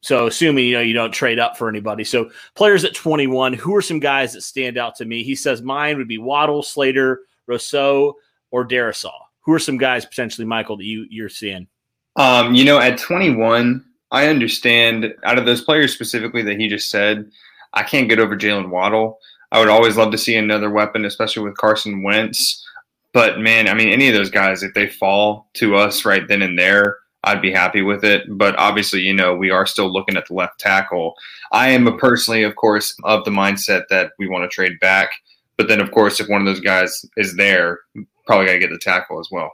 [0.00, 2.04] So, assuming you know you don't trade up for anybody.
[2.04, 5.22] So, players at 21, who are some guys that stand out to me?
[5.22, 8.14] He says mine would be Waddle, Slater, Rousseau,
[8.50, 9.12] or Darrisaw.
[9.40, 11.66] Who are some guys potentially, Michael, that you you're seeing?
[12.16, 16.90] Um, you know, at 21, I understand out of those players specifically that he just
[16.90, 17.28] said,
[17.72, 19.18] I can't get over Jaylen Waddle.
[19.50, 22.64] I would always love to see another weapon, especially with Carson Wentz.
[23.14, 26.42] But man, I mean, any of those guys, if they fall to us right then
[26.42, 28.24] and there, I'd be happy with it.
[28.28, 31.14] But obviously, you know, we are still looking at the left tackle.
[31.52, 35.10] I am personally, of course, of the mindset that we want to trade back.
[35.56, 37.78] But then, of course, if one of those guys is there,
[38.26, 39.52] probably got to get the tackle as well.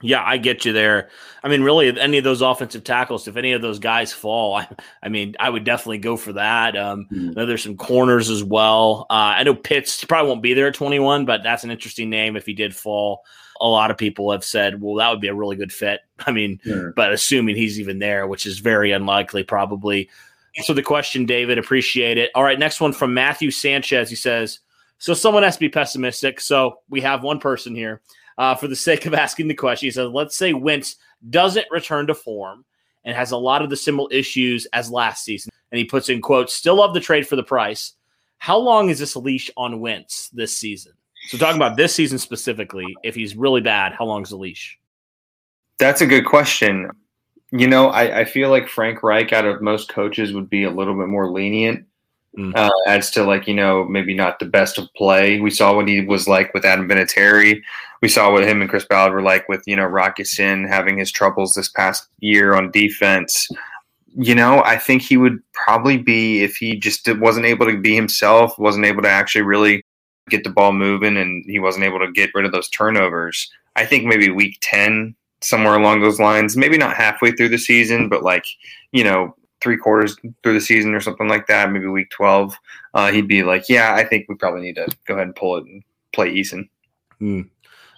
[0.00, 1.08] Yeah, I get you there.
[1.42, 4.54] I mean, really, if any of those offensive tackles, if any of those guys fall,
[4.56, 4.68] I,
[5.02, 6.76] I mean, I would definitely go for that.
[6.76, 7.30] Um, Mhm.
[7.30, 9.06] I know there's some corners as well.
[9.10, 12.36] Uh, I know Pitts probably won't be there at 21, but that's an interesting name
[12.36, 13.24] if he did fall.
[13.60, 16.00] A lot of people have said, well, that would be a really good fit.
[16.26, 16.92] I mean, Sure.
[16.92, 20.08] but assuming he's even there, which is very unlikely, probably.
[20.62, 22.30] So the question, David, appreciate it.
[22.34, 24.10] All right, next one from Matthew Sanchez.
[24.10, 24.60] He says,
[24.98, 26.40] so someone has to be pessimistic.
[26.40, 28.00] So we have one person here.
[28.38, 30.96] Uh, for the sake of asking the question, he says, let's say Wentz
[31.28, 32.64] doesn't return to form
[33.04, 35.50] and has a lot of the similar issues as last season.
[35.72, 37.94] And he puts in quotes, still love the trade for the price.
[38.38, 40.92] How long is this leash on Wentz this season?
[41.26, 44.78] So talking about this season specifically, if he's really bad, how long is the leash?
[45.78, 46.88] That's a good question.
[47.50, 50.70] You know, I, I feel like Frank Reich, out of most coaches, would be a
[50.70, 51.88] little bit more lenient
[52.36, 52.52] Mm.
[52.54, 55.40] uh, as to like you know maybe not the best of play.
[55.40, 57.62] We saw what he was like with Adam Vinatieri.
[58.02, 60.98] We saw what him and Chris Ballard were like with you know Rock Ya-Sin having
[60.98, 63.48] his troubles this past year on defense.
[64.16, 67.94] You know, I think he would probably be if he just wasn't able to be
[67.94, 69.84] himself, wasn't able to actually really
[70.28, 73.50] get the ball moving, and he wasn't able to get rid of those turnovers.
[73.76, 78.08] I think maybe week 10, somewhere along those lines, maybe not halfway through the season,
[78.08, 78.44] but like,
[78.92, 82.56] you know, three quarters through the season or something like that, maybe week 12,
[82.94, 85.56] uh, he'd be like, yeah, I think we probably need to go ahead and pull
[85.56, 85.82] it and
[86.12, 86.68] play Eason.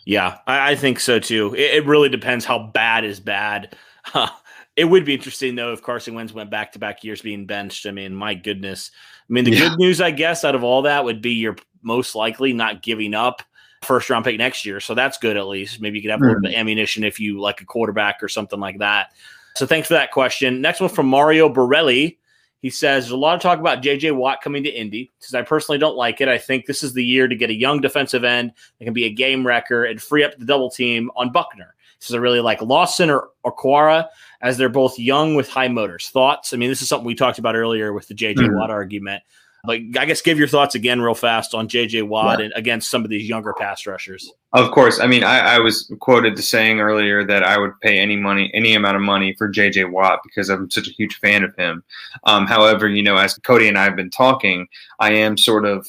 [0.04, 1.54] Yeah, I, I think so too.
[1.54, 3.76] It, it really depends how bad is bad.
[4.76, 7.86] it would be interesting though if Carson Wentz went back to back years being benched.
[7.86, 8.90] I mean, my goodness.
[9.28, 9.68] I mean, the Yeah.
[9.68, 13.14] good news, I guess, out of all that would be you're most likely not giving
[13.14, 13.42] up
[13.82, 14.80] first round pick next year.
[14.80, 15.80] So that's good at least.
[15.80, 16.54] Maybe you could have a little bit mm.
[16.54, 19.12] of ammunition if you like a quarterback or something like that.
[19.56, 20.60] So thanks for that question.
[20.60, 22.19] Next one from Mario Borelli.
[22.60, 25.10] He says there's a lot of talk about JJ Watt coming to Indy.
[25.20, 26.28] Says I personally don't like it.
[26.28, 29.04] I think this is the year to get a young defensive end that can be
[29.04, 31.74] a game wrecker and free up the double team on Buckner.
[32.00, 34.08] Says I really like Lawson or Okwara
[34.42, 36.08] as they're both young with high motors.
[36.08, 36.52] Thoughts?
[36.52, 38.56] I mean, this is something we talked about earlier with the JJ Mhm.
[38.58, 39.22] Watt argument.
[39.64, 43.04] But I guess give your thoughts again real fast on JJ Watt and against some
[43.04, 44.32] of these younger pass rushers.
[44.52, 45.00] Of course.
[45.00, 48.50] I mean, I, I was quoted to saying earlier that I would pay any money,
[48.54, 51.84] any amount of money for JJ Watt because I'm such a huge fan of him.
[52.24, 54.66] Um, however, you know, as Cody and I have been talking,
[54.98, 55.86] I am sort of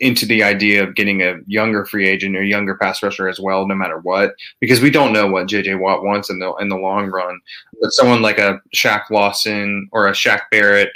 [0.00, 3.66] into the idea of getting a younger free agent or younger pass rusher as well,
[3.66, 6.76] no matter what, because we don't know what JJ Watt wants in the in the
[6.76, 7.38] long run.
[7.80, 10.90] But someone like a Shaq Lawson or a Shaq Barrett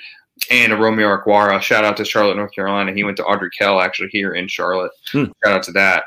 [0.50, 2.92] and a Romeo Okwara, shout out to Charlotte, North Carolina.
[2.92, 4.92] He went to Ardrey Kell actually here in Charlotte.
[5.10, 5.24] Hmm.
[5.44, 6.04] Shout out to that.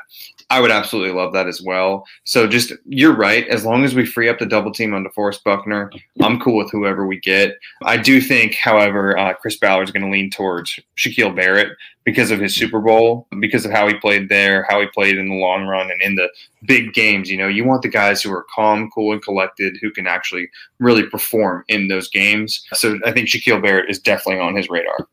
[0.50, 2.06] I would absolutely love that as well.
[2.24, 3.46] So just you're right.
[3.48, 5.90] As long as we free up the double team on DeForest Buckner,
[6.22, 7.58] I'm cool with whoever we get.
[7.82, 12.40] I do think, however, uh, Chris Ballard's going to lean towards Shaquille Barrett because of
[12.40, 15.66] his Super Bowl, because of how he played there, how he played in the long
[15.66, 16.30] run, and in the
[16.64, 17.30] big games.
[17.30, 20.48] You know, you want the guys who are calm, cool, and collected, who can actually
[20.78, 22.64] really perform in those games.
[22.72, 25.08] So I think Shaquille Barrett is definitely on his radar.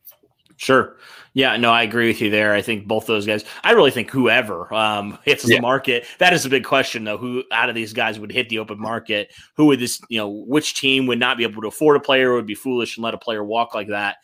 [0.58, 0.96] Sure.
[1.34, 2.54] Yeah, no, I agree with you there.
[2.54, 3.44] I think both those guys.
[3.64, 5.58] I really think whoever um, hits Yeah.
[5.58, 6.06] the market.
[6.20, 7.18] That is a big question, though.
[7.18, 9.34] Who out of these guys would hit the open market?
[9.56, 10.02] Who would this?
[10.08, 12.34] You know, which team would not be able to afford a player?
[12.34, 14.18] Would be foolish and let a player walk like that?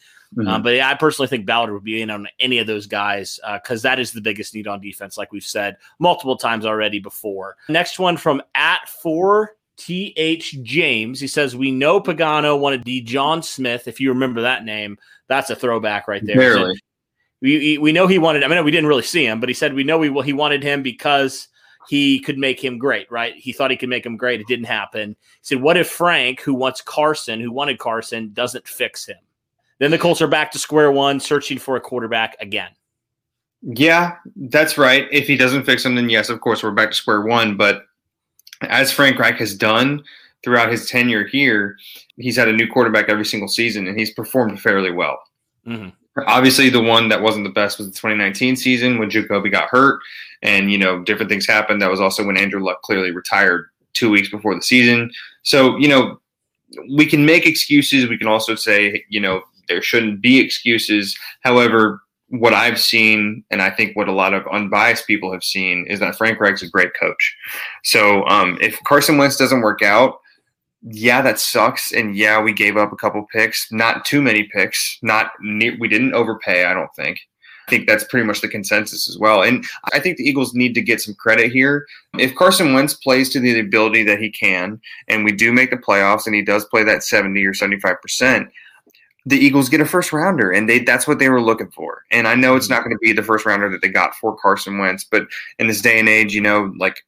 [0.48, 3.38] Um, but yeah, I personally think Ballard would be in on any of those guys
[3.56, 7.58] because that is the biggest need on defense, like we've said multiple times already before.
[7.68, 10.60] Next one from at four T.H.
[10.64, 11.20] James.
[11.20, 13.88] He says, We know Pagano wanted D'Joun Smith.
[13.88, 14.98] If you remember that name,
[15.32, 16.36] that's a throwback right there.
[16.36, 16.80] Barely.
[17.42, 19.74] We, we know he wanted, I mean, we didn't really see him, but he said,
[19.74, 21.48] We know we, he wanted him because
[21.88, 23.34] he could make him great, right?
[23.36, 24.42] He thought he could make him great.
[24.42, 25.12] It didn't happen.
[25.12, 29.18] He said, What if Frank, who wants Carson, who wanted Carson, doesn't fix him?
[29.80, 32.70] Then the Colts are back to square one, searching for a quarterback again.
[33.64, 35.08] Yeah, that's right.
[35.12, 37.56] If he doesn't fix him, then yes, of course, we're back to square one.
[37.58, 37.86] But
[38.62, 40.04] as Frank Reich has done
[40.44, 41.78] throughout his tenure here,
[42.18, 45.20] he's had a new quarterback every single season, and he's performed fairly well.
[45.68, 45.90] Mm-hmm.
[46.28, 50.00] Obviously, the one that wasn't the best was the 2019 season when Jacoby got hurt,
[50.42, 51.82] and you know different things happened.
[51.82, 55.12] That was also when Andrew Luck clearly retired two weeks before the season.
[55.44, 56.20] So you know
[56.96, 58.10] we can make excuses.
[58.10, 61.18] We can also say you know there shouldn't be excuses.
[61.42, 65.86] However, what I've seen, and I think what a lot of unbiased people have seen,
[65.88, 67.38] is that Frank Reich's a great coach.
[67.84, 70.21] So um, if Carson Wentz doesn't work out,
[70.84, 71.92] yeah, that sucks.
[71.92, 74.98] And yeah, we gave up a couple picks, not too many picks.
[75.02, 76.66] Not we didn't overpay.
[76.66, 77.20] I don't think.
[77.68, 79.44] I think that's pretty much the consensus as well.
[79.44, 79.64] And
[79.94, 81.86] I think the Eagles need to get some credit here.
[82.18, 85.78] If Carson Wentz plays to the ability that he can, and we do make the
[85.78, 88.50] playoffs, and he does play that seventy or seventy five percent
[89.26, 92.04] the Eagles get a first rounder, and they that's what they were looking for.
[92.12, 94.36] And I know it's not going to be the first rounder that they got for
[94.36, 95.28] Carson Wentz, but
[95.60, 97.04] in this day and age, you know, like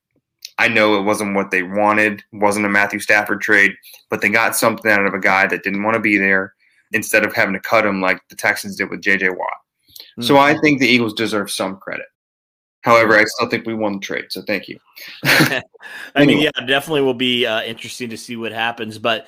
[0.57, 3.73] I know it wasn't what they wanted, wasn't a Matthew Stafford trade,
[4.09, 6.53] but they got something out of a guy that didn't want to be there
[6.91, 9.49] instead of having to cut him like the Texans did with JJ Watt.
[9.89, 10.23] Mm-hmm.
[10.23, 12.05] So I think the Eagles deserve some credit.
[12.81, 14.77] However, I still think we won the trade, so thank you.
[15.23, 15.61] I
[16.17, 18.97] mean, yeah, definitely will be uh, interesting to see what happens.
[18.97, 19.27] But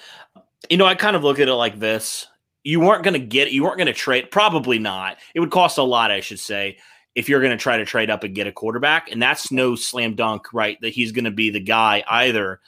[0.70, 2.28] you know, I kind of look at it like this:
[2.66, 5.78] you weren't going to get you weren't going to trade probably not it would cost
[5.78, 6.78] a lot i should say
[7.16, 9.76] if you're going to try to trade up and get a quarterback and that's no
[9.76, 12.60] slam dunk right that he's going to be the guy either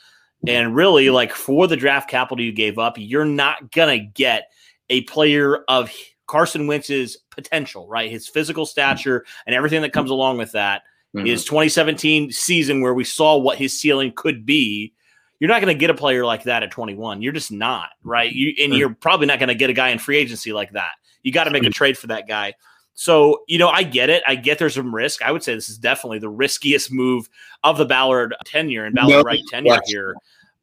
[0.47, 4.51] and really like for the draft capital you gave up you're not going to get
[4.89, 5.91] a player of
[6.27, 10.83] Carson Wentz's potential right his physical stature and everything that comes along with that.
[11.15, 11.25] Mm-hmm.
[11.25, 14.93] His 2017 season where we saw what his ceiling could be
[15.39, 17.21] you're not going to get a player like that at 21.
[17.21, 18.31] You're just not, right?
[18.31, 20.91] You and you're probably not going to get a guy in free agency like that.
[21.21, 22.55] You got to make a trade for that guy.
[22.99, 24.23] So, you know, I get it.
[24.25, 25.21] I get there's some risk.
[25.21, 27.29] I would say this is definitely the riskiest move
[27.63, 30.15] of the Ballard tenure and Ballard no, right tenure here.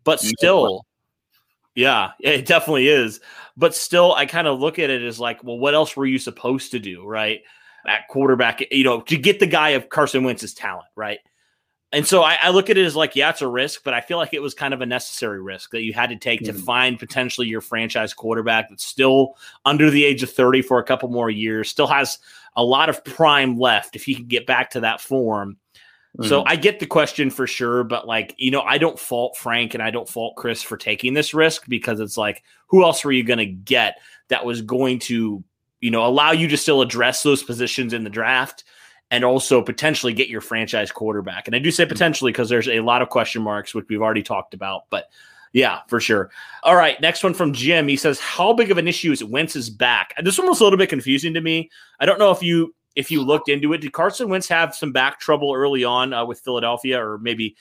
[0.03, 0.85] But still,
[1.76, 3.20] yeah, it definitely is.
[3.57, 6.18] But still, I kind of look at it as like, well, what else were you
[6.18, 7.43] supposed to do, right?
[7.87, 11.20] At quarterback, you know, to get the guy of Carson Wentz's talent, right?
[11.95, 14.01] And so I, I, look at it as like, yeah, it's a risk, but I
[14.01, 16.57] feel like it was kind of a necessary risk that you had to take mm-hmm.
[16.57, 20.84] to find potentially your franchise quarterback that's still under the age of 30 for a
[20.84, 22.18] couple more years, still has
[22.57, 25.57] a lot of prime left if he can get back to that form.
[26.18, 26.28] Mm-hmm.
[26.28, 29.74] So I get the question for sure, but like, you know, I don't fault Frank
[29.74, 33.12] and I don't fault Chris for taking this risk because it's like, who else were
[33.12, 35.45] you going to get that was going to,
[35.80, 38.64] you know, allow you to still address those positions in the draft?
[39.14, 41.46] And also potentially get your franchise quarterback.
[41.46, 44.24] And I do say potentially because there's a lot of question marks, which we've already
[44.24, 44.86] talked about.
[44.90, 45.08] But
[45.52, 46.30] yeah, for sure.
[46.64, 47.86] All right, next one from Jim.
[47.86, 50.76] He says, "How big of an issue is Wentz's back?" This one was a little
[50.76, 51.70] bit confusing to me.
[52.00, 53.82] I don't know if you if you looked into it.
[53.82, 57.54] Did Carson Wentz have some back trouble early on uh, with Philadelphia, or maybe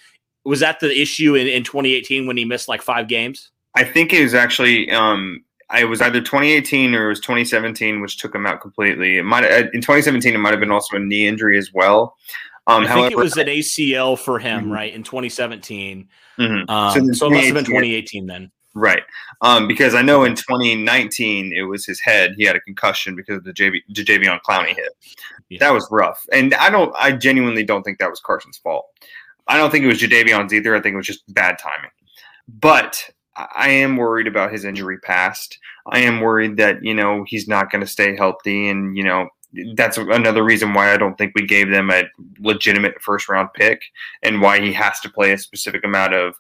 [0.44, 3.52] was that the issue in, in 2018 when he missed like five games?
[3.76, 5.44] I think it was actually um,
[5.76, 9.18] it was either 2018 or it was 2017, which took him out completely.
[9.18, 12.16] It might in 2017 it might have been also a knee injury as well.
[12.68, 14.72] Um, I however, think it was an ACL for him, mm-hmm.
[14.72, 16.08] right, in 2017.
[16.40, 16.70] Mm-hmm.
[16.70, 18.52] Um, so, so it must have been 2018 then.
[18.76, 19.04] Right.
[19.42, 22.34] Um, because I know in 2019 it was his head.
[22.38, 24.90] He had a concussion because of the JV, Jadeveon Clowney hit.
[25.50, 25.60] Yeah.
[25.60, 26.26] That was rough.
[26.32, 28.88] And I don't I genuinely don't think that was Carson's fault.
[29.48, 30.76] I don't think it was Jadeveon's either.
[30.76, 31.92] I think it was just bad timing.
[32.48, 35.58] But I am worried about his injury past.
[35.88, 38.70] I am worried that, you know, he's not going to stay healthy.
[38.70, 39.30] And, you know,
[39.76, 42.04] that's another reason why I don't think we gave them a
[42.40, 43.82] legitimate first round pick
[44.22, 46.36] and why he has to play a specific amount of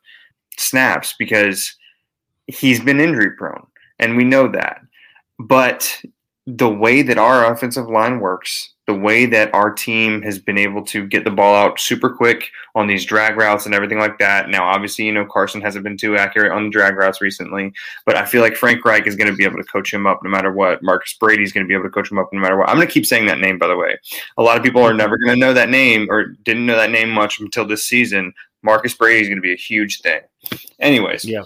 [0.57, 1.75] snaps because
[2.47, 3.67] he's been injury prone.
[3.99, 4.81] And we know that.
[5.39, 6.01] But
[6.45, 10.83] the way that our offensive line works, the way that our team has been able
[10.83, 14.49] to get the ball out super quick on these drag routes and everything like that.
[14.49, 17.71] Now, obviously, you know, Carson hasn't been too accurate on the drag routes recently,
[18.05, 20.19] but I feel like Frank Reich is going to be able to coach him up
[20.21, 20.83] no matter what.
[20.83, 22.67] Marcus Brady is going to be able to coach him up no matter what.
[22.67, 23.97] I'm going to keep saying that name, by the way.
[24.37, 26.91] A lot of people are never going to know that name or didn't know that
[26.91, 28.33] name much until this season.
[28.63, 30.21] Marcus Brady is going to be a huge thing.
[30.79, 31.43] Anyways, yeah.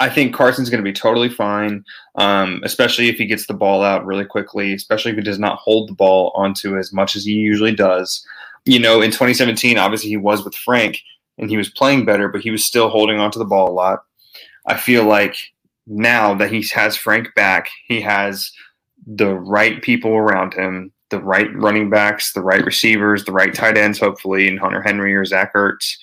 [0.00, 1.84] I think Carson's going to be totally fine,
[2.16, 5.58] um, especially if he gets the ball out really quickly, especially if he does not
[5.58, 8.26] hold the ball onto as much as he usually does.
[8.64, 10.98] You know, in 2017, obviously he was with Frank.
[11.38, 14.00] and he was playing better, but he was still holding onto the ball a lot.
[14.66, 15.36] I feel like
[15.86, 18.52] now that he has Frank back, he has
[19.06, 23.78] the right people around him, the right running backs, the right receivers, the right tight
[23.78, 25.96] ends, hopefully, and Hunter Henry or Zach Ertz.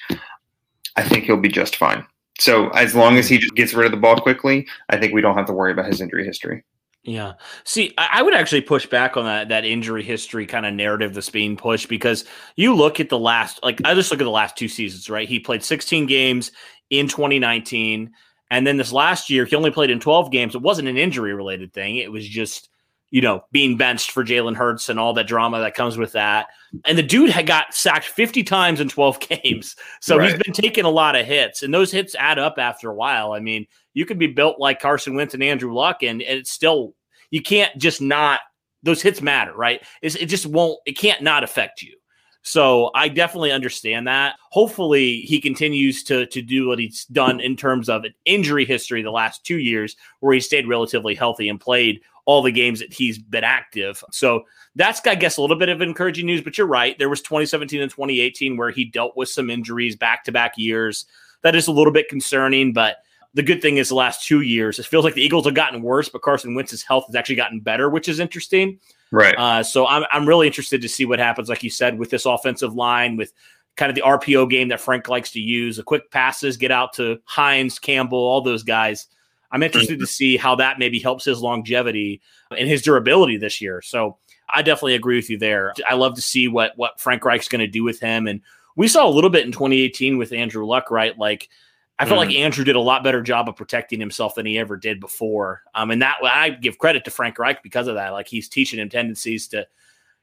[0.96, 2.06] I think he'll be just fine.
[2.40, 5.22] So as long as he just gets rid of the ball quickly, I think we
[5.22, 6.64] don't have to worry about his injury history.
[7.04, 7.34] Yeah.
[7.66, 11.30] See, I would actually push back on that that injury history kind of narrative that's
[11.30, 12.26] being pushed because
[12.56, 15.30] you look at the last like I just look at the last two seasons, right?
[15.30, 16.52] He played 16 games
[16.90, 18.12] in 2019
[18.50, 20.56] and then this last year he only played in 12 games.
[20.56, 21.98] It wasn't an injury related thing.
[21.98, 22.70] It was just
[23.16, 26.48] you know, being benched for Jalen Hurts and all that drama that comes with that.
[26.84, 29.78] And the dude had got sacked 50 times in 12 games.
[30.02, 30.30] So right.
[30.30, 33.32] he's been taking a lot of hits, and those hits add up after a while.
[33.32, 36.52] I mean, you could be built like Carson Wentz and Andrew Luck, and, and it's
[36.52, 36.94] still,
[37.32, 38.42] you can't just not,
[38.84, 39.82] those hits matter, right?
[40.02, 41.96] It's, it just won't, it can't not affect you.
[42.42, 44.36] So I definitely understand that.
[44.52, 49.02] Hopefully, he continues to to do what he's done in terms of an injury history
[49.02, 52.94] the last two years, where he stayed relatively healthy and played all the games that
[52.94, 54.04] he's been active.
[54.12, 54.44] So
[54.76, 56.42] that's, I guess, a little bit of encouraging news.
[56.42, 56.98] But you're right.
[56.98, 61.06] There was 2017 and 2018 where he dealt with some injuries back to back years.
[61.44, 62.98] That is a little bit concerning, but
[63.36, 65.82] the good thing is the last two years, it feels like the Eagles have gotten
[65.82, 68.80] worse, but Carson Wentz's health has actually gotten better, which is interesting.
[69.12, 69.36] Right.
[69.38, 72.26] Uh, so I'm, I'm really interested to see what happens, like you said, with this
[72.26, 73.34] offensive line, with
[73.76, 76.94] kind of the RPO game that Frank likes to use, the quick passes, get out
[76.94, 79.08] to Hines, Campbell, all those guys.
[79.52, 82.22] I'm interested to see how that maybe helps his longevity
[82.52, 83.82] and his durability this year.
[83.82, 84.18] So
[84.50, 85.74] I definitely agree with you there.
[85.88, 88.28] I love to see what what Frank Reich's going to do with him.
[88.28, 88.42] And
[88.76, 91.18] we saw a little bit in 2018 with Andrew Luck, right?
[91.18, 91.50] Like
[91.98, 92.28] I felt mm.
[92.28, 95.64] like Andrew did a lot better job of protecting himself than he ever did before.
[95.74, 98.10] Um, and that I give credit to Frank Reich because of that.
[98.10, 99.60] Like he's teaching him tendencies to,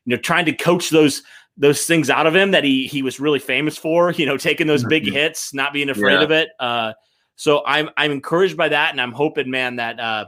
[0.05, 1.23] you know, trying to coach those
[1.57, 4.13] those things out of him that he he was really famous for.
[4.13, 5.15] You know, taking those big mm-hmm.
[5.15, 6.23] hits, not being afraid yeah.
[6.23, 6.49] of it.
[6.61, 6.93] Uh,
[7.37, 10.27] so I'm I'm encouraged by that, and I'm hoping, man, that uh,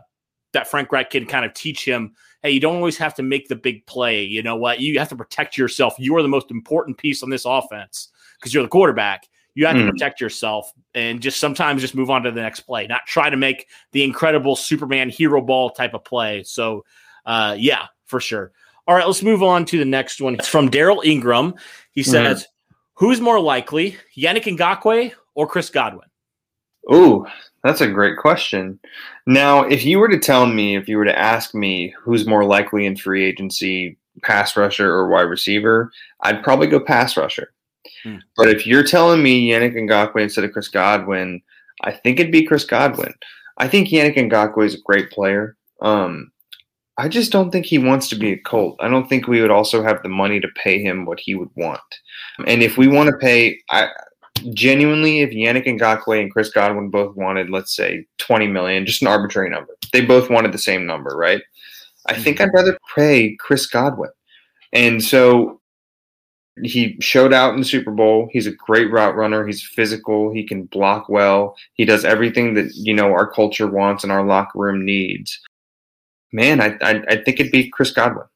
[0.52, 2.14] that Frank Reich can kind of teach him.
[2.42, 4.24] Hey, you don't always have to make the big play.
[4.24, 4.80] You know what?
[4.80, 5.94] You have to protect yourself.
[5.98, 9.28] You are the most important piece on this offense because you're the quarterback.
[9.54, 9.86] You have mm.
[9.86, 13.30] to protect yourself and just sometimes just move on to the next play, not try
[13.30, 16.42] to make the incredible Superman hero ball type of play.
[16.42, 16.84] So,
[17.24, 18.52] uh, yeah, for sure.
[18.86, 20.34] All right, let's move on to the next one.
[20.34, 21.54] It's from Daryl Ingram.
[21.92, 22.10] He mm-hmm.
[22.10, 22.76] says, mm.
[22.94, 26.08] "Who's more likely, Yannick Ngakoue or Chris Godwin?"
[26.90, 27.26] Oh,
[27.62, 28.78] that's a great question.
[29.26, 32.44] Now, if you were to tell me, if you were to ask me who's more
[32.44, 37.52] likely in free agency, pass rusher or wide receiver, I'd probably go pass rusher.
[38.02, 38.16] Hmm.
[38.36, 41.40] But if you're telling me Yannick Ngakoue instead of Chris Godwin,
[41.82, 43.14] I think it'd be Chris Godwin.
[43.58, 45.56] I think Yannick Ngakoue is a great player.
[45.80, 46.30] Um,
[46.96, 48.76] I just don't think he wants to be a Colt.
[48.80, 51.50] I don't think we would also have the money to pay him what he would
[51.56, 51.80] want.
[52.46, 53.88] And if we want to pay, I,
[54.52, 59.08] genuinely, if Yannick Ngakoue and Chris Godwin both wanted, let's say, 20 million, just an
[59.08, 61.42] arbitrary number, they both wanted the same number, right?
[62.06, 62.22] I mm-hmm.
[62.22, 64.10] think I'd rather pay Chris Godwin.
[64.72, 65.60] And so
[66.62, 68.28] he showed out in the Super Bowl.
[68.32, 69.46] He's a great route runner.
[69.46, 70.32] He's physical.
[70.32, 71.56] He can block well.
[71.74, 75.40] He does everything that, you know, our culture wants and our locker room needs.
[76.32, 78.26] Man, I, I, I think it'd be Chris Godwin.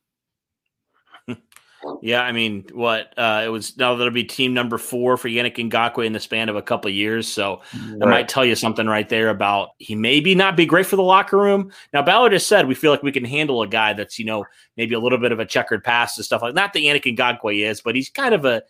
[2.03, 5.57] Yeah, I mean, what uh, it was now that'll be team number four for Yannick
[5.57, 7.27] Ngakoue in the span of a couple of years.
[7.27, 7.99] So right.
[7.99, 11.03] that might tell you something right there about he maybe not be great for the
[11.03, 11.73] locker room.
[11.93, 14.45] Now Ballard has said we feel like we can handle a guy that's you know
[14.77, 16.61] maybe a little bit of a checkered past and stuff like that.
[16.61, 18.63] not that Yannick Ngakoue is, but he's kind of a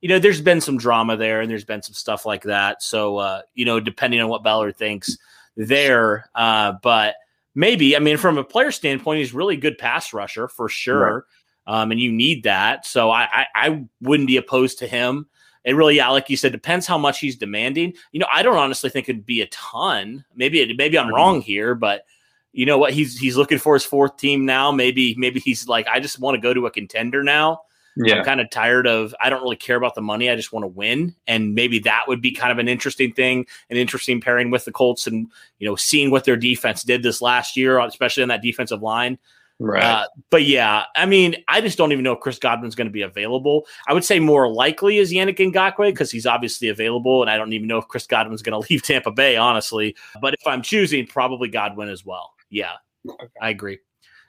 [0.00, 2.82] you know there's been some drama there and there's been some stuff like that.
[2.82, 5.16] So uh, you know depending on what Ballard thinks
[5.56, 7.14] there, uh, but
[7.54, 11.14] maybe I mean from a player standpoint, he's really good pass rusher for sure.
[11.14, 11.22] Right
[11.66, 12.86] um, and you need that.
[12.86, 15.26] So I, I, I wouldn't be opposed to him.
[15.64, 17.94] It really, yeah, like you said, depends how much he's demanding.
[18.12, 20.24] You know, I don't honestly think it'd be a ton.
[20.34, 22.04] Maybe it, maybe I'm wrong here, but
[22.52, 22.92] you know what?
[22.92, 24.70] He's he's looking for his fourth team now.
[24.70, 27.62] Maybe maybe he's like, I just want to go to a contender now.
[27.96, 28.16] Yeah.
[28.16, 30.28] I'm kind of tired of I don't really care about the money.
[30.28, 31.14] I just want to win.
[31.26, 34.72] And maybe that would be kind of an interesting thing, an interesting pairing with the
[34.72, 38.42] Colts and you know, seeing what their defense did this last year, especially on that
[38.42, 39.18] defensive line.
[39.60, 39.84] Right.
[39.84, 42.92] Uh, but yeah, I mean, I just don't even know if Chris Godwin's going to
[42.92, 43.66] be available.
[43.86, 47.52] I would say more likely is Yannick Ngakoue because he's obviously available, and I don't
[47.52, 49.96] even know if Chris Godwin's going to leave Tampa Bay, honestly.
[50.20, 52.32] But if I'm choosing, probably Godwin as well.
[52.50, 52.72] Yeah,
[53.08, 53.26] okay.
[53.40, 53.78] I agree,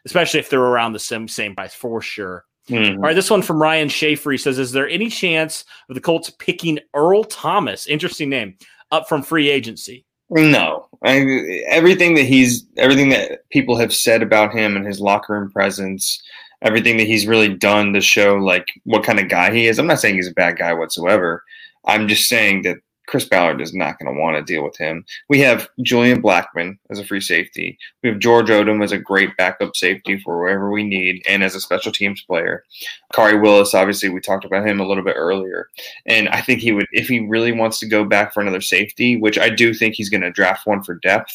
[0.05, 2.45] especially if they're around the same same price for sure.
[2.69, 2.97] Mm-hmm.
[2.97, 4.31] All right, this one from Ryan Schaefer.
[4.31, 7.87] He says, "Is there any chance of the Colts picking Earl Thomas?
[7.87, 8.57] Interesting name
[8.91, 11.19] up from free agency." No, I,
[11.67, 16.21] everything that he's everything that people have said about him and his locker room presence,
[16.61, 19.77] everything that he's really done to show like what kind of guy he is.
[19.77, 21.43] I'm not saying he's a bad guy whatsoever.
[21.85, 25.05] I'm just saying that Chris Ballard is not going to want to deal with him.
[25.29, 27.77] We have Julian Blackmon as a free safety.
[28.03, 31.55] We have George Odum as a great backup safety for wherever we need and as
[31.55, 32.63] a special teams player.
[33.13, 35.69] Khari Willis, obviously, we talked about him a little bit earlier.
[36.05, 39.17] And I think he would, if he really wants to go back for another safety,
[39.17, 41.33] which I do think he's going to draft one for depth,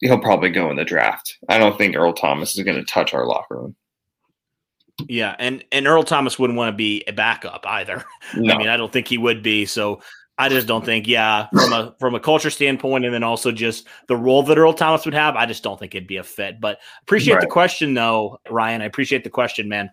[0.00, 1.38] he'll probably go in the draft.
[1.48, 3.76] I don't think Earl Thomas is going to touch our locker room.
[5.08, 8.04] Yeah, and and Earl Thomas wouldn't want to be a backup either.
[8.36, 8.54] No.
[8.54, 9.64] I mean, I don't think he would be.
[9.64, 10.00] So
[10.36, 13.86] I just don't think, yeah, from a from a culture standpoint, and then also just
[14.08, 16.60] the role that Earl Thomas would have, I just don't think it'd be a fit.
[16.60, 17.40] But appreciate right.
[17.40, 18.82] the question, though, Ryan.
[18.82, 19.90] I appreciate the question, man.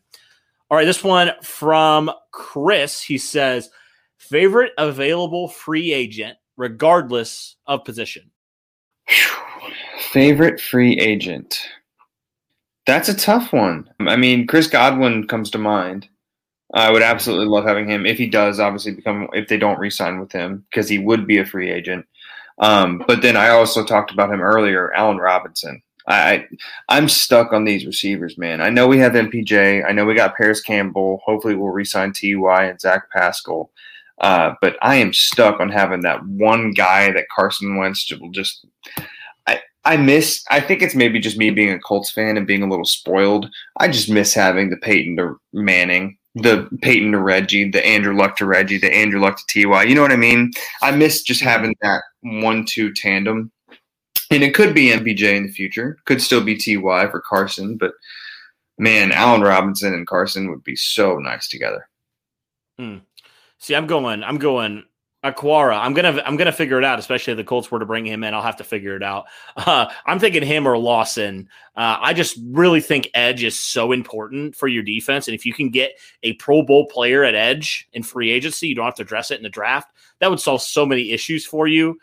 [0.70, 3.02] All right, this one from Chris.
[3.04, 3.70] He says,
[4.18, 8.32] favorite available free agent, regardless of position.
[10.12, 11.60] Favorite free agent.
[12.88, 13.89] That's a tough one.
[14.00, 16.10] I mean, Chris Godwin comes to mind.
[16.74, 20.20] I would absolutely love having him if he does obviously become if they don't re-sign
[20.20, 22.06] with him because he would be a free agent.
[22.60, 25.82] Um, but then I also talked about him earlier, Allen Robinson.
[26.08, 26.48] I
[26.90, 28.62] I'm stuck on these receivers, man.
[28.62, 29.88] I know we have MPJ.
[29.88, 31.22] I know we got Parris Campbell.
[31.26, 33.72] Hopefully, we'll re-sign Ty and Zach Pascal.
[34.20, 38.66] Uh, but I am stuck on having that one guy that Carson Wentz will just
[39.84, 40.44] I miss.
[40.50, 43.50] I think it's maybe just me being a Colts fan and being a little spoiled.
[43.78, 48.36] I just miss having the Peyton to Manning, the Peyton to Reggie, the Andrew Luck
[48.38, 49.84] to Reggie, the Andrew Luck to Ty.
[49.84, 50.52] You know what I mean?
[50.82, 53.52] I miss just having that one-two tandem.
[54.30, 55.98] And it could be MPJ in the future.
[56.06, 57.92] Could still be Ty for Carson, but
[58.78, 61.90] man, Allen Robinson and Carson would be so nice together.
[62.80, 62.98] Hmm.
[63.60, 64.24] See, I'm going.
[64.24, 64.84] I'm going
[65.24, 66.98] Okwara, I'm gonna I'm gonna figure it out.
[66.98, 69.26] Especially if the Colts were to bring him in, I'll have to figure it out.
[69.56, 71.48] Uh, I'm thinking him or Lawson.
[71.76, 75.54] Uh, I just really think edge is so important for your defense, and if you
[75.54, 79.04] can get a Pro Bowl player at edge in free agency, you don't have to
[79.04, 79.94] address it in the draft.
[80.20, 82.00] That would solve so many issues for you.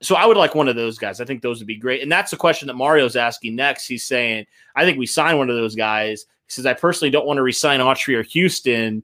[0.00, 1.20] So I would like one of those guys.
[1.20, 2.02] I think those would be great.
[2.02, 3.88] And that's the question that Mario's asking next.
[3.88, 4.46] He's saying,
[4.76, 6.26] I think we sign one of those guys.
[6.46, 9.02] He says, I personally don't want to resign Autry or Houston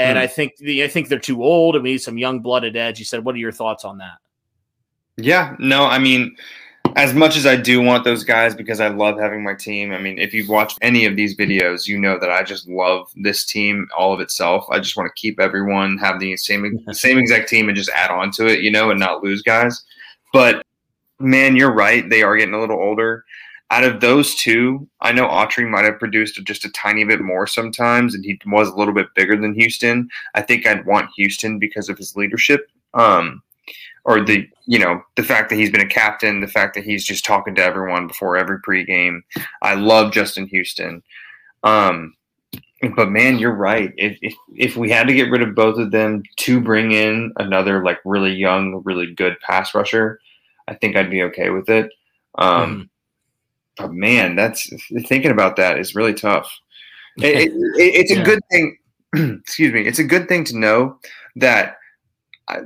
[0.00, 0.20] and mm.
[0.20, 2.98] I think the, I think they're too old and we need some young blooded edge.
[2.98, 4.18] You said, what are your thoughts on that?
[5.16, 6.34] Yeah, no, I mean,
[6.96, 9.92] as much as I do want those guys because I love having my team.
[9.92, 13.10] I mean, if you've watched any of these videos, you know that I just love
[13.16, 14.64] this team, all of itself.
[14.70, 18.10] I just want to keep everyone have the same same exact team and just add
[18.10, 19.84] on to it, you know, and not lose guys.
[20.32, 20.64] But
[21.18, 23.24] man, you're right; they are getting a little older
[23.70, 27.46] out of those two, I know Autry might have produced just a tiny bit more
[27.46, 30.08] sometimes, and he was a little bit bigger than Houston.
[30.34, 33.42] I think I'd want Houston because of his leadership, um,
[34.04, 37.04] or the you know the fact that he's been a captain, the fact that he's
[37.04, 39.20] just talking to everyone before every pregame.
[39.62, 41.00] I love Justin Houston,
[41.62, 42.14] um,
[42.96, 43.94] but man, you're right.
[43.96, 47.32] If, if if we had to get rid of both of them to bring in
[47.36, 50.18] another like really young, really good pass rusher,
[50.66, 51.92] I think I'd be okay with it.
[52.36, 52.82] Um, mm-hmm
[53.84, 54.70] oh, man, that's
[55.06, 56.50] thinking about that is really tough.
[57.18, 58.24] It, it, it's a yeah.
[58.24, 58.78] good thing.
[59.14, 59.84] excuse me.
[59.84, 60.98] It's a good thing to know
[61.36, 61.76] that,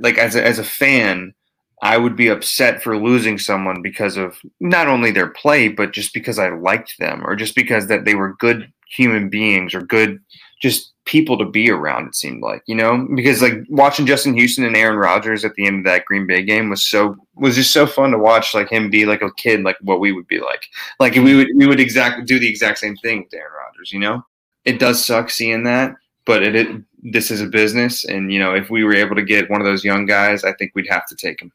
[0.00, 1.34] like as a, as a fan,
[1.82, 6.14] I would be upset for losing someone because of not only their play, but just
[6.14, 10.20] because I liked them, or just because that they were good human beings or good
[10.60, 12.08] just people to be around.
[12.08, 15.66] It seemed like you know because like watching Justin Houston and Aaron Rodgers at the
[15.66, 18.54] end of that Green Bay game was so was just so fun to watch.
[18.54, 20.66] Like him be like a kid, like what we would be like.
[21.00, 23.92] Like we would we would exactly do the exact same thing with Aaron Rodgers.
[23.92, 24.24] You know,
[24.64, 25.94] it does suck seeing that,
[26.24, 29.22] but it, it this is a business, and you know if we were able to
[29.22, 31.52] get one of those young guys, I think we'd have to take him.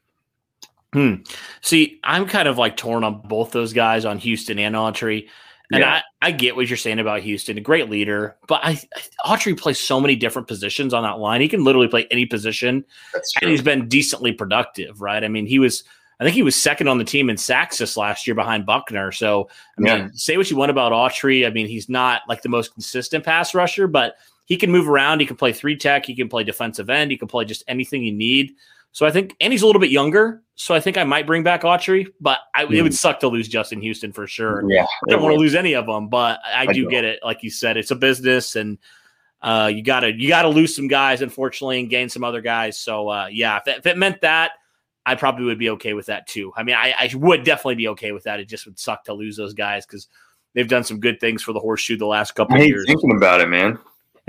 [0.92, 1.14] Hmm.
[1.60, 5.28] See, I'm kind of like torn on both those guys on Houston and Autry.
[5.72, 6.02] And yeah.
[6.20, 8.80] I, I get what you're saying about Houston, a great leader, but I,
[9.24, 11.40] Autry plays so many different positions on that line.
[11.40, 12.84] He can literally play any position,
[13.40, 15.22] and he's been decently productive, right?
[15.22, 15.84] I mean, he was,
[16.18, 19.12] I think he was second on the team in sacks this last year behind Buckner.
[19.12, 20.08] So, I mean, yeah.
[20.12, 21.46] say what you want about Autry.
[21.46, 24.16] I mean, he's not like the most consistent pass rusher, but
[24.46, 25.20] he can move around.
[25.20, 26.04] He can play three tech.
[26.04, 27.12] He can play defensive end.
[27.12, 28.56] He can play just anything you need.
[28.92, 30.42] So I think, and he's a little bit younger.
[30.56, 32.74] So I think I might bring back Autry, but I, mm.
[32.74, 32.96] it would hmm.
[32.96, 34.62] suck to lose Justin Houston for sure.
[34.70, 37.20] Yeah, I don't want to lose any of them, but I, I do get it.
[37.24, 38.78] Like you said, it's a business, and
[39.40, 42.78] uh, you gotta you gotta lose some guys, unfortunately, and gain some other guys.
[42.78, 44.52] So uh, yeah, if it, if it, meant that,
[45.06, 46.52] I probably would be okay with that too.
[46.54, 48.38] I mean, I, I would definitely be okay with that.
[48.38, 50.08] It just would suck to lose those guys because
[50.54, 52.84] they've done some good things for the horseshoe the last couple I of years.
[52.86, 53.78] Thinking about it, man.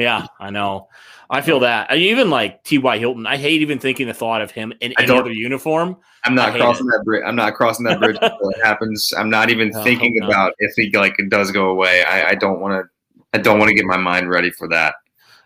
[0.01, 0.89] Yeah, I know.
[1.29, 1.91] I feel that.
[1.91, 2.97] I even like T.Y.
[2.97, 3.25] Hilton.
[3.25, 5.97] I hate even thinking the thought of him in any other uniform.
[6.25, 6.91] I'm not crossing it.
[6.91, 7.23] that bridge.
[7.25, 9.13] I'm not crossing that bridge until it happens.
[9.17, 12.03] I'm not even oh, thinking about if he like it does go away.
[12.03, 12.89] I, I don't want to.
[13.33, 14.95] I don't want to get my mind ready for that.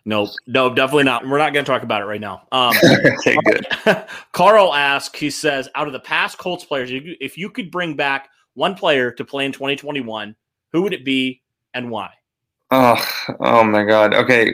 [0.08, 1.28] Nope, no, definitely not.
[1.28, 2.44] We're not going to talk about it right now.
[2.52, 3.68] Um, okay, good.
[4.32, 8.30] Carl asks, he says, out of the past Colts players, if you could bring back
[8.54, 10.36] one player to play in 2021,
[10.74, 11.42] who would it be
[11.74, 12.12] and why?
[12.78, 13.02] Oh,
[13.40, 14.14] oh my God.
[14.14, 14.52] Okay.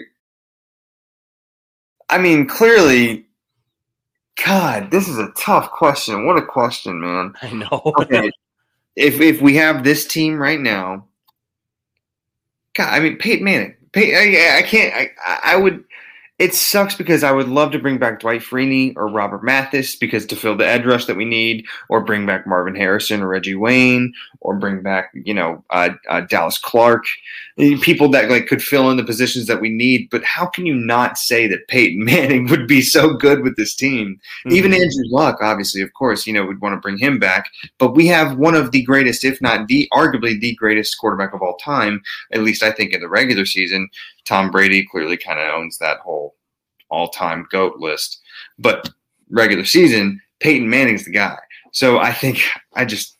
[2.07, 3.25] I mean, clearly,
[4.45, 6.27] God, this is a tough question.
[6.27, 7.33] What a question, man.
[7.41, 7.81] I know.
[7.99, 8.29] okay.
[8.95, 11.07] If if we have this team right now,
[12.75, 13.75] God, I mean, Peyton Manning.
[13.91, 14.93] Peyton, I, I can't.
[14.93, 15.83] I I would
[16.41, 20.25] it sucks because I would love to bring back Dwight Freeney or Robert Mathis because
[20.25, 23.53] to fill the edge rush that we need, or bring back Marvin Harrison or Reggie
[23.53, 27.03] Wayne, or bring back you know uh, uh, Dallas Clark,
[27.81, 30.09] people that like could fill in the positions that we need.
[30.09, 33.75] But how can you not say that Peyton Manning would be so good with this
[33.75, 34.19] team?
[34.47, 34.55] Mm-hmm.
[34.55, 37.51] Even Andrew Luck, obviously, of course, you know, would want to bring him back.
[37.77, 41.43] But we have one of the greatest, if not the arguably the greatest quarterback of
[41.43, 42.01] all time,
[42.31, 43.89] at least I think in the regular season.
[44.25, 46.35] Tom Brady clearly kind of owns that whole
[46.89, 48.21] all time GOAT list.
[48.59, 48.89] But
[49.29, 51.37] regular season, Peyton Manning's the guy.
[51.71, 52.41] So I think
[52.75, 53.17] I just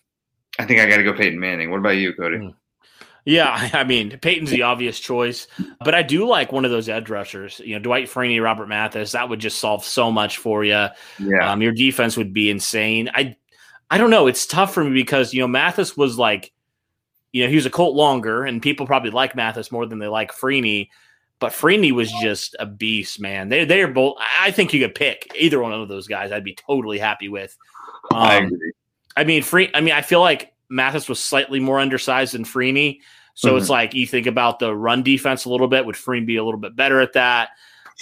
[0.59, 1.71] I think I got to go Peyton Manning.
[1.71, 2.37] What about you, Cody?
[2.37, 2.49] Hmm.
[3.25, 5.47] Yeah, I mean Peyton's the obvious choice,
[5.83, 7.61] but I do like one of those edge rushers.
[7.63, 9.13] You know, Dwight Freeney, Robert Mathis.
[9.13, 10.87] That would just solve so much for you.
[11.19, 13.09] Yeah, um, your defense would be insane.
[13.13, 13.35] I,
[13.89, 14.27] I don't know.
[14.27, 16.51] It's tough for me because you know Mathis was like
[17.31, 20.07] you know, he was a Colt longer, and people probably like Mathis more than they
[20.07, 20.89] like Freeney.
[21.39, 23.49] But Freeney was just a beast, man.
[23.49, 24.17] They they are both.
[24.39, 26.31] I think you could pick either one of those guys.
[26.31, 27.57] I'd be totally happy with.
[28.11, 28.71] Um, I agree.
[29.17, 29.69] I mean, Free.
[29.73, 32.99] I mean, I feel like Mathis was slightly more undersized than Freeney,
[33.33, 33.57] so mm-hmm.
[33.57, 35.85] it's like you think about the run defense a little bit.
[35.85, 37.49] Would Freeney be a little bit better at that?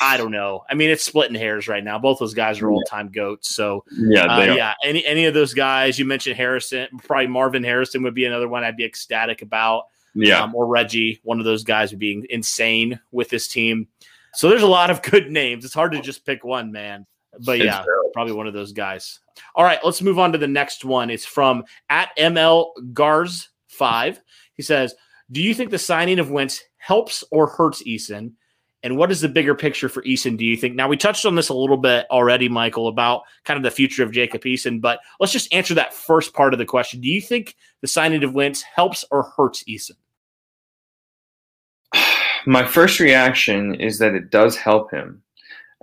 [0.01, 0.63] I don't know.
[0.69, 1.99] I mean, it's splitting hairs right now.
[1.99, 3.53] Both those guys are old time goats.
[3.53, 4.73] So yeah, uh, yeah.
[4.83, 8.63] Any any of those guys you mentioned, Harrison, probably Marvin Harrison would be another one
[8.63, 9.85] I'd be ecstatic about.
[10.15, 13.87] Yeah, um, or Reggie, one of those guys would be insane with this team.
[14.33, 15.65] So there's a lot of good names.
[15.65, 17.05] It's hard to just pick one, man.
[17.45, 17.83] But yeah,
[18.13, 19.19] probably one of those guys.
[19.55, 21.09] All right, let's move on to the next one.
[21.09, 24.21] It's from at ML Gars five.
[24.53, 24.95] He says,
[25.31, 28.33] "Do you think the signing of Wentz helps or hurts Eason?"
[28.81, 30.75] And what is the bigger picture for Eason, do you think?
[30.75, 34.03] Now, we touched on this a little bit already, Michael, about kind of the future
[34.03, 37.01] of Jacob Eason, but let's just answer that first part of the question.
[37.01, 39.97] Do you think the signing of Wentz helps or hurts Eason?
[42.45, 45.21] My first reaction is that it does help him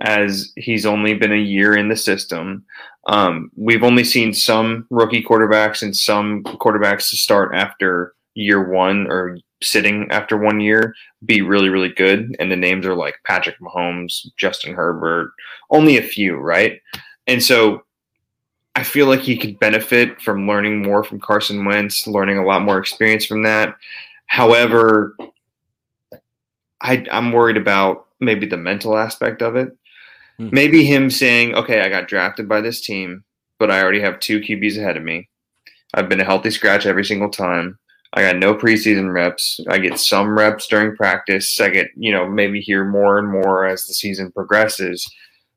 [0.01, 2.65] as he's only been a year in the system.
[3.07, 9.07] Um, we've only seen some rookie quarterbacks and some quarterbacks to start after year one
[9.09, 10.93] or sitting after one year
[11.25, 12.35] be really, really good.
[12.39, 15.31] And the names are like Patrick Mahomes, Justin Herbert,
[15.69, 16.81] only a few, right?
[17.25, 17.83] And so
[18.75, 22.61] I feel like he could benefit from learning more from Carson Wentz, learning a lot
[22.61, 23.75] more experience from that.
[24.27, 25.17] However,
[26.81, 29.75] I, I'm worried about maybe the mental aspect of it.
[30.37, 30.49] Hmm.
[30.51, 33.23] Maybe him saying, okay, I got drafted by this team,
[33.57, 35.27] but I already have two QBs ahead of me.
[35.93, 37.79] I've been a healthy scratch every single time.
[38.13, 39.59] I got no preseason reps.
[39.67, 41.59] I get some reps during practice.
[41.59, 45.05] I get, you know, maybe hear more and more as the season progresses.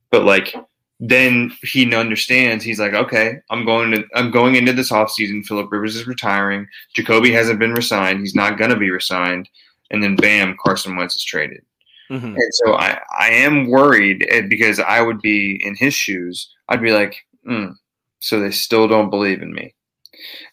[0.09, 0.55] But like
[1.03, 5.45] then he understands he's like, okay, I'm going to I'm going into this offseason.
[5.45, 6.67] Philip Rivers is retiring.
[6.93, 8.19] Jacoby hasn't been resigned.
[8.19, 9.49] He's not gonna be resigned.
[9.89, 11.63] And then bam, Carson Wentz is traded.
[12.11, 12.35] Mm-hmm.
[12.35, 16.53] And so I, I am worried eh, because I would be in his shoes.
[16.67, 17.15] I'd be like,
[17.47, 17.73] mm,
[18.19, 19.73] so they still don't believe in me.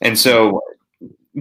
[0.01, 0.63] And so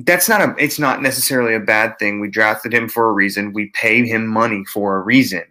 [0.05, 2.19] that's not a it's not necessarily a bad thing.
[2.19, 3.53] We drafted him for a reason.
[3.53, 5.43] We pay him money for a reason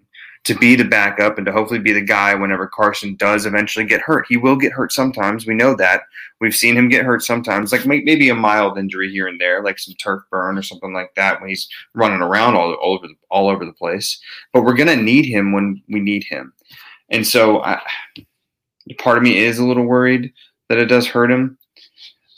[0.45, 4.01] to be the backup and to hopefully be the guy whenever Carson does eventually get
[4.01, 4.27] hurt.
[4.29, 5.45] He will get hurt sometimes.
[5.45, 6.03] We know that.
[6.41, 9.79] We've seen him get hurt sometimes, like maybe a mild injury here and there, like
[9.79, 13.15] some turf burn or something like that when he's running around all, all over the,
[13.31, 14.21] all over the place.
[14.53, 16.53] But we're gonna need him when we need him,
[17.09, 17.81] and so I,
[18.99, 20.33] part of me is a little worried
[20.69, 21.57] that it does hurt him,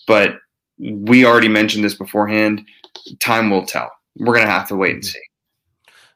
[0.06, 0.38] but
[0.78, 2.66] we already mentioned this beforehand.
[3.20, 3.90] Time will tell.
[4.16, 5.10] We're gonna have to wait and mm-hmm.
[5.10, 5.20] see.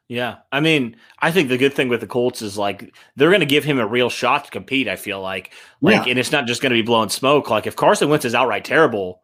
[0.09, 3.39] Yeah, I mean, I think the good thing with the Colts is like they're going
[3.39, 4.87] to give him a real shot to compete.
[4.87, 6.11] I feel like, like, yeah.
[6.11, 7.49] and it's not just going to be blowing smoke.
[7.49, 9.21] Like if Carson Wentz is outright terrible,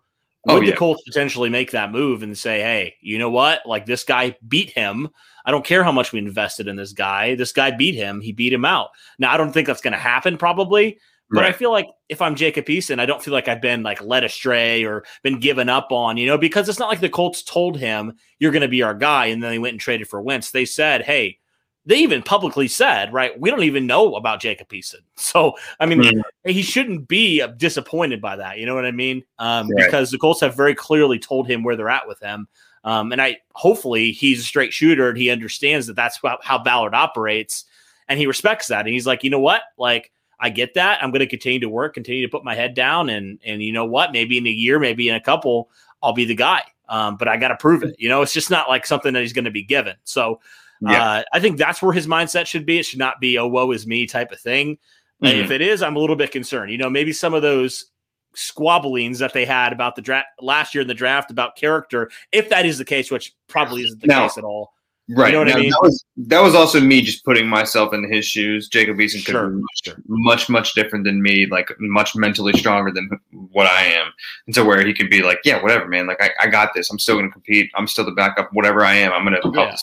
[0.47, 0.71] oh, would oh, yeah.
[0.71, 3.65] the Colts potentially make that move and say, "Hey, you know what?
[3.65, 5.09] Like this guy beat him.
[5.45, 7.35] I don't care how much we invested in this guy.
[7.35, 8.21] This guy beat him.
[8.21, 8.89] He beat him out."
[9.19, 10.97] Now, I don't think that's going to happen probably,
[11.29, 11.49] but right.
[11.49, 14.23] I feel like if I'm Jacob Eason, I don't feel like I've been like led
[14.23, 17.77] astray or been given up on, you know, because it's not like the Colts told
[17.77, 20.51] him you're going to be our guy, and then they went and traded for Wentz.
[20.51, 21.39] They said, "Hey,
[21.85, 25.01] they even publicly said, right, we don't even know about Jacob Eason.
[25.15, 26.49] So, I mean, mm-hmm.
[26.49, 28.57] he shouldn't be disappointed by that.
[28.57, 29.23] You know what I mean?
[29.37, 29.85] Um, right.
[29.85, 32.47] Because the Colts have very clearly told him where they're at with him.
[32.83, 36.95] Um, and I hopefully he's a straight shooter and he understands that that's how Ballard
[36.95, 37.65] operates
[38.07, 38.85] and he respects that.
[38.85, 39.61] And he's like, you know what?
[39.77, 41.03] Like, I get that.
[41.03, 43.73] I'm going to continue to work, continue to put my head down, and and you
[43.73, 44.11] know what?
[44.11, 45.69] Maybe in a year, maybe in a couple,
[46.01, 46.63] I'll be the guy.
[46.87, 47.95] Um, but I got to prove it.
[47.99, 49.95] You know, it's just not like something that he's going to be given.
[50.05, 50.39] So
[50.81, 51.03] yeah.
[51.03, 52.79] uh, I think that's where his mindset should be.
[52.79, 54.77] It should not be a woe is me type of thing.
[55.21, 55.39] Mm-hmm.
[55.39, 56.71] If it is, I'm a little bit concerned.
[56.71, 57.91] You know, maybe some of those
[58.35, 62.49] squabblings that they had about the draft last year in the draft about character, if
[62.49, 64.73] that is the case, which probably isn't the case at all.
[65.11, 65.27] Right.
[65.27, 65.71] You know what now, I mean?
[65.71, 68.67] That was, that was also me just putting myself in his shoes.
[68.67, 69.95] Jacob Eason could sure, be much, sure.
[70.07, 74.11] much, much different than me, like much mentally stronger than what I am.
[74.45, 76.05] And so where he could be like, yeah, whatever, man.
[76.05, 76.91] Like I, I got this.
[76.91, 77.71] I'm still going to compete.
[77.73, 78.53] I'm still the backup.
[78.53, 79.55] Whatever I am, I'm going to help.
[79.55, 79.75] Yeah.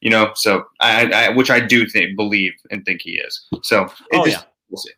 [0.00, 3.46] You know, so I, I, which I do think, believe, and think he is.
[3.62, 4.44] So oh, just, yeah.
[4.68, 4.92] we'll see.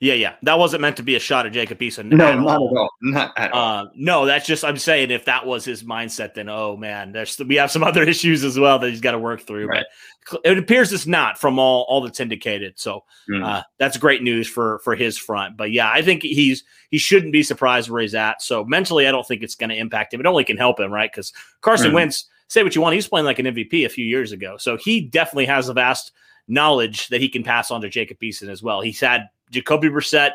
[0.00, 0.36] Yeah, yeah.
[0.44, 2.06] That wasn't meant to be a shot at Jacob Eason.
[2.06, 2.70] No, at not all.
[2.70, 2.90] at all.
[3.02, 3.84] Not at all.
[3.84, 7.38] Uh, no, that's just I'm saying if that was his mindset, then oh man, there's
[7.38, 9.66] we have some other issues as well that he's got to work through.
[9.66, 9.84] Right.
[10.32, 12.78] But it appears it's not from all all that's indicated.
[12.78, 13.44] So mm.
[13.44, 15.58] uh, that's great news for for his front.
[15.58, 18.40] But yeah, I think he's he shouldn't be surprised where he's at.
[18.40, 20.20] So mentally, I don't think it's going to impact him.
[20.20, 21.12] It only can help him, right?
[21.12, 21.94] Because Carson mm.
[21.94, 24.56] Wentz, say what you want, he's playing like an MVP a few years ago.
[24.56, 26.12] So he definitely has a vast
[26.48, 28.80] knowledge that he can pass on to Jacob Eason as well.
[28.80, 30.32] He's had Jacoby Brissett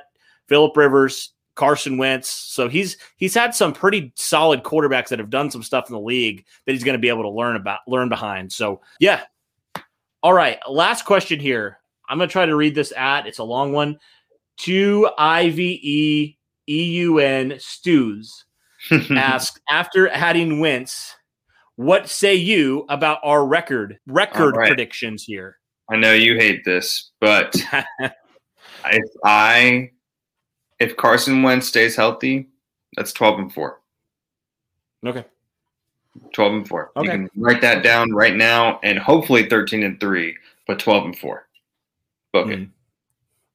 [0.47, 2.29] Philip Rivers, Carson Wentz.
[2.29, 5.99] So he's he's had some pretty solid quarterbacks that have done some stuff in the
[5.99, 8.51] league that he's going to be able to learn about, learn behind.
[8.51, 9.21] So yeah.
[10.21, 11.77] All right, last question here.
[12.09, 13.27] I'm going to try to read this at.
[13.27, 13.99] It's a long one.
[14.59, 16.37] To I V E
[16.67, 18.45] E U N Stews
[19.11, 21.15] ask after adding Wentz,
[21.75, 24.67] what say you about our record record right.
[24.67, 25.57] predictions here?
[25.91, 27.55] I know you hate this, but
[28.91, 29.91] if I
[30.79, 32.49] if Carson Wentz stays healthy,
[32.95, 33.79] that's 12 and 4.
[35.05, 35.25] Okay.
[36.33, 36.91] 12 and 4.
[36.95, 37.05] Okay.
[37.05, 40.35] You can write that down right now and hopefully 13 and 3,
[40.67, 41.47] but 12 and 4.
[42.33, 42.59] Book it.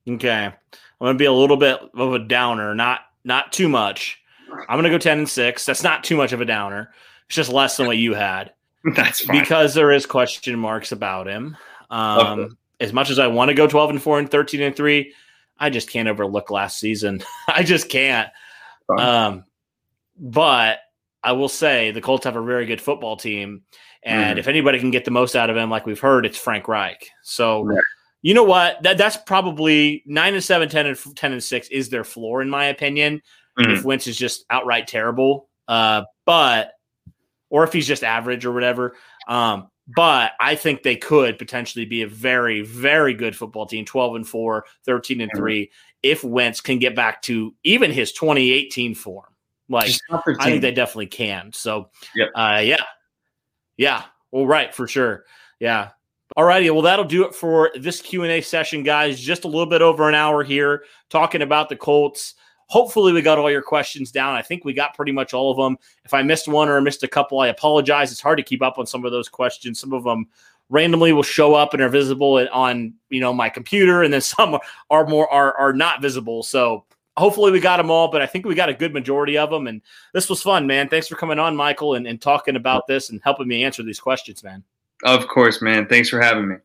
[0.07, 0.15] Mm.
[0.17, 0.45] Okay.
[0.45, 0.55] I'm
[1.01, 4.21] going to be a little bit of a downer, not not too much.
[4.69, 5.67] I'm going to go 10 and 6.
[5.67, 6.93] That's not too much of a downer.
[7.27, 8.53] It's just less than what you had.
[8.97, 9.39] That's fine.
[9.39, 11.57] Because there is question marks about him.
[11.91, 12.55] Um, okay.
[12.81, 15.13] As much as I want to go 12 and 4 and 13 and 3,
[15.59, 17.23] I just can't overlook last season.
[17.49, 18.31] I just can't.
[18.99, 19.45] Um,
[20.19, 20.79] but
[21.23, 23.63] I will say the Colts have a very good football team.
[24.03, 24.41] And mm.
[24.41, 27.11] if anybody can get the most out of him, like we've heard, it's Frank Reich.
[27.23, 27.83] So, right.
[28.23, 28.83] you know what?
[28.83, 32.49] That that's probably nine and seven, 10 and 10 and six is their floor, in
[32.49, 33.21] my opinion.
[33.59, 33.77] Mm.
[33.77, 35.49] If Wentz is just outright terrible.
[35.69, 36.73] Uh, but,
[37.51, 38.97] or if he's just average or whatever.
[39.29, 44.17] Um, but I think they could potentially be a very, very good football team 12
[44.17, 45.71] and 4, 13 and 3,
[46.03, 49.27] if Wentz can get back to even his 2018 form.
[49.69, 51.53] Like, I think they definitely can.
[51.53, 52.31] So, yep.
[52.35, 52.83] uh, yeah.
[53.77, 54.03] Yeah.
[54.33, 54.75] Well, right.
[54.75, 55.25] For sure.
[55.61, 55.91] Yeah.
[56.37, 56.71] All righty.
[56.71, 59.21] Well, that'll do it for this Q&A session, guys.
[59.21, 62.35] Just a little bit over an hour here talking about the Colts.
[62.71, 64.37] Hopefully, we got all your questions down.
[64.37, 65.77] I think we got pretty much all of them.
[66.05, 68.13] If I missed one or missed a couple, I apologize.
[68.13, 69.81] It's hard to keep up on some of those questions.
[69.81, 70.29] Some of them
[70.69, 74.59] randomly will show up and are visible on you know my computer, and then some
[74.89, 76.45] are more are are not visible.
[76.45, 76.85] So
[77.17, 79.67] hopefully we got them all, but I think we got a good majority of them.
[79.67, 79.83] And
[80.15, 80.89] this was fun, man.
[80.89, 84.01] Thanks for coming on, Michael, and, and talking about this and helping me answer these
[84.01, 84.63] questions, man.
[85.05, 85.87] Of course, man.
[85.87, 86.57] Thanks for having me.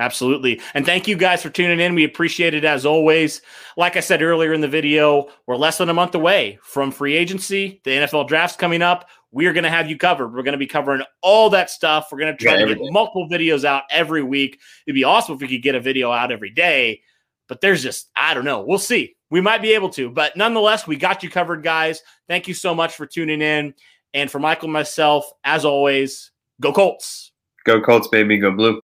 [0.00, 0.58] Absolutely.
[0.72, 1.94] And thank you guys for tuning in.
[1.94, 3.42] We appreciate it as always.
[3.76, 7.14] Like I said earlier in the video, we're less than a month away from free
[7.14, 7.82] agency.
[7.84, 9.10] The NFL draft's coming up.
[9.30, 10.28] We're going to have you covered.
[10.28, 12.08] We're going to be covering all that stuff.
[12.10, 12.90] We're going to try yeah, to get day.
[12.90, 14.58] multiple videos out every week.
[14.86, 17.02] It'd be awesome if we could get a video out every day,
[17.46, 18.62] but there's just, I don't know.
[18.62, 19.16] We'll see.
[19.30, 22.00] We might be able to, but nonetheless, we got you covered, guys.
[22.26, 23.74] Thank you so much for tuning in.
[24.14, 27.32] And for Michael and myself, as always, go Colts.
[27.66, 28.38] Go Colts, baby.
[28.38, 28.80] Go blue.